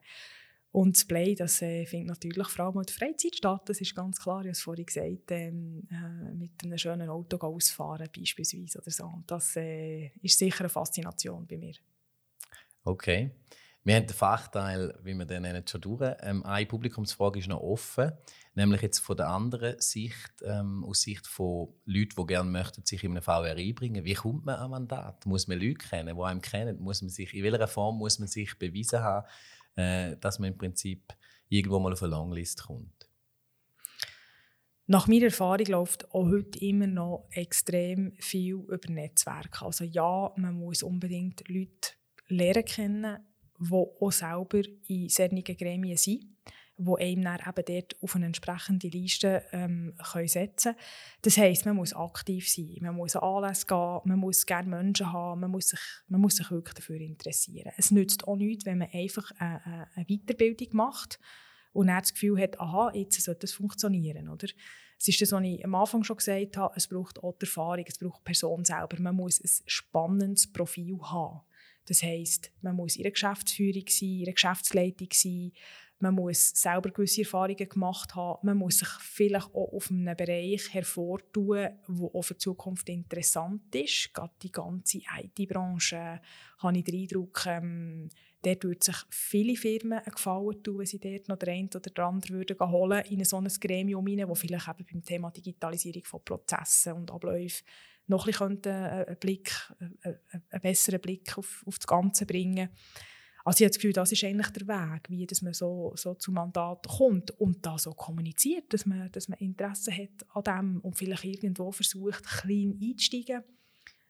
Und 0.72 0.98
das 0.98 1.06
Play, 1.06 1.36
das 1.36 1.62
äh, 1.62 1.86
findet 1.86 2.10
natürlich 2.10 2.48
vor 2.48 2.66
allem 2.66 2.78
in 2.80 2.84
der 2.84 2.96
Freizeit 2.96 3.36
statt. 3.36 3.62
Das 3.70 3.80
ist 3.80 3.94
ganz 3.96 4.20
klar, 4.20 4.40
ich 4.40 4.46
habe 4.46 4.50
es 4.50 4.62
vorhin 4.62 4.88
gesagt, 4.88 5.30
ähm, 5.30 5.88
äh, 5.92 6.34
mit 6.34 6.52
einem 6.64 6.80
schönen 6.80 7.10
Auto 7.10 7.38
ausfahren 7.38 8.10
beispielsweise 8.16 8.80
oder 8.80 8.90
so. 8.90 9.22
Das 9.28 9.56
äh, 9.56 10.08
ist 10.24 10.40
sicher 10.40 10.62
eine 10.62 10.70
Faszination 10.70 11.46
bei 11.46 11.58
mir. 11.58 11.76
Okay. 12.86 13.30
Wir 13.86 13.96
haben 13.96 14.08
den 14.08 14.16
Fachteil, 14.16 14.98
wie 15.04 15.14
wir 15.14 15.26
den 15.26 15.42
nennen, 15.42 15.68
schon 15.68 15.82
durch. 15.82 16.16
Ähm, 16.22 16.46
eine 16.46 16.66
Publikumsfrage 16.66 17.40
ist 17.40 17.50
noch 17.50 17.60
offen, 17.60 18.14
nämlich 18.56 18.82
jetzt 18.82 19.00
von 19.00 19.18
der 19.18 19.28
anderen 19.28 19.80
Sicht, 19.82 20.32
ähm, 20.46 20.86
aus 20.86 21.02
Sicht 21.02 21.28
von 21.28 21.68
Leuten, 21.84 22.16
die 22.18 22.26
gerne 22.26 22.50
möchten, 22.50 22.86
sich 22.86 23.04
in 23.04 23.12
einem 23.12 23.22
VR 23.22 23.56
einbringen. 23.58 24.06
Wie 24.06 24.14
kommt 24.14 24.46
man 24.46 24.56
an 24.56 24.72
Mandat? 24.72 25.26
Muss 25.26 25.48
man 25.48 25.60
Leute 25.60 25.74
kennen, 25.74 26.16
die 26.16 26.24
einem 26.24 26.42
kennen? 26.42 26.80
Muss 26.80 27.02
man 27.02 27.10
sich, 27.10 27.34
in 27.34 27.44
welcher 27.44 27.68
Form 27.68 27.98
muss 27.98 28.20
man 28.20 28.30
sich 28.30 28.58
beweisen 28.58 29.02
haben, 29.02 29.28
äh, 29.76 30.16
dass 30.16 30.40
man 30.40 30.54
im 30.54 30.58
Prinzip 30.58 31.14
irgendwo 31.50 31.80
mal 31.80 31.92
auf 31.92 32.04
eine 32.04 32.12
Longlist 32.12 32.64
kommt? 32.64 33.10
Nach 34.86 35.08
meiner 35.08 35.26
Erfahrung 35.26 35.66
läuft 35.66 36.10
auch 36.12 36.26
heute 36.26 36.60
immer 36.60 36.88
noch 36.88 37.28
extrem 37.32 38.14
viel 38.20 38.56
über 38.56 38.90
Netzwerke. 38.90 39.66
Also 39.66 39.84
ja, 39.84 40.32
man 40.38 40.56
muss 40.56 40.84
unbedingt 40.84 41.48
Leute 41.50 41.96
lernen 42.28 42.66
kennen, 42.66 43.18
die 43.70 43.74
auch 43.74 44.12
selber 44.12 44.62
in 44.88 45.10
solchen 45.10 45.44
Gremien 45.44 45.98
sind, 45.98 46.26
die 46.78 46.98
einem 47.00 47.24
dann 47.24 47.40
eben 47.40 47.66
dort 47.66 48.02
auf 48.02 48.16
eine 48.16 48.26
entsprechende 48.26 48.88
Liste 48.88 49.44
ähm, 49.52 49.94
können 50.12 50.28
setzen 50.28 50.74
können. 50.74 50.86
Das 51.22 51.38
heisst, 51.38 51.66
man 51.66 51.76
muss 51.76 51.94
aktiv 51.94 52.50
sein, 52.50 52.78
man 52.82 52.96
muss 52.96 53.16
an 53.16 53.24
Anlässe 53.24 53.68
gehen, 53.68 54.00
man 54.06 54.20
muss 54.20 54.46
gerne 54.46 54.70
Menschen 54.70 55.12
haben, 55.12 55.42
man 55.42 55.52
muss 55.52 55.70
sich, 55.70 55.80
man 56.08 56.22
muss 56.22 56.36
sich 56.36 56.50
wirklich 56.50 56.74
dafür 56.74 57.00
interessieren. 57.00 57.72
Es 57.78 57.92
nützt 57.92 58.28
auch 58.28 58.36
nichts, 58.36 58.66
wenn 58.66 58.80
man 58.80 58.90
einfach 58.92 59.30
eine, 59.38 59.88
eine 59.96 60.06
Weiterbildung 60.06 60.70
macht 60.72 61.20
und 61.74 61.88
dann 61.88 62.00
das 62.00 62.14
Gefühl 62.14 62.42
hat, 62.42 62.60
aha, 62.60 62.92
jetzt 62.94 63.22
sollte 63.22 63.42
das 63.42 63.54
funktionieren. 63.54 64.30
Oder? 64.30 64.48
Es 65.00 65.08
ist 65.08 65.22
das, 65.22 65.32
was 65.32 65.44
ich 65.44 65.64
am 65.66 65.76
Anfang 65.76 66.04
schon 66.04 66.18
gesagt 66.18 66.58
habe, 66.58 66.74
es 66.78 66.88
braucht 66.88 67.22
auch 67.22 67.36
Erfahrung, 67.40 67.84
es 67.88 67.98
braucht 67.98 68.20
die 68.20 68.24
Person 68.24 68.64
selber. 68.64 69.00
Man 69.00 69.16
muss 69.16 69.42
ein 69.42 69.50
spannendes 69.68 70.52
Profil 70.52 70.98
haben. 71.02 71.42
Das 71.86 72.02
heisst, 72.02 72.52
man 72.62 72.76
muss 72.76 72.96
in 72.96 73.04
der 73.04 73.12
Geschäftsführung 73.12 73.84
sein, 73.88 74.20
in 74.20 74.26
der 74.26 74.34
Geschäftsleitung 74.34 75.10
sein, 75.12 75.52
man 76.04 76.16
muss 76.16 76.50
selber 76.50 76.90
gewisse 76.90 77.22
Erfahrungen 77.22 77.70
gemacht 77.70 78.14
haben, 78.14 78.46
man 78.46 78.58
muss 78.58 78.80
sich 78.80 78.90
vielleicht 79.00 79.48
auch 79.56 79.72
auf 79.72 79.90
einem 79.90 80.18
Bereich 80.18 80.74
hervortun, 80.74 81.56
der 81.56 81.80
auch 82.14 82.22
für 82.22 82.34
die 82.34 82.40
Zukunft 82.40 82.90
interessant 82.90 83.74
ist. 83.74 84.14
Gerade 84.14 84.34
die 84.42 84.52
ganze 84.52 84.98
IT-Branche 84.98 86.20
habe 86.58 86.78
ich 86.78 86.84
den 86.84 87.02
Eindruck, 87.02 87.46
ähm, 87.46 88.10
dort 88.42 88.66
würden 88.66 88.82
sich 88.82 88.98
viele 89.12 89.56
Firmen 89.56 90.00
einen 90.00 90.12
Gefallen 90.12 90.62
tun, 90.62 90.80
wenn 90.80 90.86
sie 90.86 91.00
dort 91.00 91.30
noch 91.30 91.38
den 91.38 91.50
einen 91.50 91.70
oder 91.70 91.80
den 91.80 92.04
anderen 92.04 92.38
würden 92.38 92.60
holen 92.60 93.06
in 93.06 93.24
so 93.24 93.38
ein 93.38 93.48
Gremium 93.48 94.06
hinein, 94.06 94.28
das 94.28 94.40
vielleicht 94.40 94.68
eben 94.68 94.86
beim 94.92 95.04
Thema 95.06 95.32
Digitalisierung 95.32 96.04
von 96.04 96.26
Prozessen 96.26 96.94
und 96.94 97.12
Abläufen 97.12 97.66
noch 98.08 98.26
ein 98.26 98.32
bisschen 98.32 98.66
einen, 98.66 99.18
Blick, 99.18 99.52
einen 99.80 100.20
besseren 100.64 101.02
Blick 101.02 101.38
auf, 101.38 101.64
auf 101.66 101.78
das 101.78 101.88
Ganze 101.88 102.26
bringen 102.26 102.70
also 103.46 103.58
ich 103.58 103.64
habe 103.66 103.72
das 103.72 103.78
Gefühl, 103.78 103.94
das 103.94 104.12
ist 104.12 104.24
eigentlich 104.24 104.50
der 104.52 104.68
Weg, 104.68 105.10
wie 105.10 105.26
dass 105.26 105.42
man 105.42 105.54
so, 105.54 105.92
so 105.96 106.14
zum 106.14 106.36
Mandat 106.36 106.88
kommt 106.88 107.32
und 107.32 107.66
da 107.66 107.78
so 107.78 107.92
kommuniziert, 107.92 108.72
dass 108.74 108.86
man, 108.86 109.12
dass 109.12 109.28
man 109.28 109.38
Interesse 109.40 109.92
hat 109.92 110.26
an 110.34 110.44
dem 110.44 110.80
und 110.80 110.96
vielleicht 110.96 111.26
irgendwo 111.26 111.72
versucht, 111.72 112.24
klein 112.26 112.80
einzusteigen, 112.82 113.44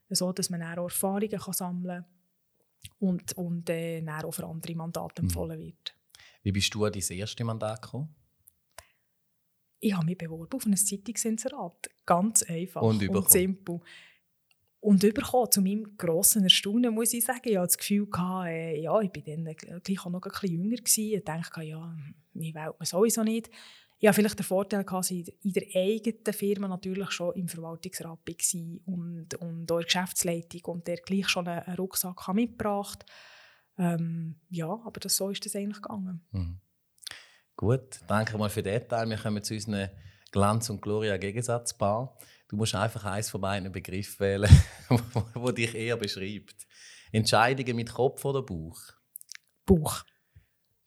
so 0.09 0.31
dass 0.31 0.51
man 0.51 0.61
auch 0.61 0.83
Erfahrungen 0.83 1.39
kann 1.39 1.53
sammeln 1.53 2.03
kann 2.03 2.91
und, 2.99 3.33
und 3.33 3.69
äh, 3.71 4.05
auch 4.07 4.31
für 4.31 4.45
andere 4.45 4.75
Mandate 4.75 5.23
mhm. 5.23 5.29
empfohlen 5.29 5.59
wird. 5.59 5.95
Wie 6.43 6.51
bist 6.51 6.73
du 6.75 6.85
an 6.85 6.91
dein 6.91 7.17
erste 7.17 7.43
Mandat 7.43 7.81
gekommen? 7.81 8.13
ich 9.83 9.93
habe 9.93 10.05
mich 10.05 10.17
beworben 10.17 10.53
auf 10.53 10.65
ein 10.65 10.77
Zeitungsinserat. 10.77 11.89
Ganz 12.05 12.43
einfach 12.43 12.81
und, 12.81 13.07
und 13.07 13.29
simpel. 13.29 13.81
Und 14.83 15.01
überkommen, 15.01 15.49
zu 15.49 15.61
meinem 15.61 15.95
grossen 15.97 16.43
Erstaunen, 16.43 16.93
muss 16.93 17.13
ich 17.13 17.23
sagen, 17.23 17.39
ich 17.45 17.55
hatte 17.55 17.67
das 17.67 17.77
Gefühl, 17.77 18.05
gehabt, 18.05 18.47
äh, 18.47 18.81
ja, 18.81 18.99
ich 18.99 19.11
war 19.15 19.23
dann 19.23 19.55
gleich 19.55 20.05
auch 20.05 20.09
noch 20.09 20.21
ein 20.21 20.29
bisschen 20.29 20.49
jünger. 20.49 20.75
Gewesen. 20.75 21.13
Ich 21.13 21.23
dachte, 21.23 21.63
ja, 21.63 21.95
mich 22.33 22.53
wählt 22.53 22.77
man 22.77 22.85
sowieso 22.85 23.23
nicht. 23.23 23.49
Ich 23.99 24.09
hatte 24.09 24.17
vielleicht 24.17 24.39
den 24.39 24.43
Vorteil, 24.43 24.83
dass 24.83 25.11
ich 25.11 25.33
in 25.41 25.53
der 25.53 25.63
eigenen 25.73 26.33
Firma 26.33 26.67
natürlich 26.67 27.11
schon 27.11 27.33
im 27.35 27.47
Verwaltungsrat 27.47 28.19
war 28.27 28.93
und, 28.93 29.35
und 29.35 29.71
auch 29.71 29.79
in 29.79 29.85
der 29.85 29.85
Geschäftsleitung 29.85 30.61
und 30.65 30.87
der 30.87 30.97
gleich 30.97 31.29
schon 31.29 31.47
einen 31.47 31.77
Rucksack 31.77 32.33
mitgebracht 32.33 33.05
ähm, 33.77 34.35
Ja, 34.49 34.67
aber 34.67 34.99
das, 34.99 35.15
so 35.15 35.29
ist 35.29 35.45
das 35.45 35.55
eigentlich 35.55 35.81
gegangen. 35.81 36.25
Mhm. 36.31 36.59
Gut, 37.55 38.01
danke 38.07 38.37
mal 38.37 38.49
für 38.49 38.63
den 38.63 38.85
Teil. 38.89 39.09
Wir 39.09 39.17
kommen 39.17 39.43
zu 39.43 39.53
unseren 39.53 39.89
Glanz 40.33 40.69
und 40.69 40.81
Gloria 40.81 41.15
Gegensatzpaar. 41.15 42.17
Du 42.47 42.57
musst 42.57 42.75
einfach 42.75 43.05
eins 43.05 43.29
von 43.29 43.41
beiden 43.41 43.71
Begriffen 43.71 44.19
wählen, 44.19 44.63
wo 45.33 45.51
dich 45.51 45.73
eher 45.73 45.97
beschreibt. 45.97 46.67
Entscheidungen 47.11 47.75
mit 47.75 47.91
Kopf 47.93 48.23
oder 48.25 48.41
Bauch? 48.41 48.79
Bauch. 49.65 50.03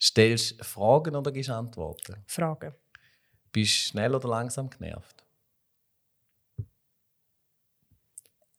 Stellst 0.00 0.62
Fragen 0.64 1.16
oder 1.16 1.32
gibst 1.32 1.50
Antworten? 1.50 2.22
Fragen. 2.26 2.74
Bist 3.52 3.86
du 3.86 3.90
schnell 3.90 4.14
oder 4.14 4.28
langsam 4.28 4.68
genervt? 4.68 5.24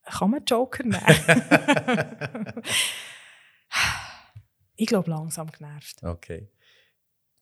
Kann 0.03 0.31
man 0.31 0.43
Joker 0.45 0.83
nehmen? 0.83 1.01
ich 4.75 4.87
glaube, 4.87 5.09
langsam 5.09 5.51
genervt. 5.51 6.01
Okay. 6.01 6.49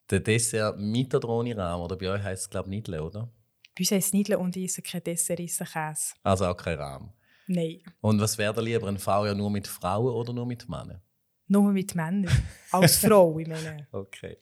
Der 0.10 0.20
Dessert 0.20 0.78
mit 0.80 1.14
oder 1.14 1.30
ohne 1.30 1.56
Rahmen? 1.56 1.84
Oder 1.84 1.96
bei 1.96 2.10
euch 2.10 2.24
heisst 2.24 2.44
es, 2.44 2.50
glaube 2.50 2.68
ich, 2.68 2.72
Nidle, 2.72 3.04
oder? 3.04 3.30
Bei 3.76 3.82
uns 3.82 3.92
heisst 3.92 4.08
es 4.08 4.14
Nidle 4.14 4.40
und 4.40 4.56
ich 4.56 4.82
kein 4.84 5.04
Dessert, 5.04 5.40
ich 5.40 5.52
esse 5.52 5.66
Käse. 5.66 6.14
Also 6.24 6.46
auch 6.46 6.56
kein 6.56 6.78
Rahmen. 6.78 7.12
Nein. 7.48 7.82
Und 8.02 8.20
was 8.22 8.38
wäre 8.38 8.62
lieber, 8.62 8.88
ein 8.88 8.98
V 8.98 9.26
ja 9.26 9.34
nur 9.34 9.52
mit 9.52 9.68
Frauen 9.68 10.14
oder 10.14 10.34
nur 10.34 10.46
mit 10.46 10.68
Männern? 10.70 11.02
Nur 11.48 11.72
mit 11.72 11.94
Männern. 11.94 12.32
Als 12.72 12.98
Frau, 13.06 13.38
ich 13.38 13.48
meine. 13.48 13.88
Okay. 13.92 14.38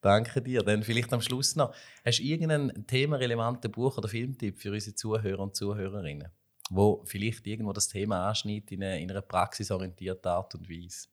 Danke 0.00 0.42
dir. 0.42 0.62
Dann 0.62 0.82
vielleicht 0.82 1.12
am 1.12 1.20
Schluss 1.20 1.56
noch. 1.56 1.74
Hast 2.04 2.18
du 2.18 2.22
irgendeinen 2.22 2.86
themenrelevanten 2.86 3.72
Buch- 3.72 3.98
oder 3.98 4.08
Filmtipp 4.08 4.58
für 4.58 4.70
unsere 4.70 4.94
Zuhörer 4.94 5.40
und 5.40 5.56
Zuhörerinnen, 5.56 6.28
wo 6.70 7.02
vielleicht 7.04 7.46
irgendwo 7.46 7.72
das 7.72 7.88
Thema 7.88 8.28
anschneidet 8.28 8.70
in, 8.72 8.84
eine, 8.84 9.00
in 9.00 9.10
einer 9.10 9.22
praxisorientierten 9.22 10.30
Art 10.30 10.54
und 10.54 10.68
Weise? 10.68 11.08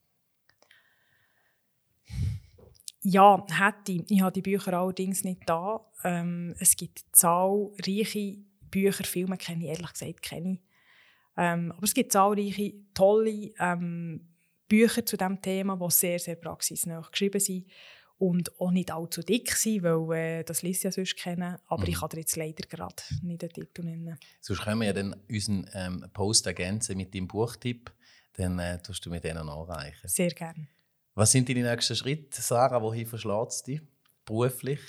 Ja, 3.04 3.46
hätte 3.50 3.92
ich. 3.92 4.04
Ich 4.10 4.22
habe 4.22 4.32
die 4.32 4.42
Bücher 4.42 4.74
allerdings 4.74 5.24
nicht 5.24 5.42
da. 5.46 5.86
Ähm, 6.04 6.56
es 6.60 6.76
gibt 6.76 7.04
zahlreiche 7.12 8.38
Bücher, 8.72 9.04
Filme 9.04 9.38
kenne 9.38 9.66
ich 9.66 9.70
ehrlich 9.70 9.92
gesagt 9.92 10.22
kenne 10.22 10.54
ich. 10.54 10.60
Ähm, 11.36 11.72
aber 11.74 11.84
es 11.84 11.94
gibt 11.94 12.12
zahlreiche 12.12 12.74
tolle 12.94 13.52
ähm, 13.60 14.34
Bücher 14.68 15.06
zu 15.06 15.18
diesem 15.18 15.42
Thema, 15.42 15.76
die 15.76 15.92
sehr, 15.92 16.20
sehr 16.20 16.36
praxisnah 16.36 17.02
geschrieben 17.02 17.40
sind 17.40 17.68
und 18.18 18.60
auch 18.60 18.72
nicht 18.72 18.92
allzu 18.92 19.22
dick 19.22 19.52
sind, 19.52 19.84
weil 19.84 20.40
äh, 20.40 20.44
das 20.44 20.62
liest 20.62 20.84
ja 20.84 20.92
sonst 20.92 21.18
kennen. 21.18 21.58
Aber 21.68 21.84
mhm. 21.84 21.90
ich 21.90 22.00
kann 22.00 22.10
dir 22.10 22.20
jetzt 22.20 22.38
leider 22.38 22.68
gerade 22.68 23.04
nicht 23.22 23.42
den 23.42 23.50
Titel 23.50 23.84
nennen. 23.84 24.18
Sonst 24.40 24.62
können 24.62 24.80
wir 24.80 24.88
ja 24.88 24.94
dann 24.94 25.16
unseren 25.30 25.70
ähm, 25.74 26.06
Post 26.14 26.48
ergänzen 26.48 26.96
mit 26.98 27.14
deinem 27.14 27.28
Buchtipp. 27.28 27.92
Dann 28.38 28.60
äh, 28.60 28.82
tust 28.82 29.06
du 29.06 29.10
mir 29.10 29.20
denen 29.20 29.50
anreichen. 29.50 30.08
Sehr 30.08 30.32
gerne. 30.32 30.68
Was 31.16 31.32
sind 31.32 31.48
deine 31.48 31.62
nächsten 31.62 31.96
Schritte, 31.96 32.42
Sarah? 32.42 32.82
Wohin 32.82 33.06
verschlägt 33.06 33.68
dich 33.68 33.82
beruflich? 34.26 34.80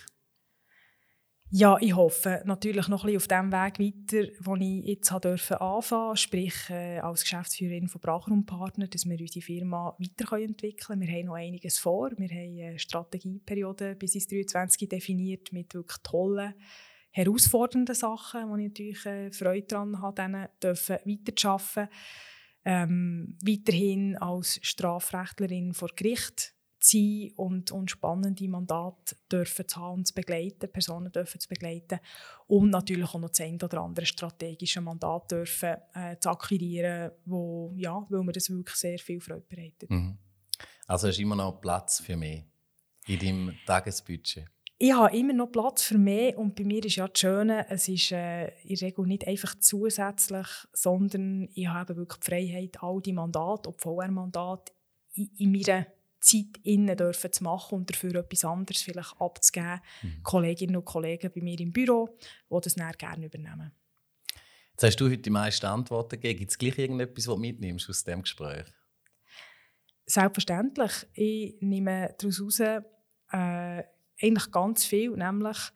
Ja, 1.50 1.76
ich 1.80 1.94
hoffe 1.94 2.42
natürlich 2.46 2.88
noch 2.88 3.04
ein 3.04 3.12
bisschen 3.12 3.36
auf 3.38 3.42
dem 3.42 3.52
Weg 3.52 3.78
weiter, 3.78 4.28
wo 4.40 4.56
ich 4.56 4.84
jetzt 4.86 5.10
durfte 5.10 5.60
anfangen, 5.60 6.16
sprich 6.16 6.54
äh, 6.70 6.98
als 6.98 7.22
Geschäftsführerin 7.22 7.88
von 7.88 8.00
Bracher 8.00 8.36
Partner, 8.44 8.88
dass 8.88 9.04
wir 9.04 9.20
unsere 9.20 9.44
Firma 9.44 9.94
weiterentwickeln 9.98 10.98
können. 10.98 11.00
Wir 11.02 11.12
haben 11.12 11.26
noch 11.26 11.34
einiges 11.34 11.78
vor. 11.78 12.10
Wir 12.16 12.28
haben 12.28 12.58
eine 12.58 12.78
Strategieperiode 12.78 13.94
bis 13.94 14.14
ins 14.14 14.26
2023 14.26 14.88
definiert 14.88 15.52
mit 15.52 15.74
wirklich 15.74 15.98
tollen, 16.02 16.54
herausfordernden 17.10 17.94
Sachen, 17.94 18.48
wo 18.48 18.56
ich 18.56 18.68
natürlich 18.68 19.06
äh, 19.06 19.30
Freude 19.30 19.66
daran 19.66 20.00
habe, 20.00 20.14
denen 20.22 20.48
weiterzuarbeiten. 20.60 21.88
Ähm, 22.64 23.36
weiterhin 23.42 24.16
als 24.16 24.58
Strafrechtlerin 24.62 25.74
vor 25.74 25.90
Gericht 25.94 26.54
sein 26.84 27.32
und, 27.36 27.70
und 27.72 27.90
spannende 27.90 28.48
Mandate 28.48 29.16
dürfen 29.30 29.66
zu 29.66 29.80
haben 29.80 29.94
und 29.94 30.06
zu 30.06 30.14
begleiten, 30.14 30.70
Personen 30.70 31.10
dürfen 31.10 31.40
zu 31.40 31.48
begleiten 31.48 31.98
und 32.46 32.70
natürlich 32.70 33.08
auch 33.08 33.18
noch 33.18 33.30
das 33.30 33.40
ein 33.40 33.60
oder 33.62 33.80
andere 33.80 34.06
strategische 34.06 34.80
Mandat 34.80 35.30
dürfen 35.30 35.76
äh, 35.94 36.18
zu 36.18 36.30
akquirieren, 36.30 37.12
wo, 37.24 37.72
ja, 37.76 38.06
weil 38.08 38.22
mir 38.22 38.32
das 38.32 38.50
wirklich 38.50 38.76
sehr 38.76 38.98
viel 38.98 39.20
Freude 39.20 39.46
bereitet. 39.48 39.90
Mhm. 39.90 40.18
Also 40.86 41.08
du 41.10 41.22
immer 41.22 41.36
noch 41.36 41.60
Platz 41.60 42.00
für 42.00 42.16
mich 42.16 42.44
in 43.06 43.18
deinem 43.18 43.54
Tagesbudget? 43.66 44.46
Ich 44.84 44.92
habe 44.92 45.16
immer 45.16 45.32
noch 45.32 45.46
Platz 45.46 45.84
für 45.84 45.96
mehr 45.96 46.38
und 46.38 46.56
bei 46.56 46.62
mir 46.62 46.84
ist 46.84 46.96
ja 46.96 47.08
das 47.08 47.18
Schöne, 47.18 47.64
es 47.70 47.88
ist 47.88 48.12
äh, 48.12 48.48
in 48.64 48.76
der 48.76 48.88
Regel 48.88 49.06
nicht 49.06 49.26
einfach 49.26 49.54
zusätzlich, 49.58 50.46
sondern 50.74 51.48
ich 51.54 51.68
habe 51.68 51.96
wirklich 51.96 52.20
die 52.20 52.26
Freiheit, 52.26 52.82
all 52.82 53.00
die 53.00 53.14
Mandate, 53.14 53.70
auch 53.70 53.76
VR-Mandate, 53.78 54.74
in, 55.14 55.30
in 55.38 55.52
meiner 55.52 55.86
Zeit 56.20 56.58
innen 56.64 56.94
dürfen 56.98 57.32
zu 57.32 57.44
machen 57.44 57.78
und 57.78 57.88
dafür 57.88 58.14
etwas 58.16 58.44
anderes 58.44 58.82
vielleicht 58.82 59.18
abzugeben. 59.18 59.80
Mhm. 60.02 60.22
Kolleginnen 60.22 60.76
und 60.76 60.84
Kollegen 60.84 61.32
bei 61.34 61.40
mir 61.40 61.58
im 61.60 61.72
Büro, 61.72 62.18
die 62.50 62.60
das 62.60 62.74
dann 62.74 62.92
gerne 62.92 63.24
übernehmen. 63.24 63.72
Jetzt 64.72 64.82
hast 64.82 65.00
du 65.00 65.06
heute 65.06 65.16
die 65.16 65.30
meisten 65.30 65.64
Antworten 65.64 66.20
gegeben. 66.20 66.40
Gibt 66.40 66.50
es 66.50 66.58
gleich 66.58 66.76
irgendetwas, 66.76 67.26
was 67.26 67.34
du 67.36 67.40
mitnimmst 67.40 67.88
aus 67.88 68.04
dem 68.04 68.20
Gespräch? 68.20 68.66
Selbstverständlich. 70.04 71.06
Ich 71.14 71.56
nehme 71.62 72.14
daraus 72.18 72.58
heraus 72.58 72.84
äh, 73.32 73.93
eigentlich 74.20 74.50
ganz 74.50 74.84
viel, 74.84 75.10
nämlich 75.10 75.72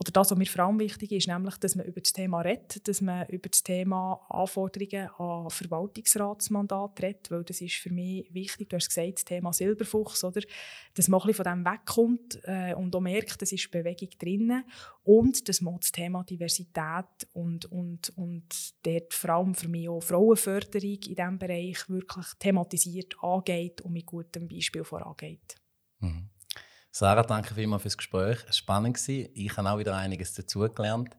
oder 0.00 0.12
das, 0.12 0.30
was 0.30 0.38
mir 0.38 0.46
vor 0.46 0.64
allem 0.64 0.78
wichtig 0.78 1.10
ist, 1.10 1.26
nämlich, 1.26 1.56
dass 1.56 1.74
man 1.74 1.84
über 1.84 2.00
das 2.00 2.12
Thema 2.12 2.40
redet, 2.40 2.86
dass 2.86 3.00
man 3.00 3.26
über 3.26 3.48
das 3.48 3.64
Thema 3.64 4.24
Anforderungen 4.28 5.08
an 5.18 5.50
Verwaltungsratsmandat 5.50 7.02
redet, 7.02 7.30
weil 7.32 7.42
das 7.42 7.60
ist 7.60 7.74
für 7.74 7.92
mich 7.92 8.32
wichtig. 8.32 8.68
Du 8.68 8.76
hast 8.76 8.88
gesagt, 8.88 9.16
das 9.16 9.24
Thema 9.24 9.52
Silberfuchs, 9.52 10.22
oder? 10.22 10.40
dass 10.94 11.08
man 11.08 11.20
ein 11.20 11.26
bisschen 11.26 11.44
von 11.44 11.52
dem 11.52 11.64
wegkommt 11.64 12.40
äh, 12.44 12.74
und 12.74 12.94
auch 12.94 13.00
merkt, 13.00 13.42
es 13.42 13.50
ist 13.50 13.72
Bewegung 13.72 14.10
drin 14.20 14.62
und 15.02 15.48
dass 15.48 15.60
man 15.60 15.80
das 15.80 15.90
Thema 15.90 16.22
Diversität 16.22 17.26
und, 17.32 17.64
und, 17.66 18.10
und 18.16 18.46
dort 18.84 19.14
vor 19.14 19.30
allem 19.30 19.54
für 19.56 19.68
mich 19.68 19.88
auch 19.88 20.00
Frauenförderung 20.00 20.90
in 20.90 21.00
diesem 21.00 21.38
Bereich 21.40 21.88
wirklich 21.88 22.26
thematisiert 22.38 23.16
angeht 23.20 23.80
und 23.80 23.94
mit 23.94 24.06
gutem 24.06 24.46
Beispiel 24.46 24.84
vorangeht. 24.84 25.56
Mhm. 25.98 26.30
Sarah, 26.90 27.22
danke 27.22 27.54
vielmals 27.54 27.82
fürs 27.82 27.96
Gespräch. 27.96 28.38
Es 28.40 28.46
war 28.46 28.52
spannend. 28.54 29.08
Ich 29.08 29.56
habe 29.56 29.70
auch 29.70 29.78
wieder 29.78 29.96
einiges 29.96 30.34
dazugelernt. 30.34 31.10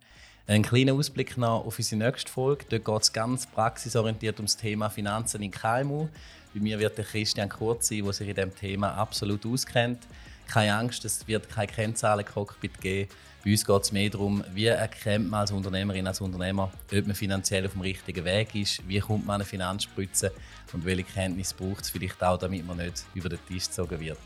Ein 0.47 0.63
kleiner 0.63 0.93
Ausblick 0.93 1.38
noch 1.38 1.63
auf 1.63 1.78
unsere 1.78 2.03
nächste 2.03 2.32
Folge. 2.32 2.65
Dort 2.70 2.86
geht 2.86 3.01
es 3.03 3.13
ganz 3.13 3.45
praxisorientiert 3.45 4.39
ums 4.39 4.57
Thema 4.57 4.89
Finanzen 4.89 5.43
in 5.43 5.51
KMU. 5.51 6.09
Bei 6.53 6.59
mir 6.59 6.80
wird 6.80 6.97
der 6.97 7.05
Christian 7.05 7.49
Kurz 7.49 7.89
sein, 7.89 8.03
der 8.03 8.13
sich 8.13 8.28
in 8.28 8.36
diesem 8.36 8.55
Thema 8.55 8.95
absolut 8.95 9.45
auskennt. 9.45 10.07
Keine 10.47 10.76
Angst, 10.76 11.05
es 11.05 11.28
wird 11.28 11.47
keine 11.47 11.67
Kennzahlen-Cockpit 11.67 12.82
geben. 12.82 13.11
Bei 13.45 13.51
uns 13.51 13.63
geht 13.63 13.82
es 13.84 13.91
mehr 13.91 14.09
darum, 14.09 14.43
wie 14.53 14.65
erkennt 14.65 15.30
man 15.30 15.41
als 15.41 15.51
Unternehmerin, 15.51 16.07
als 16.07 16.20
Unternehmer, 16.20 16.72
ob 16.91 17.05
man 17.05 17.15
finanziell 17.15 17.67
auf 17.67 17.74
dem 17.74 17.82
richtigen 17.82 18.26
Weg 18.26 18.55
ist, 18.55 18.86
wie 18.88 18.99
kommt 18.99 19.28
man 19.28 19.36
an 19.36 19.41
eine 19.41 19.45
Finanzspritze 19.45 20.32
und 20.74 20.84
welche 20.84 21.03
Kenntnis 21.03 21.53
braucht 21.53 21.84
es 21.84 21.91
vielleicht 21.91 22.22
auch, 22.24 22.39
damit 22.39 22.65
man 22.65 22.78
nicht 22.78 23.05
über 23.13 23.30
den 23.30 23.39
Tisch 23.47 23.67
gezogen 23.67 23.99
wird. 23.99 24.17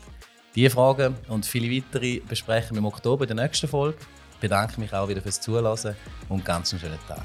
Diese 0.54 0.70
Fragen 0.70 1.16
und 1.28 1.44
viele 1.44 1.68
weitere 1.76 2.20
besprechen 2.20 2.76
wir 2.76 2.78
im 2.78 2.84
Oktober 2.84 3.28
in 3.28 3.36
der 3.36 3.44
nächsten 3.44 3.66
Folge. 3.66 3.98
Ich 4.34 4.38
bedanke 4.38 4.80
mich 4.80 4.92
auch 4.92 5.08
wieder 5.08 5.20
fürs 5.20 5.40
Zuhören 5.40 5.96
und 6.28 6.44
ganz 6.44 6.72
einen 6.72 6.80
schönen 6.80 6.98
Tag. 7.08 7.24